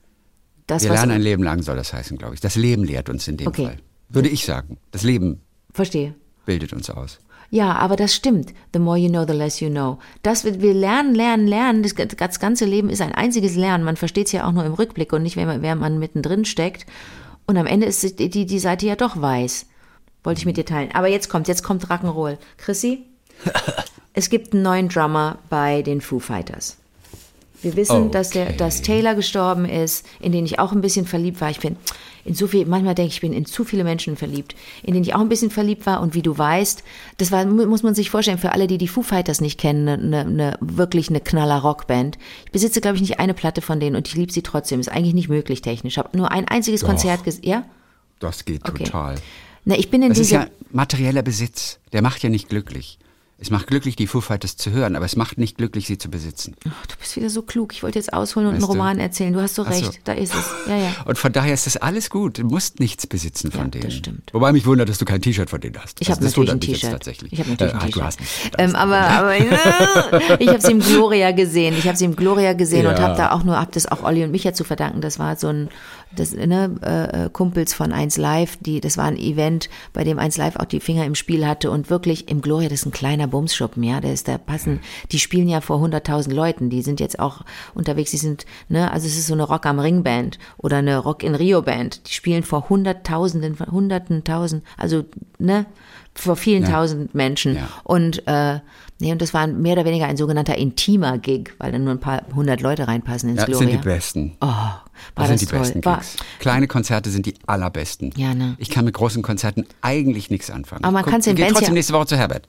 das 0.68 0.84
Wir 0.84 0.92
lernen 0.92 1.12
ein 1.14 1.22
Leben 1.22 1.44
lang, 1.44 1.62
soll 1.64 1.76
das 1.76 1.94
heißen, 1.94 2.18
glaube 2.18 2.34
ich. 2.36 2.42
Das 2.42 2.56
Leben 2.56 2.84
lehrt 2.84 3.10
uns 3.10 3.28
in 3.28 3.38
dem 3.38 3.48
Okay. 3.48 3.66
Fall. 3.66 3.78
Würde 4.10 4.30
ich 4.30 4.46
sagen. 4.46 4.78
Das 4.92 5.04
Leben 5.04 5.42
Verstehe. 5.74 6.16
bildet 6.46 6.74
uns 6.74 6.90
aus. 6.90 7.20
Ja, 7.50 7.74
aber 7.76 7.96
das 7.98 8.16
stimmt. 8.16 8.54
The 8.74 8.80
more 8.80 8.98
you 8.98 9.10
know, 9.10 9.26
the 9.28 9.34
less 9.34 9.60
you 9.60 9.70
know. 9.70 10.00
Das 10.24 10.44
wird, 10.46 10.62
wir 10.62 10.74
lernen, 10.74 11.16
lernen, 11.16 11.48
lernen. 11.48 11.84
Das, 11.84 11.94
das 11.96 12.40
ganze 12.40 12.66
Leben 12.66 12.90
ist 12.90 13.02
ein 13.02 13.14
einziges 13.14 13.56
Lernen. 13.56 13.84
Man 13.84 13.98
versteht 13.98 14.28
es 14.28 14.32
ja 14.32 14.48
auch 14.48 14.54
nur 14.54 14.64
im 14.66 14.74
Rückblick 14.74 15.12
und 15.14 15.24
nicht, 15.24 15.36
wenn 15.36 15.48
man, 15.48 15.80
man 15.80 16.00
mittendrin 16.00 16.46
steckt. 16.46 16.86
Und 17.48 17.58
am 17.58 17.66
Ende 17.66 17.88
ist 17.88 18.20
die, 18.20 18.30
die 18.46 18.60
Seite 18.60 18.86
ja 18.86 18.96
doch 18.96 19.22
weiß. 19.22 19.66
Wollte 20.24 20.40
ich 20.40 20.46
mit 20.46 20.58
dir 20.58 20.66
teilen. 20.66 20.92
Aber 20.94 21.08
jetzt 21.08 21.30
kommt, 21.30 21.48
jetzt 21.48 21.64
kommt 21.64 21.86
Rock'n'Roll. 21.88 22.38
Chrissy? 22.58 23.04
es 24.14 24.30
gibt 24.30 24.54
einen 24.54 24.64
neuen 24.64 24.90
Drummer 24.90 25.38
bei 25.50 25.82
den 25.82 26.02
Foo 26.02 26.20
Fighters. 26.20 26.78
Wir 27.64 27.76
wissen, 27.76 28.10
dass, 28.10 28.32
der, 28.32 28.48
Okay. 28.48 28.58
dass 28.58 28.82
Taylor 28.82 29.14
gestorben 29.14 29.66
ist, 29.66 30.04
in 30.20 30.32
den 30.32 30.46
ich 30.46 30.58
auch 30.58 30.72
ein 30.72 30.82
bisschen 30.82 31.06
verliebt 31.06 31.42
war. 31.42 31.52
Ich 31.52 31.60
bin 31.60 31.76
in 32.26 32.34
so 32.34 32.48
viel, 32.48 32.66
manchmal 32.66 32.96
denke 32.96 33.10
ich, 33.10 33.16
ich 33.16 33.22
bin 33.22 33.34
in 33.34 33.46
zu 33.46 33.64
viele 33.66 33.84
Menschen 33.84 34.18
verliebt, 34.18 34.56
in 34.82 34.94
denen 34.94 35.04
ich 35.06 35.14
auch 35.14 35.20
ein 35.20 35.30
bisschen 35.30 35.52
verliebt 35.52 35.86
war. 35.86 36.02
Und 36.02 36.16
wie 36.16 36.24
du 36.24 36.36
weißt, 36.36 36.84
das 37.18 37.32
war, 37.32 37.46
mu- 37.46 37.68
muss 37.68 37.84
man 37.84 37.94
sich 37.94 38.10
vorstellen, 38.10 38.40
für 38.40 38.52
alle, 38.52 38.66
die 38.66 38.80
die 38.80 38.88
Foo 38.88 39.04
Fighters 39.04 39.42
nicht 39.42 39.60
kennen, 39.60 39.88
eine, 39.88 40.20
eine, 40.22 40.58
wirklich 40.60 41.10
eine 41.10 41.20
knaller 41.22 41.60
Rockband. 41.60 42.18
Ich 42.46 42.52
besitze, 42.52 42.82
glaube 42.82 42.96
ich, 42.96 43.02
nicht 43.02 43.20
eine 43.20 43.36
Platte 43.36 43.62
von 43.62 43.80
denen 43.80 43.96
und 43.96 44.08
ich 44.08 44.16
liebe 44.16 44.32
sie 44.34 44.42
trotzdem. 44.42 44.80
Ist 44.80 44.90
eigentlich 44.92 45.14
nicht 45.14 45.30
möglich 45.30 45.62
technisch. 45.62 45.94
Ich 45.94 45.98
habe 46.00 46.18
nur 46.18 46.32
ein 46.32 46.48
einziges 46.48 46.84
Konzert 46.84 47.24
gesehen. 47.24 47.44
Ja? 47.48 47.64
Das 48.20 48.44
geht 48.46 48.68
Okay. 48.68 48.86
total. 48.86 49.16
Na, 49.66 49.78
ich 49.78 49.90
bin 49.90 50.02
in 50.02 50.10
Das 50.10 50.20
ist 50.20 50.32
ja 50.32 50.48
materieller 50.72 51.22
Besitz. 51.22 51.80
Der 51.94 52.02
macht 52.02 52.24
ja 52.24 52.30
nicht 52.30 52.50
glücklich. 52.50 52.98
Es 53.44 53.50
macht 53.50 53.66
glücklich, 53.66 53.96
die 53.96 54.06
Foo 54.06 54.22
Fighters 54.22 54.56
zu 54.56 54.70
hören, 54.70 54.96
aber 54.96 55.04
es 55.06 55.16
macht 55.16 55.40
nicht 55.40 55.58
glücklich, 55.58 55.88
sie 55.88 55.98
zu 55.98 56.10
besitzen. 56.12 56.56
Ach, 56.70 56.86
du 56.86 56.96
bist 57.00 57.16
wieder 57.16 57.30
so 57.30 57.42
klug. 57.42 57.74
Ich 57.74 57.82
wollte 57.82 57.98
jetzt 57.98 58.14
ausholen 58.14 58.48
und 58.48 58.54
Weißt 58.54 58.64
einen 58.66 58.72
du? 58.74 58.78
Roman 58.78 59.00
erzählen. 59.00 59.34
Du 59.34 59.42
hast 59.42 59.56
so 59.56 59.64
Ach 59.68 59.74
so. 59.74 59.86
recht. 59.88 60.00
Da 60.04 60.14
ist 60.14 60.36
es. 60.36 60.46
Ja, 60.68 60.78
ja. 60.78 60.90
Und 61.06 61.18
von 61.18 61.32
daher 61.34 61.54
ist 61.54 61.66
das 61.66 61.76
alles 61.78 62.12
gut. 62.12 62.38
Du 62.38 62.44
musst 62.44 62.80
nichts 62.80 63.08
besitzen 63.08 63.52
von 63.52 63.62
Ja, 63.62 63.68
denen. 63.70 63.84
das 63.86 63.96
stimmt. 63.96 64.32
Wobei 64.32 64.52
mich 64.54 64.66
wundert, 64.68 64.90
dass 64.90 65.00
du 65.00 65.06
kein 65.06 65.22
T-Shirt 65.24 65.50
von 65.50 65.60
denen 65.60 65.76
hast. 65.82 66.00
Ich 66.02 66.12
habe 66.12 66.24
natürlich 66.24 66.52
ein 66.52 66.60
T-Shirt. 66.60 66.92
Tatsächlich. 66.92 67.34
Ich 67.34 67.40
habe 67.40 67.50
natürlich 67.50 67.74
Äh, 67.74 67.78
ein 67.78 67.82
ah, 67.82 68.10
T-Shirt. 68.10 68.18
Du. 68.58 68.64
Ähm, 68.64 68.76
aber 68.76 68.98
aber 69.00 69.36
ich 70.40 70.48
habe 70.48 70.62
sie 70.62 70.72
im 70.72 70.80
Gloria 70.80 71.32
gesehen. 71.32 71.76
Ich 71.78 71.88
habe 71.88 71.98
sie 71.98 72.06
im 72.06 72.16
Gloria 72.16 72.54
gesehen 72.54 72.86
und 72.86 72.94
Ja. 72.98 73.02
habe 73.02 73.18
da 73.18 73.32
auch 73.32 73.44
nur, 73.44 73.60
habe 73.60 73.72
das 73.74 73.88
auch 73.92 74.04
Olli 74.04 74.24
und 74.24 74.32
Micha 74.32 74.54
zu 74.54 74.64
verdanken. 74.64 75.02
Das 75.02 75.18
war 75.18 75.36
so 75.36 75.48
ein, 75.48 75.70
das 76.16 76.34
ne, 76.34 76.76
äh, 76.84 77.26
äh, 77.26 77.30
Kumpels 77.32 77.74
von 77.74 77.92
1 77.92 78.18
Live, 78.18 78.58
die, 78.60 78.82
das 78.82 78.98
war 78.98 79.06
ein 79.06 79.18
Event, 79.18 79.70
bei 79.94 80.04
dem 80.04 80.20
1 80.20 80.38
Live 80.38 80.58
auch 80.58 80.66
die 80.66 80.80
Finger 80.80 81.06
im 81.06 81.16
Spiel 81.16 81.48
hatte 81.48 81.72
und 81.72 81.90
wirklich 81.90 82.28
im 82.30 82.42
Gloria, 82.42 82.70
das 82.70 82.82
ist 82.82 82.86
ein 82.86 82.92
kleiner 82.92 83.31
Bumsschuppen, 83.32 83.82
ja, 83.82 84.00
der 84.00 84.14
ist 84.14 84.28
da 84.28 84.38
passen. 84.38 84.80
Die 85.12 85.18
spielen 85.18 85.50
ja 85.50 85.60
vor 85.62 85.80
100.000 85.84 86.32
Leuten. 86.32 86.70
Die 86.70 86.84
sind 86.84 87.00
jetzt 87.00 87.18
auch 87.20 87.42
unterwegs. 87.74 88.12
Die 88.12 88.18
sind, 88.18 88.46
ne, 88.70 88.92
also 88.92 89.08
es 89.08 89.18
ist 89.18 89.26
so 89.26 89.34
eine 89.34 89.44
Rock 89.44 89.66
am 89.66 89.80
Ring 89.80 90.04
Band 90.04 90.38
oder 90.60 90.78
eine 90.78 91.00
Rock 91.00 91.24
in 91.24 91.34
Rio 91.34 91.64
Band. 91.64 92.08
Die 92.08 92.14
spielen 92.14 92.44
vor 92.44 92.70
Hunderttausenden, 92.70 93.58
Hunderten, 93.72 94.24
Tausend, 94.24 94.64
also 94.78 95.06
ne, 95.40 95.66
vor 96.14 96.36
vielen 96.36 96.64
Ja. 96.64 96.70
tausend 96.72 97.16
Menschen. 97.16 97.56
Ja. 97.56 97.70
Und 97.84 98.28
äh, 98.28 98.60
nee, 99.00 99.12
und 99.14 99.22
das 99.22 99.34
war 99.34 99.48
mehr 99.48 99.74
oder 99.74 99.86
weniger 99.86 100.08
ein 100.08 100.18
sogenannter 100.18 100.58
intimer 100.58 101.18
Gig, 101.18 101.52
weil 101.58 101.72
dann 101.72 101.86
nur 101.86 101.94
ein 101.94 102.00
paar 102.02 102.24
hundert 102.36 102.60
Leute 102.60 102.86
reinpassen 102.88 103.30
ins 103.30 103.40
Ja, 103.40 103.46
das 103.46 103.58
Gloria. 103.58 103.72
sind 103.72 103.82
die 103.84 103.88
besten. 103.88 104.38
oh, 104.42 104.46
war 104.48 104.84
Das 105.16 105.30
das, 105.30 105.40
sind 105.40 105.42
die 105.42 105.46
toll. 105.46 105.60
besten 105.60 105.86
War, 105.86 105.98
Gigs. 106.00 106.18
Kleine 106.40 106.68
Konzerte 106.68 107.10
sind 107.10 107.26
die 107.28 107.36
allerbesten. 107.48 108.12
Ja, 108.18 108.34
ne. 108.34 108.56
Ich 108.58 108.70
kann 108.70 108.84
mit 108.84 108.94
großen 108.94 109.22
Konzerten 109.24 109.66
eigentlich 109.82 110.30
nichts 110.30 110.52
anfangen. 110.52 110.84
Aber 110.84 110.92
man 110.92 111.04
Guck, 111.04 111.14
kann's 111.14 111.26
den 111.26 111.38
Bands 111.38 111.54
trotzdem 111.54 111.70
ja- 111.70 111.74
nächste 111.76 111.94
Woche 111.94 112.08
zu 112.08 112.18
Herbert. 112.18 112.46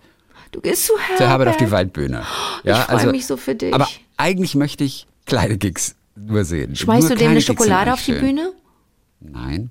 Du 0.52 0.60
gehst 0.60 0.86
zu 0.86 0.92
Herbert. 0.98 1.18
Zu 1.18 1.28
Herbert 1.28 1.48
auf 1.48 1.56
die 1.56 1.70
Waldbühne. 1.70 2.22
Ja, 2.64 2.78
ich 2.94 3.00
freu 3.00 3.10
mich 3.10 3.26
so 3.26 3.36
für 3.36 3.54
dich. 3.54 3.74
Aber 3.74 3.88
eigentlich 4.16 4.54
möchte 4.54 4.84
ich 4.84 5.06
kleine 5.26 5.58
Gigs 5.58 5.96
nur 6.14 6.44
sehen. 6.44 6.76
Schmeißt 6.76 7.02
nur 7.02 7.10
du 7.10 7.16
dem 7.16 7.26
eine 7.30 7.34
Gigs 7.40 7.46
Schokolade 7.46 7.92
auf 7.92 8.04
die. 8.04 8.12
Bühne? 8.12 8.52
Nein. 9.20 9.70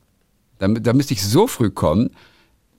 Da, 0.60 0.68
da 0.68 0.94
müsste 0.94 1.14
ich 1.14 1.24
so 1.26 1.48
früh 1.48 1.70
kommen, 1.70 2.12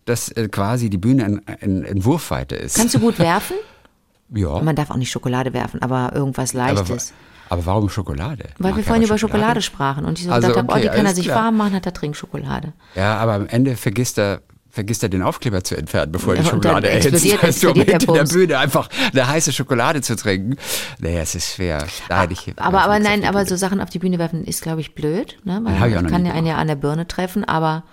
dass 0.05 0.29
äh, 0.31 0.49
quasi 0.49 0.91
die 0.91 0.99
Bühne 0.99 1.25
in, 1.25 1.39
in, 1.61 1.83
in 1.85 2.05
Wurfweite 2.05 2.57
ist. 2.57 2.77
Kannst 2.77 2.95
du 2.95 3.01
gut 3.01 3.19
werfen? 3.19 3.57
ja. 4.35 4.61
Man 4.63 4.75
darf 4.77 4.91
auch 4.91 4.97
nicht 4.97 5.11
Schokolade 5.11 5.53
werfen, 5.53 5.81
aber 5.83 6.13
irgendwas 6.15 6.55
aber, 6.55 6.65
wa- 6.65 6.73
Leichtes. 6.75 7.13
aber 7.49 7.67
warum 7.67 7.89
Schokolade? 7.89 8.45
Weil 8.59 8.71
Mag 8.73 8.77
wir 8.79 8.85
vorhin 8.85 9.03
aber 9.03 9.11
über 9.11 9.19
Schokolade 9.19 9.63
sprachen 9.63 10.05
und 10.05 10.19
ich 10.19 10.25
so 10.27 10.31
Also, 10.33 10.49
gedacht 10.49 10.59
habe, 10.65 10.73
oh, 10.73 10.77
okay, 10.77 10.89
die 10.91 10.97
kann 10.97 11.07
er 11.07 11.15
sich 11.15 11.27
klar. 11.27 11.45
warm 11.45 11.57
machen, 11.57 11.75
hat 11.75 11.87
er 11.87 11.93
Trinkschokolade. 11.93 12.73
Ja, 12.95 13.17
aber 13.19 13.35
am 13.35 13.47
Ende 13.47 13.77
vergisst 13.77 14.19
er, 14.19 14.43
vergisst 14.73 15.03
er 15.03 15.11
den 15.11 15.23
Aufkleber 15.23 15.63
zu 15.63 15.77
entfernen, 15.77 16.13
bevor 16.13 16.33
er 16.35 16.41
die 16.41 16.47
Ja, 16.47 16.51
Schokolade 16.51 16.89
erhitzt. 16.91 17.63
du, 17.63 17.69
um 17.69 17.75
der 17.75 17.85
hinter 17.85 17.99
der 17.99 18.21
Bums. 18.21 18.33
Bühne 18.33 18.59
einfach 18.59 18.89
eine 19.13 19.29
heiße 19.29 19.53
Schokolade 19.53 20.01
zu 20.01 20.17
trinken. 20.17 20.57
Naja, 20.99 21.21
es 21.21 21.35
ist 21.35 21.55
schwer. 21.55 21.87
Da 22.09 22.23
hätte 22.23 22.33
ich 22.33 22.55
Aber, 22.57 22.81
aber 22.83 22.99
nein, 22.99 23.25
aber 23.25 23.45
so 23.45 23.55
Sachen 23.57 23.83
auf 23.83 23.91
die 23.91 23.99
Bühne 23.99 24.19
werfen 24.19 24.45
ist, 24.45 24.63
glaube 24.63 24.81
ich, 24.81 24.95
blöd. 24.95 25.39
Ne? 25.45 25.61
Weil 25.63 26.03
noch 26.03 26.11
kann 26.11 26.25
ja 26.25 26.33
einen 26.33 26.47
ja 26.47 26.57
an 26.57 26.69
der 26.69 26.77
Birne 26.77 27.07
treffen, 27.07 27.45
aber 27.45 27.85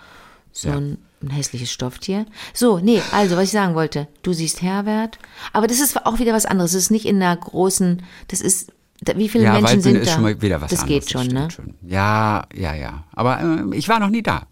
so 0.54 0.70
ein, 0.70 0.98
ein 1.22 1.32
hässliches 1.32 1.70
Stofftier. 1.70 2.26
So, 2.54 2.80
nee, 2.80 3.02
also, 3.12 3.36
was 3.36 3.44
ich 3.46 3.52
sagen 3.52 3.76
wollte, 3.76 4.08
du 4.24 4.32
siehst 4.32 4.62
Herbert, 4.62 5.20
aber 5.52 5.68
das 5.68 5.82
ist 5.82 6.06
auch 6.06 6.20
wieder 6.20 6.34
was 6.34 6.46
anderes. 6.46 6.72
Das 6.72 6.82
ist 6.84 6.92
nicht 6.92 7.06
in 7.06 7.18
einer 7.22 7.36
großen, 7.36 8.04
das 8.30 8.40
ist, 8.40 8.72
wie 9.16 9.28
viele 9.28 9.44
ja, 9.44 9.52
Menschen 9.52 9.66
Waldbühne 9.66 9.82
sind 9.84 9.96
ist 9.98 10.08
da? 10.08 10.14
schon 10.14 10.24
mal 10.24 10.42
wieder 10.42 10.62
was 10.62 10.72
das 10.72 10.82
anderes. 10.84 11.06
geht 11.06 11.12
schon, 11.12 11.28
ne? 11.28 11.50
stimmt 11.52 11.74
schon. 11.82 11.90
Ja, 11.90 12.46
ja, 12.54 12.74
ja. 12.74 13.04
Aber 13.14 13.42
äh, 13.42 13.76
ich 13.76 13.90
war 13.90 14.00
noch 14.00 14.10
nie 14.10 14.24
da. 14.24 14.44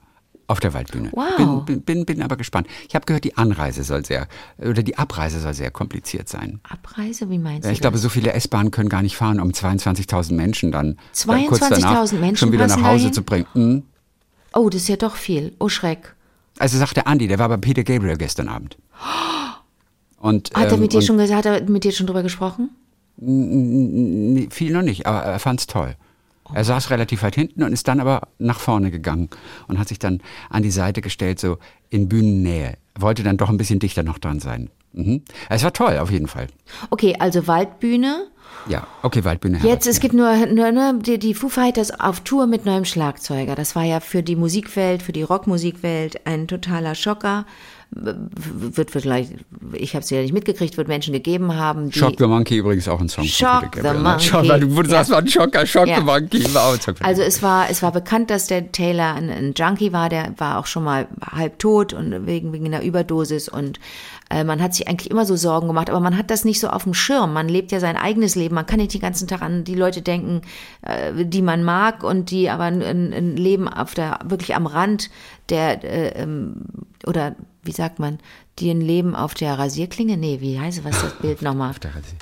Auf 0.50 0.62
der 0.62 0.74
Waldbühne. 0.74 1.10
Wow. 1.12 1.66
Bin, 1.66 1.82
bin, 1.82 2.06
bin, 2.06 2.22
aber 2.22 2.38
gespannt. 2.38 2.68
Ich 2.88 2.96
habe 2.96 3.06
gehört, 3.06 3.26
die 3.26 3.36
Anreise 3.36 3.84
soll 3.84 4.06
sehr, 4.06 4.28
oder 4.58 4.82
die 4.82 4.98
Abreise 4.98 5.42
soll 5.42 5.54
sehr 5.54 5.72
kompliziert 5.72 6.30
sein. 6.30 6.62
Abreise, 6.64 7.30
wie 7.30 7.38
meinst 7.38 7.68
du 7.68 7.72
ich 7.72 7.82
glaube, 7.82 7.96
das? 7.96 8.02
so 8.02 8.08
viele 8.08 8.32
S-Bahnen 8.32 8.72
können 8.72 8.88
gar 8.88 9.02
nicht 9.02 9.18
fahren, 9.18 9.42
um 9.42 9.50
22.000 9.50 10.34
Menschen 10.34 10.72
dann, 10.72 10.98
dann 11.26 11.48
kurz 11.48 11.62
22.000 11.64 11.70
danach 11.82 12.12
Menschen 12.14 12.38
schon 12.38 12.52
wieder 12.54 12.68
nach 12.68 12.82
Hause 12.82 12.98
dahin? 12.98 13.14
zu 13.14 13.24
bringen. 13.24 13.46
Mhm. 13.56 13.84
Oh, 14.54 14.70
das 14.70 14.84
ist 14.84 14.88
ja 14.88 14.96
doch 14.96 15.16
viel. 15.16 15.54
Oh, 15.60 15.68
Schreck. 15.68 16.16
Also 16.60 16.78
sagte 16.78 17.06
Andi, 17.06 17.28
der 17.28 17.40
war 17.40 17.50
bei 17.50 17.58
Peter 17.58 17.84
Gabriel 17.84 18.18
gestern 18.18 18.48
Abend. 18.48 18.78
Und, 20.20 20.52
Hat 20.56 20.68
er 20.68 20.74
ähm, 20.74 20.80
mit 20.80 20.94
dir 20.94 21.02
schon 21.02 21.18
gesagt, 21.18 21.46
hat 21.46 21.46
er 21.46 21.70
mit 21.70 21.84
dir 21.84 21.92
schon 21.92 22.08
drüber 22.08 22.24
gesprochen? 22.24 22.70
Viel 23.18 24.72
noch 24.72 24.82
nicht, 24.82 25.06
aber 25.06 25.24
er 25.24 25.40
fand's 25.40 25.68
toll. 25.68 25.96
Er 26.54 26.64
saß 26.64 26.90
relativ 26.90 27.24
weit 27.24 27.36
hinten 27.36 27.64
und 27.64 27.74
ist 27.74 27.88
dann 27.88 28.00
aber 28.00 28.22
nach 28.40 28.60
vorne 28.60 28.92
gegangen 28.92 29.30
und 29.68 29.80
hat 29.80 29.88
sich 29.88 30.00
dann 30.00 30.22
an 30.50 30.64
die 30.64 30.72
Seite 30.72 31.02
gestellt, 31.02 31.40
so 31.40 31.58
in 31.90 32.10
Bühnennähe. 32.10 32.78
Wollte 32.98 33.24
dann 33.24 33.38
doch 33.38 33.50
ein 33.50 33.58
bisschen 33.58 33.80
dichter 33.80 34.04
noch 34.04 34.18
dran 34.18 34.40
sein. 34.40 34.70
Mhm. 34.94 35.22
Es 35.50 35.64
war 35.64 35.74
toll, 35.74 35.98
auf 35.98 36.12
jeden 36.12 36.28
Fall. 36.28 36.48
Okay, 36.90 37.16
also 37.20 37.48
Waldbühne. 37.48 38.28
Ja, 38.68 38.88
okay, 39.04 39.24
Waldbühne. 39.24 39.60
Jetzt, 39.64 39.88
es 39.88 39.98
ja. 39.98 40.02
gibt 40.02 40.14
nur, 40.14 40.36
nur 40.48 40.72
ne, 40.72 41.00
die, 41.02 41.20
die 41.20 41.34
Foo 41.34 41.50
Fighters 41.50 41.98
auf 42.00 42.22
Tour 42.22 42.48
mit 42.48 42.66
neuem 42.66 42.86
Schlagzeuger. 42.86 43.56
Das 43.56 43.76
war 43.76 43.84
ja 43.84 44.00
für 44.00 44.24
die 44.24 44.36
Musikwelt, 44.36 45.04
für 45.04 45.14
die 45.14 45.22
Rockmusikwelt 45.22 46.26
ein 46.26 46.48
totaler 46.48 46.96
Schocker. 46.96 47.46
Wird 47.92 48.92
vielleicht, 48.92 49.32
ich 49.74 49.94
habe 49.94 50.04
es 50.04 50.10
ja 50.10 50.22
nicht 50.22 50.34
mitgekriegt, 50.34 50.78
wird 50.78 50.88
Menschen 50.88 51.14
gegeben 51.14 51.56
haben, 51.56 51.90
die... 51.90 51.98
Shock 51.98 52.16
the 52.18 52.28
Monkey 52.28 52.58
übrigens 52.58 52.88
auch 52.88 53.00
ein 53.00 53.08
Song. 53.08 53.24
Shock 53.24 53.78
the 53.82 53.94
Monkey. 53.94 54.24
Shock, 54.26 54.48
weil 54.48 54.60
du 54.60 54.68
ja. 54.68 54.86
sagst, 54.86 55.12
war 55.12 55.20
ein 55.20 55.28
Schocker, 55.28 55.66
Shock 55.66 55.88
ja. 55.88 55.98
the 55.98 56.04
Monkey. 56.04 56.54
War 56.54 56.68
auch 56.68 56.78
also 57.02 57.22
es 57.22 57.42
war, 57.42 57.70
es 57.70 57.82
war 57.82 57.92
bekannt, 57.92 58.30
dass 58.30 58.48
der 58.48 58.72
Taylor 58.72 59.16
ein, 59.16 59.30
ein 59.30 59.54
Junkie 59.56 59.94
war, 59.94 60.10
der 60.10 60.34
war 60.38 60.60
auch 60.60 60.66
schon 60.66 60.84
mal 60.84 61.08
halb 61.22 61.60
tot 61.60 61.94
und 61.94 62.26
wegen, 62.26 62.52
wegen 62.52 62.66
einer 62.66 62.84
Überdosis 62.84 63.48
und 63.48 63.80
äh, 64.30 64.44
man 64.44 64.62
hat 64.62 64.74
sich 64.74 64.88
eigentlich 64.88 65.10
immer 65.10 65.26
so 65.26 65.36
Sorgen 65.36 65.68
gemacht, 65.68 65.90
aber 65.90 66.00
man 66.00 66.18
hat 66.18 66.30
das 66.30 66.46
nicht 66.46 66.60
so 66.60 66.70
auf 66.70 66.84
dem 66.84 66.94
Schirm. 66.94 67.34
Man 67.34 67.48
lebt 67.48 67.72
ja 67.72 67.80
sein 67.80 67.96
eigenes 67.96 68.36
Leben. 68.36 68.56
Man 68.56 68.66
kann 68.66 68.80
nicht 68.80 68.94
den 68.94 69.02
ganzen 69.02 69.28
Tag 69.28 69.42
an 69.42 69.64
die 69.64 69.76
Leute 69.76 70.02
denken, 70.02 70.42
äh, 70.82 71.26
die 71.26 71.42
man 71.42 71.64
mag 71.64 72.04
und 72.04 72.32
die 72.32 72.50
aber 72.50 72.64
ein, 72.64 72.82
ein 72.82 73.38
Leben 73.38 73.68
auf 73.68 73.94
der, 73.94 74.20
wirklich 74.26 74.56
am 74.56 74.68
Rand 74.68 75.10
der, 75.50 75.84
äh, 75.84 76.22
ähm, 76.22 76.66
oder 77.06 77.36
wie 77.64 77.72
sagt 77.72 78.00
man, 78.00 78.20
die 78.60 78.70
ein 78.70 78.82
Leben 78.82 79.16
auf 79.16 79.34
der 79.34 79.58
Rasierklinge? 79.58 80.18
Nee, 80.18 80.42
wie 80.42 80.60
heißt 80.60 80.84
was 80.84 81.02
das 81.02 81.14
Bild 81.20 81.42
nochmal? 81.42 81.70
Auf 81.70 81.80
der 81.80 81.96
Rasier. 81.96 82.18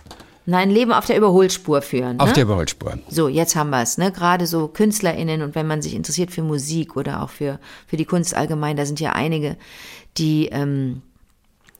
Nein, 0.47 0.69
Leben 0.69 0.93
auf 0.93 1.07
der 1.07 1.17
Überholspur 1.17 1.81
führen. 1.81 2.19
Auf 2.19 2.27
ne? 2.27 2.33
der 2.33 2.43
Überholspur. 2.43 2.99
So, 3.09 3.27
jetzt 3.27 3.55
haben 3.55 3.71
wir 3.71 3.81
es. 3.81 3.97
Ne? 3.97 4.11
Gerade 4.11 4.45
so 4.45 4.67
KünstlerInnen 4.67 5.41
und 5.41 5.55
wenn 5.55 5.65
man 5.65 5.81
sich 5.81 5.95
interessiert 5.95 6.29
für 6.29 6.43
Musik 6.43 6.95
oder 6.95 7.23
auch 7.23 7.29
für, 7.29 7.59
für 7.87 7.97
die 7.97 8.05
Kunst 8.05 8.35
allgemein, 8.35 8.77
da 8.77 8.85
sind 8.85 8.99
ja 8.99 9.13
einige, 9.13 9.57
die 10.17 10.47
ähm, 10.47 11.01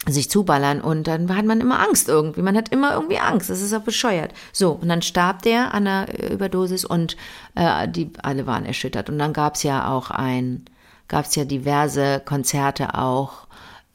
sich 0.08 0.30
zuballern 0.30 0.82
und 0.82 1.08
dann 1.08 1.36
hat 1.36 1.46
man 1.46 1.62
immer 1.62 1.80
Angst 1.80 2.08
irgendwie. 2.10 2.42
Man 2.42 2.56
hat 2.56 2.70
immer 2.70 2.94
irgendwie 2.94 3.20
Angst. 3.20 3.50
Das 3.50 3.62
ist 3.62 3.74
auch 3.74 3.82
bescheuert. 3.82 4.34
So, 4.52 4.72
und 4.72 4.90
dann 4.90 5.02
starb 5.02 5.42
der 5.42 5.74
an 5.74 5.86
der 5.86 6.32
Überdosis 6.32 6.86
und 6.86 7.18
äh, 7.56 7.88
die 7.88 8.12
alle 8.22 8.46
waren 8.46 8.66
erschüttert. 8.66 9.10
Und 9.10 9.18
dann 9.18 9.34
gab's 9.34 9.64
ja 9.64 9.92
auch 9.92 10.12
ein, 10.12 10.66
gab's 11.08 11.36
ja 11.36 11.46
diverse 11.46 12.22
Konzerte 12.24 12.96
auch 12.96 13.48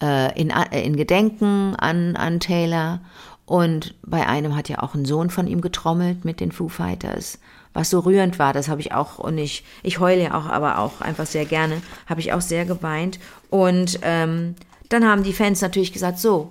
äh, 0.03 0.39
in, 0.41 0.51
äh, 0.51 0.83
in 0.83 0.97
Gedenken 0.97 1.77
an, 1.77 2.17
an 2.17 2.41
Taylor. 2.41 3.01
Und 3.47 3.95
bei 4.03 4.27
einem 4.27 4.57
hat 4.57 4.69
ja 4.69 4.81
auch 4.81 4.95
ein 4.95 5.05
Sohn 5.05 5.31
von 5.31 5.47
ihm 5.47 5.61
getrommelt 5.61 6.25
mit 6.25 6.41
den 6.41 6.53
Foo 6.53 6.69
Fighters 6.69 7.39
was 7.73 7.89
so 7.89 8.01
rührend 8.01 8.41
war. 8.41 8.53
Das 8.53 8.69
habe 8.69 8.81
ich 8.81 8.93
auch 8.93 9.21
und 9.21 9.39
ich 9.39 9.65
ich 9.85 10.01
heule 10.01 10.25
ja 10.25 10.35
auch, 10.35 10.47
aber 10.47 10.79
auch 10.79 11.01
einfach 11.01 11.27
sehr 11.27 11.45
gerne. 11.45 11.81
Habe 12.09 12.19
ich 12.19 12.33
auch 12.33 12.41
sehr 12.41 12.65
geweint 12.65 13.21
und 13.49 14.01
ähm, 14.03 14.57
dann 14.91 15.07
haben 15.07 15.23
die 15.23 15.33
Fans 15.33 15.63
natürlich 15.63 15.93
gesagt, 15.93 16.19
so, 16.19 16.51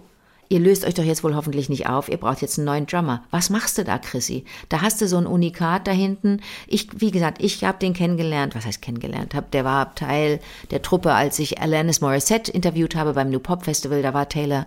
ihr 0.49 0.59
löst 0.59 0.85
euch 0.85 0.95
doch 0.95 1.03
jetzt 1.03 1.23
wohl 1.23 1.35
hoffentlich 1.35 1.69
nicht 1.69 1.87
auf, 1.87 2.09
ihr 2.09 2.17
braucht 2.17 2.41
jetzt 2.41 2.57
einen 2.57 2.65
neuen 2.65 2.87
Drummer. 2.87 3.23
Was 3.29 3.51
machst 3.51 3.77
du 3.77 3.83
da, 3.83 3.99
Chrissy? 3.99 4.45
Da 4.67 4.81
hast 4.81 4.99
du 4.99 5.07
so 5.07 5.17
ein 5.17 5.27
Unikat 5.27 5.85
da 5.85 5.91
hinten. 5.91 6.41
Ich, 6.65 6.87
wie 6.99 7.11
gesagt, 7.11 7.41
ich 7.41 7.63
habe 7.63 7.77
den 7.77 7.93
kennengelernt. 7.93 8.55
Was 8.55 8.65
heißt 8.65 8.81
kennengelernt? 8.81 9.35
Hab, 9.35 9.51
der 9.51 9.63
war 9.63 9.93
Teil 9.93 10.39
der 10.71 10.81
Truppe, 10.81 11.13
als 11.13 11.37
ich 11.37 11.61
Alanis 11.61 12.01
Morissette 12.01 12.51
interviewt 12.51 12.95
habe 12.95 13.13
beim 13.13 13.29
New 13.29 13.39
Pop 13.39 13.65
Festival. 13.65 14.01
Da 14.01 14.13
war 14.13 14.27
Taylor 14.27 14.65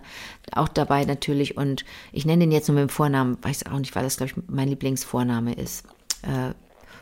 auch 0.53 0.69
dabei 0.69 1.03
natürlich. 1.03 1.57
Und 1.57 1.83
ich 2.13 2.25
nenne 2.25 2.45
ihn 2.45 2.51
jetzt 2.51 2.69
nur 2.69 2.75
mit 2.75 2.89
dem 2.89 2.93
Vornamen, 2.93 3.37
weiß 3.41 3.65
auch 3.65 3.79
nicht, 3.79 3.93
weil 3.95 4.03
das, 4.03 4.17
glaube 4.17 4.31
ich, 4.31 4.43
mein 4.47 4.69
Lieblingsvorname 4.69 5.53
ist. 5.53 5.83
Äh, 6.21 6.53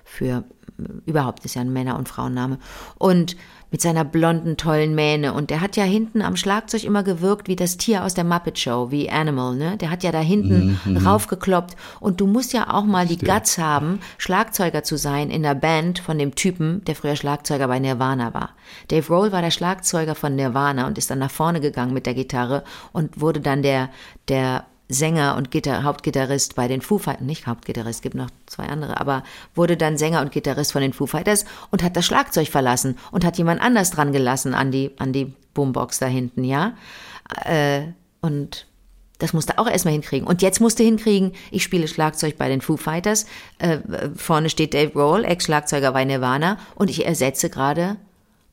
für 0.04 0.44
überhaupt 1.06 1.46
ist 1.46 1.56
ja 1.56 1.62
ein 1.62 1.72
Männer- 1.72 1.98
und 1.98 2.10
Frauenname. 2.10 2.58
Und 2.98 3.36
mit 3.72 3.82
seiner 3.82 4.04
blonden, 4.04 4.58
tollen 4.58 4.94
Mähne. 4.94 5.34
Und 5.34 5.50
der 5.50 5.62
hat 5.62 5.78
ja 5.78 5.84
hinten 5.84 6.22
am 6.22 6.36
Schlagzeug 6.36 6.84
immer 6.84 7.04
gewirkt 7.04 7.48
wie 7.48 7.56
das 7.56 7.78
Tier 7.78 8.04
aus 8.04 8.14
der 8.14 8.26
Muppet 8.26 8.60
Show, 8.60 8.92
wie 8.92 9.10
Animal, 9.10 9.56
ne? 9.56 9.78
Der 9.78 9.90
hat 9.90 10.04
ja 10.04 10.12
da 10.12 10.20
hinten 10.20 10.78
mhm. 10.84 10.94
mhm. 10.94 11.08
raufgekloppt. 11.08 11.78
Und 12.02 12.20
du 12.20 12.28
musst 12.28 12.52
ja 12.52 12.74
auch 12.74 12.84
mal 12.84 13.08
die 13.08 13.16
Stimmt. 13.16 13.32
Guts 13.32 13.58
haben, 13.58 14.00
Schlagzeuger 14.18 14.84
zu 14.84 14.98
sein 14.98 15.30
in 15.30 15.42
der 15.42 15.56
Band 15.56 16.00
von 16.00 16.20
dem 16.20 16.36
Typen, 16.36 16.84
der 16.86 16.96
früher 16.96 17.16
Schlagzeuger 17.16 17.68
bei 17.68 17.80
Nirvana 17.80 18.34
war. 18.34 18.50
Dave 18.90 19.08
Roll 19.08 19.32
war 19.32 19.42
der 19.42 19.52
Schlagzeuger 19.52 20.16
von 20.16 20.36
Nirvana 20.36 20.86
und 20.86 20.98
ist 20.98 21.10
dann 21.10 21.20
nach 21.20 21.32
vorne 21.32 21.62
gegangen 21.62 21.94
mit 21.94 22.06
der 22.06 22.14
Gitarre 22.14 22.64
und 22.92 23.22
wurde 23.22 23.40
dann 23.40 23.64
der, 23.64 23.90
der 24.28 24.66
Sänger 24.92 25.36
und 25.38 25.52
Gitar 25.52 25.84
Hauptgitarrist 25.84 26.56
bei 26.56 26.68
den 26.68 26.82
Foo 26.82 26.98
Fighters, 26.98 27.26
nicht 27.26 27.48
Hauptgitarrist, 27.48 28.02
gibt 28.02 28.16
noch 28.16 28.30
zwei 28.46 28.66
andere, 28.66 29.00
aber 29.00 29.24
wurde 29.56 29.78
dann 29.78 29.98
Sänger 29.98 30.22
und 30.22 30.32
Gitarrist 30.32 30.72
von 30.72 30.82
den 30.82 30.94
Foo 30.94 31.08
Fighters 31.08 31.46
und 31.72 31.84
hat 31.84 31.96
das 31.96 32.06
Schlagzeug 32.06 32.48
verlassen 32.50 32.98
und 33.12 33.26
hat 33.26 33.38
jemand 33.38 33.62
anders 33.62 33.92
dran 33.92 34.12
gelassen 34.12 34.54
an 34.54 34.72
die, 34.72 34.92
an 34.98 35.14
die 35.14 35.34
Boombox 35.54 36.00
da 36.00 36.06
hinten, 36.06 36.44
ja. 36.44 36.76
Äh, 37.46 37.84
und 38.22 38.68
das 39.22 39.34
musste 39.34 39.60
auch 39.60 39.68
erstmal 39.68 39.94
hinkriegen. 39.94 40.28
Und 40.28 40.42
jetzt 40.42 40.60
musste 40.60 40.84
hinkriegen, 40.84 41.34
ich 41.52 41.64
spiele 41.64 41.88
Schlagzeug 41.88 42.38
bei 42.38 42.50
den 42.50 42.62
Foo 42.62 42.76
Fighters, 42.76 43.28
äh, 43.60 43.80
vorne 44.16 44.50
steht 44.50 44.74
Dave 44.74 44.94
Roll, 44.94 45.26
Ex-Schlagzeuger 45.26 45.92
bei 45.92 46.06
Nirvana 46.06 46.58
und 46.76 46.90
ich 46.90 47.06
ersetze 47.06 47.50
gerade 47.50 47.98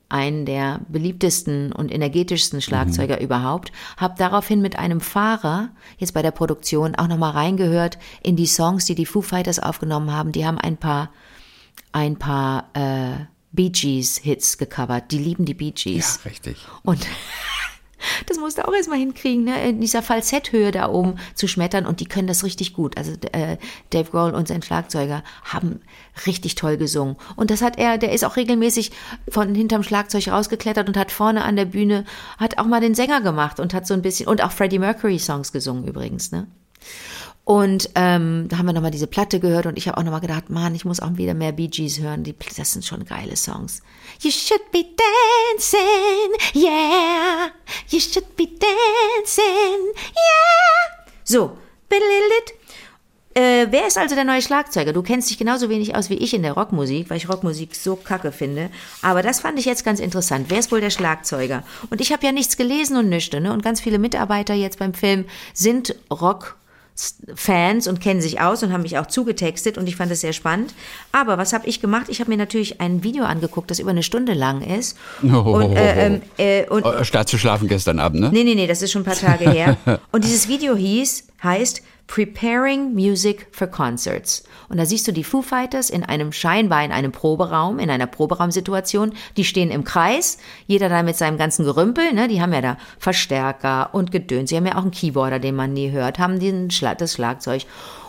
einen 0.09 0.47
der 0.47 0.81
beliebtesten 0.89 1.73
und 1.73 1.93
energetischsten 1.93 2.63
Schlagzeuger 2.63 3.17
mhm. 3.17 3.23
überhaupt, 3.23 3.73
habe 3.97 4.15
daraufhin 4.17 4.63
mit 4.63 4.79
einem 4.79 5.01
Fahrer 5.01 5.71
jetzt 5.99 6.15
bei 6.15 6.23
der 6.23 6.31
Produktion 6.31 6.95
auch 6.95 7.09
nochmal 7.09 7.33
reingehört 7.33 7.99
in 8.23 8.37
die 8.37 8.47
Songs, 8.47 8.87
die 8.87 8.95
die 8.95 9.07
Foo 9.07 9.21
Fighters 9.21 9.59
aufgenommen 9.59 10.13
haben. 10.13 10.33
Die 10.33 10.47
haben 10.47 10.59
ein 10.59 10.79
paar, 10.79 11.11
ein 11.93 12.19
paar 12.19 12.71
äh, 12.73 13.25
Bee 13.53 13.71
Gees 13.71 14.19
Hits 14.19 14.57
gecovert. 14.57 15.11
Die 15.11 15.19
lieben 15.19 15.45
die 15.45 15.55
Bee 15.55 15.73
Gees. 15.73 16.21
Ja, 16.25 16.31
richtig. 16.31 16.57
Und 16.83 17.07
das 18.27 18.39
musst 18.39 18.59
du 18.59 18.67
auch 18.67 18.73
erstmal 18.73 18.99
hinkriegen, 18.99 19.45
ne? 19.45 19.69
in 19.69 19.81
dieser 19.81 20.03
Falsetthöhe 20.03 20.71
da 20.71 20.89
oben 20.89 21.17
zu 21.35 21.49
schmettern 21.49 21.87
und 21.87 22.01
die 22.01 22.07
können 22.07 22.29
das 22.29 22.45
richtig 22.45 22.75
gut. 22.75 22.97
Also 22.97 23.13
äh, 23.33 23.57
Dave 23.91 24.11
Grohl 24.11 24.35
und 24.35 24.49
sein 24.49 24.63
Schlagzeuger 24.63 25.23
haben 25.45 25.81
richtig 26.27 26.55
toll 26.55 26.77
gesungen. 26.77 27.17
Und 27.37 27.51
das 27.51 27.63
hat 27.63 27.79
er, 27.79 27.99
der 27.99 28.13
ist 28.13 28.25
auch 28.25 28.37
regelmäßig 28.37 28.93
von 29.29 29.55
hinterm 29.55 29.83
Schlagzeug 29.83 30.29
rausgeklettert 30.29 30.89
und 30.89 30.97
hat 30.97 31.13
vorne 31.13 31.45
an 31.45 31.57
der 31.57 31.67
Bühne, 31.67 32.05
hat 32.39 32.59
auch 32.59 32.67
mal 32.67 32.81
den 32.81 32.95
Sänger 32.95 33.21
gemacht 33.21 33.61
und 33.61 33.75
hat 33.75 33.87
so 33.87 33.95
ein 33.95 34.03
bisschen, 34.03 34.29
und 34.29 34.43
auch 34.43 34.53
Freddie 34.53 34.79
Mercury 34.79 35.19
Songs 35.19 35.53
gesungen 35.53 35.87
übrigens, 35.87 36.33
ne? 36.33 36.47
Und 37.49 37.89
ähm, 37.95 38.45
da 38.51 38.59
haben 38.59 38.67
wir 38.67 38.75
nochmal 38.75 38.91
diese 38.91 39.07
Platte 39.07 39.41
gehört 39.41 39.65
und 39.65 39.79
ich 39.79 39.89
habe 39.89 39.97
auch 39.97 40.03
nochmal 40.03 40.21
gedacht, 40.21 40.51
Mann, 40.51 40.75
ich 40.75 40.85
muss 40.85 41.01
auch 41.01 41.17
wieder 41.17 41.33
mehr 41.33 41.53
Bee 41.53 41.69
Gees 41.69 41.99
hören. 41.99 42.23
Die, 42.23 42.35
das 42.59 42.75
sind 42.75 42.85
schon 42.85 43.07
geile 43.07 43.37
Songs. 43.37 43.81
You 44.21 44.31
should 44.31 44.71
be 44.71 44.85
dancing, 45.55 45.81
yeah. 46.55 47.49
You 47.89 48.01
should 48.01 48.37
be 48.37 48.45
dancing, 48.45 49.95
yeah. 49.97 51.07
So, 51.25 51.57
äh, 53.33 53.67
wer 53.71 53.87
ist 53.87 53.97
also 53.97 54.15
der 54.15 54.25
neue 54.25 54.43
Schlagzeuger? 54.43 54.93
Du 54.93 55.01
kennst 55.01 55.31
dich 55.31 55.39
genauso 55.39 55.71
wenig 55.71 55.97
aus 55.97 56.11
wie 56.11 56.19
ich 56.19 56.35
in 56.35 56.43
der 56.43 56.53
Rockmusik, 56.53 57.09
weil 57.09 57.17
ich 57.17 57.31
Rockmusik 57.31 57.75
so 57.75 57.97
kacke 57.97 58.31
finde. 58.31 58.69
Aber 59.01 59.23
das 59.23 59.41
fand 59.41 59.59
ich 59.59 59.65
jetzt 59.65 59.87
ganz 59.87 60.01
interessant. 60.01 60.51
Wer 60.51 60.59
ist 60.59 60.71
wohl 60.71 60.83
der 60.83 60.91
Schlagzeuger? 60.91 61.63
Und 61.89 62.03
ich 62.03 62.13
habe 62.13 62.27
ja 62.27 62.33
nichts 62.33 62.59
gelesen 62.59 62.99
und 62.99 63.09
nichts. 63.09 63.35
Ne? 63.35 63.51
Und 63.51 63.63
ganz 63.63 63.81
viele 63.81 63.99
Mitarbeiter 63.99 64.53
jetzt 64.53 64.79
beim 64.79 64.93
Film 64.93 65.25
sind 65.55 65.95
Rock 66.11 66.59
Fans 67.35 67.87
und 67.87 68.01
kennen 68.01 68.21
sich 68.21 68.41
aus 68.41 68.63
und 68.63 68.73
haben 68.73 68.83
mich 68.83 68.99
auch 68.99 69.07
zugetextet 69.07 69.79
und 69.79 69.89
ich 69.89 69.97
fand 69.97 70.11
es 70.11 70.21
sehr 70.21 70.33
spannend. 70.33 70.75
Aber 71.13 71.39
was 71.39 71.53
habe 71.53 71.67
ich 71.67 71.81
gemacht? 71.81 72.07
Ich 72.09 72.21
habe 72.21 72.31
mir 72.31 72.37
natürlich 72.37 72.81
ein 72.81 73.05
Video 73.05 73.25
angeguckt, 73.25 73.71
das 73.71 73.79
über 73.79 73.91
eine 73.91 74.03
Stunde 74.03 74.35
lang 74.35 74.63
ist. 74.63 74.97
Oh, 75.23 75.37
und, 75.39 75.77
äh, 75.77 76.07
ähm, 76.07 76.23
äh, 76.39 76.67
und 76.67 76.85
oh, 76.85 77.05
Statt 77.05 77.29
zu 77.29 77.39
schlafen 77.39 77.69
gestern 77.69 78.01
Abend, 78.01 78.21
ne? 78.21 78.31
Nee, 78.33 78.45
nee, 78.45 78.55
nee, 78.55 78.67
das 78.67 78.83
ist 78.83 78.93
schon 78.93 79.03
ein 79.03 79.05
paar 79.05 79.15
Tage 79.15 79.51
her. 79.51 79.77
und 80.13 80.25
dieses 80.25 80.49
Video 80.49 80.75
hieß, 80.75 81.25
heißt 81.43 81.83
Preparing 82.09 82.95
Music 82.95 83.47
for 83.53 83.69
Concerts. 83.69 84.43
Und 84.69 84.79
da 84.79 84.87
siehst 84.87 85.07
du 85.07 85.13
die 85.13 85.25
Foo 85.25 85.43
Fighters 85.43 85.91
in 85.91 86.03
einem 86.03 86.33
scheinbar 86.33 86.83
in 86.83 86.91
einem 86.91 87.13
Proberaum, 87.13 87.79
in 87.79 87.91
einer 87.91 88.07
Proberaumsituation. 88.07 89.13
Die 89.37 89.45
stehen 89.45 89.71
im 89.71 89.85
Kreis, 89.85 90.39
jeder 90.67 90.89
da 90.89 91.03
mit 91.03 91.17
seinem 91.17 91.39
ganzen 91.39 91.65
Gerümpel, 91.65 92.13
ne? 92.15 92.27
Die 92.27 92.41
haben 92.41 92.53
ja 92.53 92.63
da 92.63 92.79
Verstärker 92.99 93.91
und 93.93 94.11
Gedöns. 94.11 94.51
Sie 94.51 94.57
haben 94.57 94.67
ja 94.67 94.77
auch 94.77 94.83
einen 94.83 94.91
Keyboarder, 94.91 95.39
den 95.39 95.55
man 95.55 95.75
nie 95.75 95.91
hört, 95.91 96.19
haben 96.19 96.41
den 96.41 96.71
Schla 96.71 96.95
das 96.95 97.13
Schlagzeug. 97.13 97.67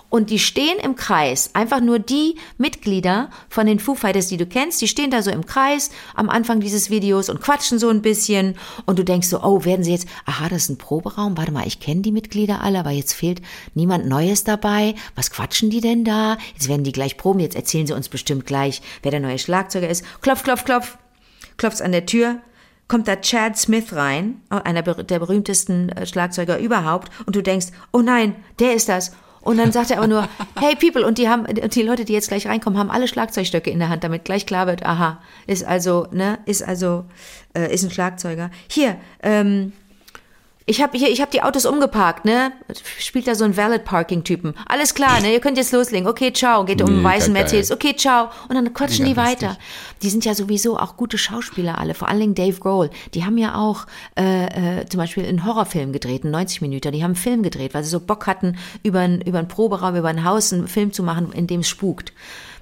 Und 0.10 0.32
die 0.32 0.40
stehen 0.40 0.80
im 0.80 0.96
Kreis, 0.96 1.52
einfach 1.54 1.82
nur 1.82 2.00
die 2.00 2.36
Mitglieder 2.58 3.30
von 3.48 3.68
den 3.68 3.80
Foo 3.80 3.94
Fighters, 3.94 4.28
die 4.28 4.38
du 4.38 4.48
kennst, 4.48 4.82
die 4.82 4.88
stehen 4.88 5.12
da 5.12 5.22
so 5.22 5.30
im 5.30 5.46
Kreis 5.46 5.92
am 6.16 6.30
Anfang 6.30 6.62
dieses 6.62 6.90
Videos 6.90 7.30
und 7.30 7.42
quatschen 7.42 7.78
so 7.78 7.90
ein 7.90 8.02
bisschen. 8.02 8.56
Und 8.86 8.98
du 8.98 9.06
denkst 9.06 9.28
so, 9.28 9.44
oh, 9.44 9.66
werden 9.66 9.84
sie 9.84 9.92
jetzt, 9.92 10.08
aha, 10.26 10.50
das 10.50 10.64
ist 10.64 10.70
ein 10.70 10.78
Proberaum, 10.78 11.38
warte 11.38 11.52
mal, 11.52 11.68
ich 11.68 11.80
kenne 11.80 12.02
die 12.02 12.12
Mitglieder 12.12 12.62
alle, 12.62 12.80
aber 12.80 12.90
jetzt 12.90 13.14
fehlt 13.14 13.42
niemand 13.76 14.08
Neues 14.08 14.44
dabei, 14.44 14.96
was 15.16 15.30
quatschen 15.30 15.70
die 15.70 15.82
denn 15.82 16.04
da? 16.04 16.38
Jetzt 16.54 16.68
werden 16.70 16.84
die 16.84 16.92
gleich 16.92 17.18
proben, 17.18 17.40
jetzt 17.40 17.56
erzählen 17.56 17.86
sie 17.86 17.94
uns 17.94 18.10
bestimmt 18.10 18.46
gleich, 18.48 18.82
wer 19.04 19.12
der 19.12 19.20
neue 19.20 19.38
Schlagzeuger 19.38 19.90
ist. 19.90 20.04
Klopf, 20.22 20.44
klopf, 20.44 20.66
klopf, 20.66 20.98
klopft's 21.58 21.82
an 21.82 21.92
der 21.92 22.08
Tür, 22.08 22.40
kommt 22.88 23.08
da 23.08 23.16
Chad 23.18 23.58
Smith 23.58 23.94
rein, 23.94 24.42
einer 24.50 24.82
der 24.82 25.20
berühmtesten 25.20 25.90
äh, 25.90 26.08
Schlagzeuger 26.08 26.58
überhaupt, 26.58 27.12
und 27.28 27.36
du 27.36 27.44
denkst, 27.44 27.68
oh 27.94 28.02
nein, 28.02 28.36
der 28.58 28.74
ist 28.74 28.90
das. 28.90 29.12
Und 29.42 29.58
dann 29.58 29.72
sagt 29.72 29.92
er 29.92 29.98
aber 29.98 30.08
nur, 30.08 30.28
hey 30.60 30.76
people, 30.76 31.06
und 31.06 31.18
die 31.18 31.30
haben, 31.30 31.46
die 31.46 31.82
Leute, 31.82 32.06
die 32.06 32.14
jetzt 32.14 32.28
gleich 32.28 32.48
reinkommen, 32.48 32.78
haben 32.78 32.92
alle 32.92 33.08
Schlagzeugstöcke 33.08 33.70
in 33.70 33.80
der 33.80 33.90
Hand, 33.90 34.04
damit 34.04 34.26
gleich 34.26 34.46
klar 34.46 34.68
wird, 34.68 34.86
aha, 34.86 35.22
ist 35.48 35.64
also, 35.64 36.08
ne, 36.12 36.40
ist 36.46 36.62
also, 36.62 37.06
äh, 37.56 37.74
ist 37.74 37.84
ein 37.84 37.92
Schlagzeuger. 37.92 38.52
Hier, 38.68 38.98
ähm, 39.24 39.74
Ich 40.70 40.84
habe 40.84 40.96
hier, 40.96 41.10
ich 41.10 41.20
habe 41.20 41.32
die 41.32 41.42
Autos 41.42 41.66
umgeparkt, 41.66 42.26
ne? 42.26 42.52
Spielt 43.00 43.26
da 43.26 43.34
so 43.34 43.44
ein 43.44 43.58
Valid 43.58 43.86
Parking 43.86 44.24
Typen. 44.24 44.54
Alles 44.68 44.94
klar, 44.94 45.20
ne? 45.20 45.34
Ihr 45.34 45.40
könnt 45.40 45.58
jetzt 45.58 45.72
loslegen. 45.72 46.08
Okay, 46.08 46.32
ciao. 46.32 46.64
Geht 46.64 46.84
um 46.84 46.90
einen 46.90 47.04
weißen 47.04 47.34
Mercedes. 47.34 47.72
Okay, 47.72 47.96
ciao. 47.96 48.30
Und 48.48 48.54
dann 48.54 48.72
quatschen 48.72 49.08
die 49.08 49.18
weiter. 49.18 49.58
Die 50.04 50.12
sind 50.12 50.26
ja 50.26 50.36
sowieso 50.36 50.78
auch 50.78 50.96
gute 50.96 51.18
Schauspieler 51.18 51.80
alle. 51.80 51.96
Vor 51.96 52.08
allen 52.08 52.20
Dingen 52.20 52.36
Dave 52.36 52.60
Grohl. 52.60 52.92
Die 53.16 53.26
haben 53.26 53.40
ja 53.40 53.56
auch 53.56 53.88
äh, 54.16 54.82
äh, 54.82 54.86
zum 54.86 55.00
Beispiel 55.00 55.26
einen 55.26 55.44
Horrorfilm 55.44 55.92
gedreht, 55.92 56.22
einen 56.24 56.34
90 56.34 56.62
Minuten. 56.62 56.92
Die 56.92 57.02
haben 57.02 57.14
einen 57.14 57.16
Film 57.16 57.42
gedreht, 57.42 57.74
weil 57.74 57.84
sie 57.84 57.90
so 57.90 58.00
Bock 58.00 58.28
hatten, 58.28 58.56
über 58.84 59.00
einen, 59.00 59.22
über 59.22 59.40
einen 59.40 59.48
Proberaum, 59.48 59.96
über 59.96 60.10
ein 60.10 60.24
Haus 60.24 60.54
einen 60.54 60.68
Film 60.68 60.94
zu 60.94 61.02
machen, 61.02 61.32
in 61.32 61.48
dem 61.48 61.62
es 61.62 61.68
spukt. 61.68 62.14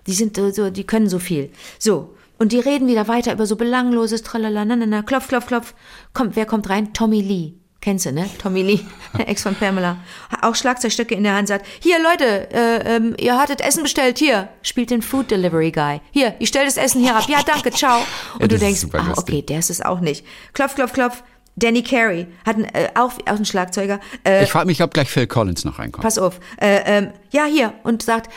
Die 0.07 0.13
sind 0.13 0.37
so, 0.37 0.69
die 0.69 0.85
können 0.85 1.09
so 1.09 1.19
viel. 1.19 1.51
So. 1.77 2.15
Und 2.39 2.53
die 2.53 2.59
reden 2.59 2.87
wieder 2.87 3.09
weiter 3.09 3.33
über 3.33 3.45
so 3.45 3.57
belangloses 3.57 4.23
Tralala, 4.23 4.63
na, 4.63 4.77
na, 4.77 4.85
na, 4.85 5.01
klopf, 5.01 5.27
klopf, 5.27 5.47
klopf. 5.47 5.73
Kommt, 6.13 6.37
wer 6.37 6.45
kommt 6.45 6.69
rein? 6.69 6.93
Tommy 6.93 7.19
Lee. 7.19 7.66
Kennst 7.79 8.05
du, 8.05 8.11
ne? 8.11 8.29
Tommy 8.41 8.63
Lee, 8.63 8.79
Ex 9.19 9.43
von 9.43 9.55
Pamela. 9.55 9.97
Auch 10.41 10.55
Schlagzeugstöcke 10.55 11.13
in 11.13 11.23
der 11.23 11.35
Hand 11.35 11.47
sagt, 11.47 11.65
hier 11.79 11.97
Leute, 12.01 12.51
äh, 12.51 12.95
ähm, 12.95 13.15
ihr 13.19 13.37
hattet 13.37 13.61
Essen 13.61 13.83
bestellt, 13.83 14.17
hier, 14.17 14.49
spielt 14.63 14.89
den 14.89 15.01
Food 15.01 15.29
Delivery 15.29 15.71
Guy. 15.71 16.01
Hier, 16.11 16.35
ich 16.39 16.49
stell 16.49 16.65
das 16.65 16.77
Essen 16.77 17.01
hier 17.01 17.15
ab. 17.15 17.25
Ja, 17.29 17.43
danke, 17.45 17.71
ciao. 17.71 17.99
Und 18.33 18.41
ja, 18.41 18.47
du 18.47 18.57
denkst, 18.57 18.87
ah, 18.93 19.13
okay, 19.15 19.41
der 19.41 19.59
ist 19.59 19.69
es 19.69 19.81
auch 19.81 19.99
nicht. 19.99 20.25
Klopf, 20.53 20.75
klopf, 20.75 20.93
klopf. 20.93 21.23
Danny 21.55 21.81
Carey 21.81 22.27
hat 22.45 22.55
einen, 22.55 22.65
äh, 22.65 22.89
auch, 22.95 23.13
auch 23.25 23.35
einen 23.35 23.45
Schlagzeuger. 23.45 23.99
Äh, 24.23 24.43
ich 24.43 24.51
frage 24.51 24.67
mich, 24.67 24.81
ob 24.83 24.93
gleich 24.93 25.09
Phil 25.09 25.27
Collins 25.27 25.65
noch 25.65 25.79
reinkommt. 25.79 26.03
Pass 26.03 26.19
auf. 26.19 26.39
Äh, 26.61 26.81
ähm, 26.85 27.09
ja, 27.31 27.45
hier. 27.45 27.73
Und 27.83 28.03
sagt, 28.03 28.31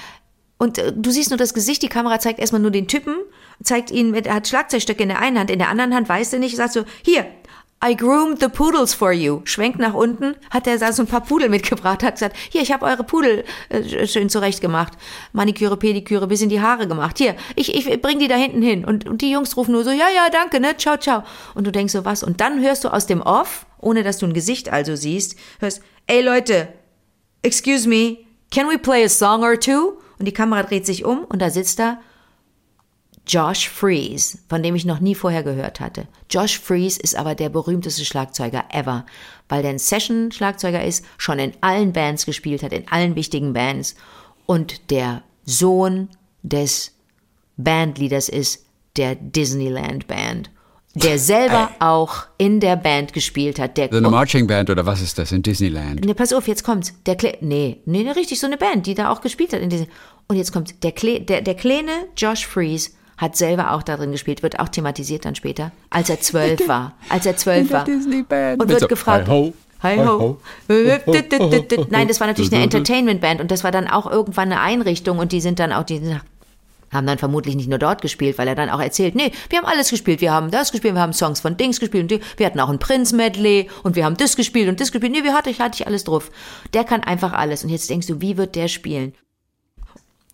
und 0.60 0.78
äh, 0.78 0.92
du 0.94 1.10
siehst 1.10 1.30
nur 1.30 1.38
das 1.38 1.54
Gesicht, 1.54 1.82
die 1.82 1.88
Kamera 1.88 2.18
zeigt 2.18 2.38
erstmal 2.38 2.60
nur 2.60 2.70
den 2.70 2.88
Typen, 2.88 3.16
zeigt 3.62 3.90
ihn, 3.90 4.14
er 4.14 4.34
hat 4.34 4.48
Schlagzeugstöcke 4.48 5.02
in 5.02 5.08
der 5.08 5.20
einen 5.20 5.38
Hand, 5.38 5.50
in 5.50 5.58
der 5.58 5.68
anderen 5.68 5.94
Hand 5.94 6.08
weiß 6.08 6.32
er 6.32 6.38
nicht, 6.38 6.56
sagt 6.56 6.72
so, 6.72 6.84
hier, 7.02 7.26
I 7.82 7.96
groomed 7.96 8.40
the 8.40 8.48
poodles 8.48 8.92
for 8.92 9.10
you. 9.10 9.40
Schwenkt 9.44 9.78
nach 9.78 9.94
unten, 9.94 10.36
hat 10.50 10.66
er 10.66 10.92
so 10.92 11.02
ein 11.02 11.06
paar 11.06 11.22
Pudel 11.22 11.48
mitgebracht, 11.48 12.02
hat 12.02 12.14
gesagt, 12.14 12.36
hier, 12.50 12.60
ich 12.60 12.72
habe 12.72 12.84
eure 12.84 13.04
Pudel 13.04 13.44
äh, 13.70 14.06
schön 14.06 14.28
zurechtgemacht. 14.28 14.92
Maniküre, 15.32 15.78
Pediküre, 15.78 16.26
bis 16.26 16.42
in 16.42 16.50
die 16.50 16.60
Haare 16.60 16.86
gemacht. 16.86 17.16
Hier, 17.16 17.36
ich, 17.56 17.74
ich 17.74 18.02
bring 18.02 18.18
die 18.18 18.28
da 18.28 18.34
hinten 18.34 18.60
hin. 18.60 18.84
Und, 18.84 19.08
und 19.08 19.22
die 19.22 19.30
Jungs 19.30 19.56
rufen 19.56 19.72
nur 19.72 19.82
so, 19.82 19.90
ja, 19.90 20.08
ja, 20.14 20.28
danke, 20.30 20.60
ne, 20.60 20.76
ciao, 20.76 20.98
ciao. 20.98 21.22
Und 21.54 21.66
du 21.66 21.72
denkst 21.72 21.94
so, 21.94 22.04
was? 22.04 22.22
Und 22.22 22.42
dann 22.42 22.60
hörst 22.60 22.84
du 22.84 22.88
aus 22.90 23.06
dem 23.06 23.22
Off, 23.22 23.64
ohne 23.78 24.02
dass 24.02 24.18
du 24.18 24.26
ein 24.26 24.34
Gesicht 24.34 24.70
also 24.70 24.94
siehst, 24.94 25.36
hörst, 25.58 25.80
ey 26.06 26.20
Leute, 26.20 26.68
excuse 27.42 27.88
me, 27.88 28.18
can 28.50 28.68
we 28.68 28.76
play 28.76 29.04
a 29.04 29.08
song 29.08 29.42
or 29.42 29.58
two? 29.58 29.98
Und 30.18 30.26
die 30.26 30.34
Kamera 30.34 30.64
dreht 30.64 30.84
sich 30.84 31.06
um 31.06 31.24
und 31.24 31.40
da 31.40 31.48
sitzt 31.48 31.78
da 31.78 31.98
Josh 33.30 33.68
Freeze, 33.68 34.38
von 34.48 34.60
dem 34.60 34.74
ich 34.74 34.84
noch 34.84 34.98
nie 34.98 35.14
vorher 35.14 35.44
gehört 35.44 35.78
hatte. 35.78 36.08
Josh 36.28 36.58
Freeze 36.58 36.98
ist 37.00 37.14
aber 37.14 37.36
der 37.36 37.48
berühmteste 37.48 38.04
Schlagzeuger 38.04 38.64
ever, 38.72 39.06
weil 39.48 39.62
der 39.62 39.70
ein 39.70 39.78
Session-Schlagzeuger 39.78 40.82
ist, 40.84 41.04
schon 41.16 41.38
in 41.38 41.52
allen 41.60 41.92
Bands 41.92 42.26
gespielt 42.26 42.64
hat, 42.64 42.72
in 42.72 42.88
allen 42.88 43.14
wichtigen 43.14 43.52
Bands 43.52 43.94
und 44.46 44.90
der 44.90 45.22
Sohn 45.44 46.08
des 46.42 46.92
Bandleaders 47.56 48.28
ist 48.28 48.66
der 48.96 49.14
Disneyland 49.14 50.08
Band 50.08 50.50
der 50.94 51.20
selber 51.20 51.70
Ey. 51.70 51.86
auch 51.86 52.24
in 52.36 52.58
der 52.58 52.74
Band 52.74 53.12
gespielt 53.12 53.60
hat. 53.60 53.76
Der 53.76 53.88
so 53.90 53.98
eine 53.98 54.10
Marching 54.10 54.48
Band 54.48 54.70
oder 54.70 54.84
was 54.86 55.00
ist 55.00 55.18
das 55.18 55.30
in 55.30 55.42
Disneyland? 55.42 56.04
Ne, 56.04 56.14
pass 56.14 56.32
auf, 56.32 56.48
jetzt 56.48 56.64
kommt's. 56.64 56.92
Der 57.06 57.14
Kle 57.14 57.38
nee, 57.40 57.80
nee, 57.84 58.10
richtig 58.10 58.40
so 58.40 58.46
eine 58.48 58.56
Band, 58.56 58.86
die 58.86 58.94
da 58.94 59.10
auch 59.10 59.20
gespielt 59.20 59.52
hat 59.52 59.60
in 59.60 59.70
Disney. 59.70 59.86
Und 60.26 60.36
jetzt 60.36 60.52
kommt 60.52 60.82
der 60.82 60.90
Kle 60.92 61.20
der, 61.20 61.42
der 61.42 61.54
kleine 61.54 61.92
Josh 62.16 62.44
Freeze 62.44 62.90
hat 63.20 63.36
selber 63.36 63.72
auch 63.72 63.82
darin 63.82 64.12
gespielt, 64.12 64.42
wird 64.42 64.58
auch 64.60 64.68
thematisiert 64.68 65.26
dann 65.26 65.34
später, 65.34 65.72
als 65.90 66.08
er 66.08 66.20
zwölf 66.20 66.66
war. 66.68 66.94
Als 67.10 67.26
er 67.26 67.36
zwölf 67.36 67.70
war. 67.70 67.86
Und 67.86 68.68
wird 68.68 68.88
gefragt. 68.88 69.28
Hi 69.28 69.32
ho. 69.32 69.52
Hi 69.82 69.98
ho. 69.98 70.38
Nein, 71.90 72.08
das 72.08 72.18
war 72.18 72.26
natürlich 72.26 72.52
eine 72.52 72.62
Entertainment-Band 72.64 73.42
und 73.42 73.50
das 73.50 73.62
war 73.62 73.70
dann 73.70 73.88
auch 73.88 74.10
irgendwann 74.10 74.50
eine 74.50 74.60
Einrichtung 74.62 75.18
und 75.18 75.32
die 75.32 75.42
sind 75.42 75.58
dann 75.58 75.70
auch, 75.72 75.84
die 75.84 76.00
haben 76.90 77.06
dann 77.06 77.18
vermutlich 77.18 77.56
nicht 77.56 77.68
nur 77.68 77.78
dort 77.78 78.00
gespielt, 78.00 78.38
weil 78.38 78.48
er 78.48 78.54
dann 78.54 78.70
auch 78.70 78.80
erzählt, 78.80 79.14
nee, 79.14 79.32
wir 79.50 79.58
haben 79.58 79.66
alles 79.66 79.90
gespielt, 79.90 80.22
wir 80.22 80.32
haben 80.32 80.50
das 80.50 80.72
gespielt, 80.72 80.94
wir 80.94 81.00
haben 81.02 81.12
Songs 81.12 81.40
von 81.40 81.58
Dings 81.58 81.78
gespielt, 81.78 82.10
und 82.10 82.22
wir 82.38 82.46
hatten 82.46 82.58
auch 82.58 82.70
ein 82.70 82.78
Prince-Medley 82.78 83.68
und 83.82 83.96
wir 83.96 84.06
haben 84.06 84.16
das 84.16 84.34
gespielt 84.34 84.68
und 84.68 84.80
das 84.80 84.92
gespielt, 84.92 85.12
nee, 85.12 85.24
wir 85.24 85.34
hatte 85.34 85.50
ich, 85.50 85.60
hatte 85.60 85.76
ich 85.80 85.86
alles 85.86 86.04
drauf. 86.04 86.30
Der 86.72 86.84
kann 86.84 87.02
einfach 87.02 87.34
alles 87.34 87.64
und 87.64 87.70
jetzt 87.70 87.90
denkst 87.90 88.06
du, 88.06 88.22
wie 88.22 88.38
wird 88.38 88.56
der 88.56 88.68
spielen? 88.68 89.14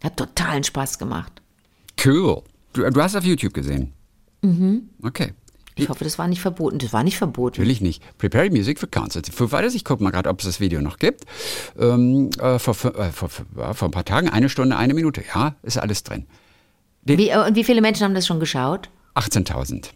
Hat 0.05 0.17
totalen 0.17 0.63
Spaß 0.63 0.99
gemacht. 0.99 1.33
Cool. 2.05 2.43
Du, 2.77 2.91
du 2.91 3.03
hast 3.03 3.17
auf 3.17 3.25
YouTube 3.25 3.55
gesehen? 3.55 3.93
Mhm. 4.43 4.91
Okay. 5.03 5.33
Ich 5.79 5.89
hoffe, 5.89 6.05
das 6.05 6.19
war 6.19 6.29
nicht 6.29 6.41
verboten. 6.41 6.79
Das 6.79 6.93
war 6.93 7.05
nicht 7.05 7.17
verboten. 7.19 7.61
Natürlich 7.61 7.81
nicht. 7.81 8.03
Prepare 8.19 8.51
Music 8.51 8.79
for 8.79 8.91
Concerts. 8.91 9.31
Für 9.31 9.51
weiteres, 9.53 9.75
ich 9.75 9.85
gucke 9.85 10.03
mal 10.03 10.11
gerade, 10.11 10.29
ob 10.29 10.41
es 10.41 10.47
das 10.47 10.61
Video 10.61 10.81
noch 10.81 10.99
gibt. 10.99 11.25
Ähm, 11.79 12.31
äh, 12.39 12.59
vor, 12.59 12.75
äh, 12.99 13.13
vor, 13.13 13.29
vor, 13.29 13.89
ein 13.89 13.91
paar 13.91 14.05
Tagen, 14.05 14.29
eine 14.29 14.49
Stunde, 14.49 14.77
eine 14.77 14.95
Minute. 14.95 15.23
Ja, 15.35 15.57
ist 15.63 15.79
alles 15.79 16.03
drin. 16.03 16.27
Den, 17.03 17.19
wie, 17.19 17.35
und 17.35 17.57
wie 17.57 17.65
viele 17.65 17.81
Menschen 17.81 18.05
haben 18.05 18.15
das 18.15 18.27
schon 18.27 18.41
geschaut? 18.41 18.91
18.000. 19.15 19.91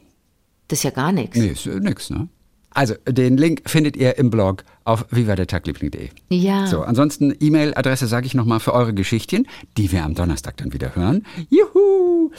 Das 0.68 0.78
ist 0.78 0.82
ja 0.82 0.90
gar 0.90 1.12
nichts. 1.12 1.36
Nee, 1.36 1.48
ist 1.48 1.66
äh, 1.66 1.80
nichts, 1.80 2.08
ne? 2.10 2.28
Also, 2.72 2.94
den 3.06 3.36
Link 3.36 3.62
findet 3.66 3.96
ihr 3.96 4.16
im 4.16 4.30
Blog 4.30 4.64
auf 4.84 5.04
vivadertagliebling.de. 5.10 6.08
Ja. 6.28 6.66
So, 6.66 6.82
ansonsten 6.82 7.34
E-Mail-Adresse 7.38 8.06
sage 8.06 8.26
ich 8.26 8.34
nochmal 8.34 8.60
für 8.60 8.72
eure 8.72 8.94
Geschichtchen, 8.94 9.46
die 9.76 9.90
wir 9.90 10.04
am 10.04 10.14
Donnerstag 10.14 10.56
dann 10.58 10.72
wieder 10.72 10.94
hören. 10.94 11.26
Juhu! 11.48 12.30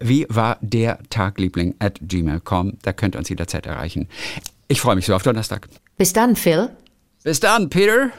Wie 0.00 0.26
war 0.28 0.58
der 0.60 0.98
Tagliebling 1.10 1.74
at 1.78 1.98
gmail.com? 2.02 2.74
Da 2.82 2.92
könnt 2.92 3.16
ihr 3.16 3.18
uns 3.18 3.28
jederzeit 3.28 3.66
erreichen. 3.66 4.08
Ich 4.68 4.80
freue 4.80 4.96
mich 4.96 5.06
so 5.06 5.14
auf 5.14 5.22
Donnerstag. 5.22 5.68
Bis 5.96 6.12
dann, 6.12 6.36
Phil. 6.36 6.70
Bis 7.24 7.40
dann, 7.40 7.70
Peter. 7.70 8.10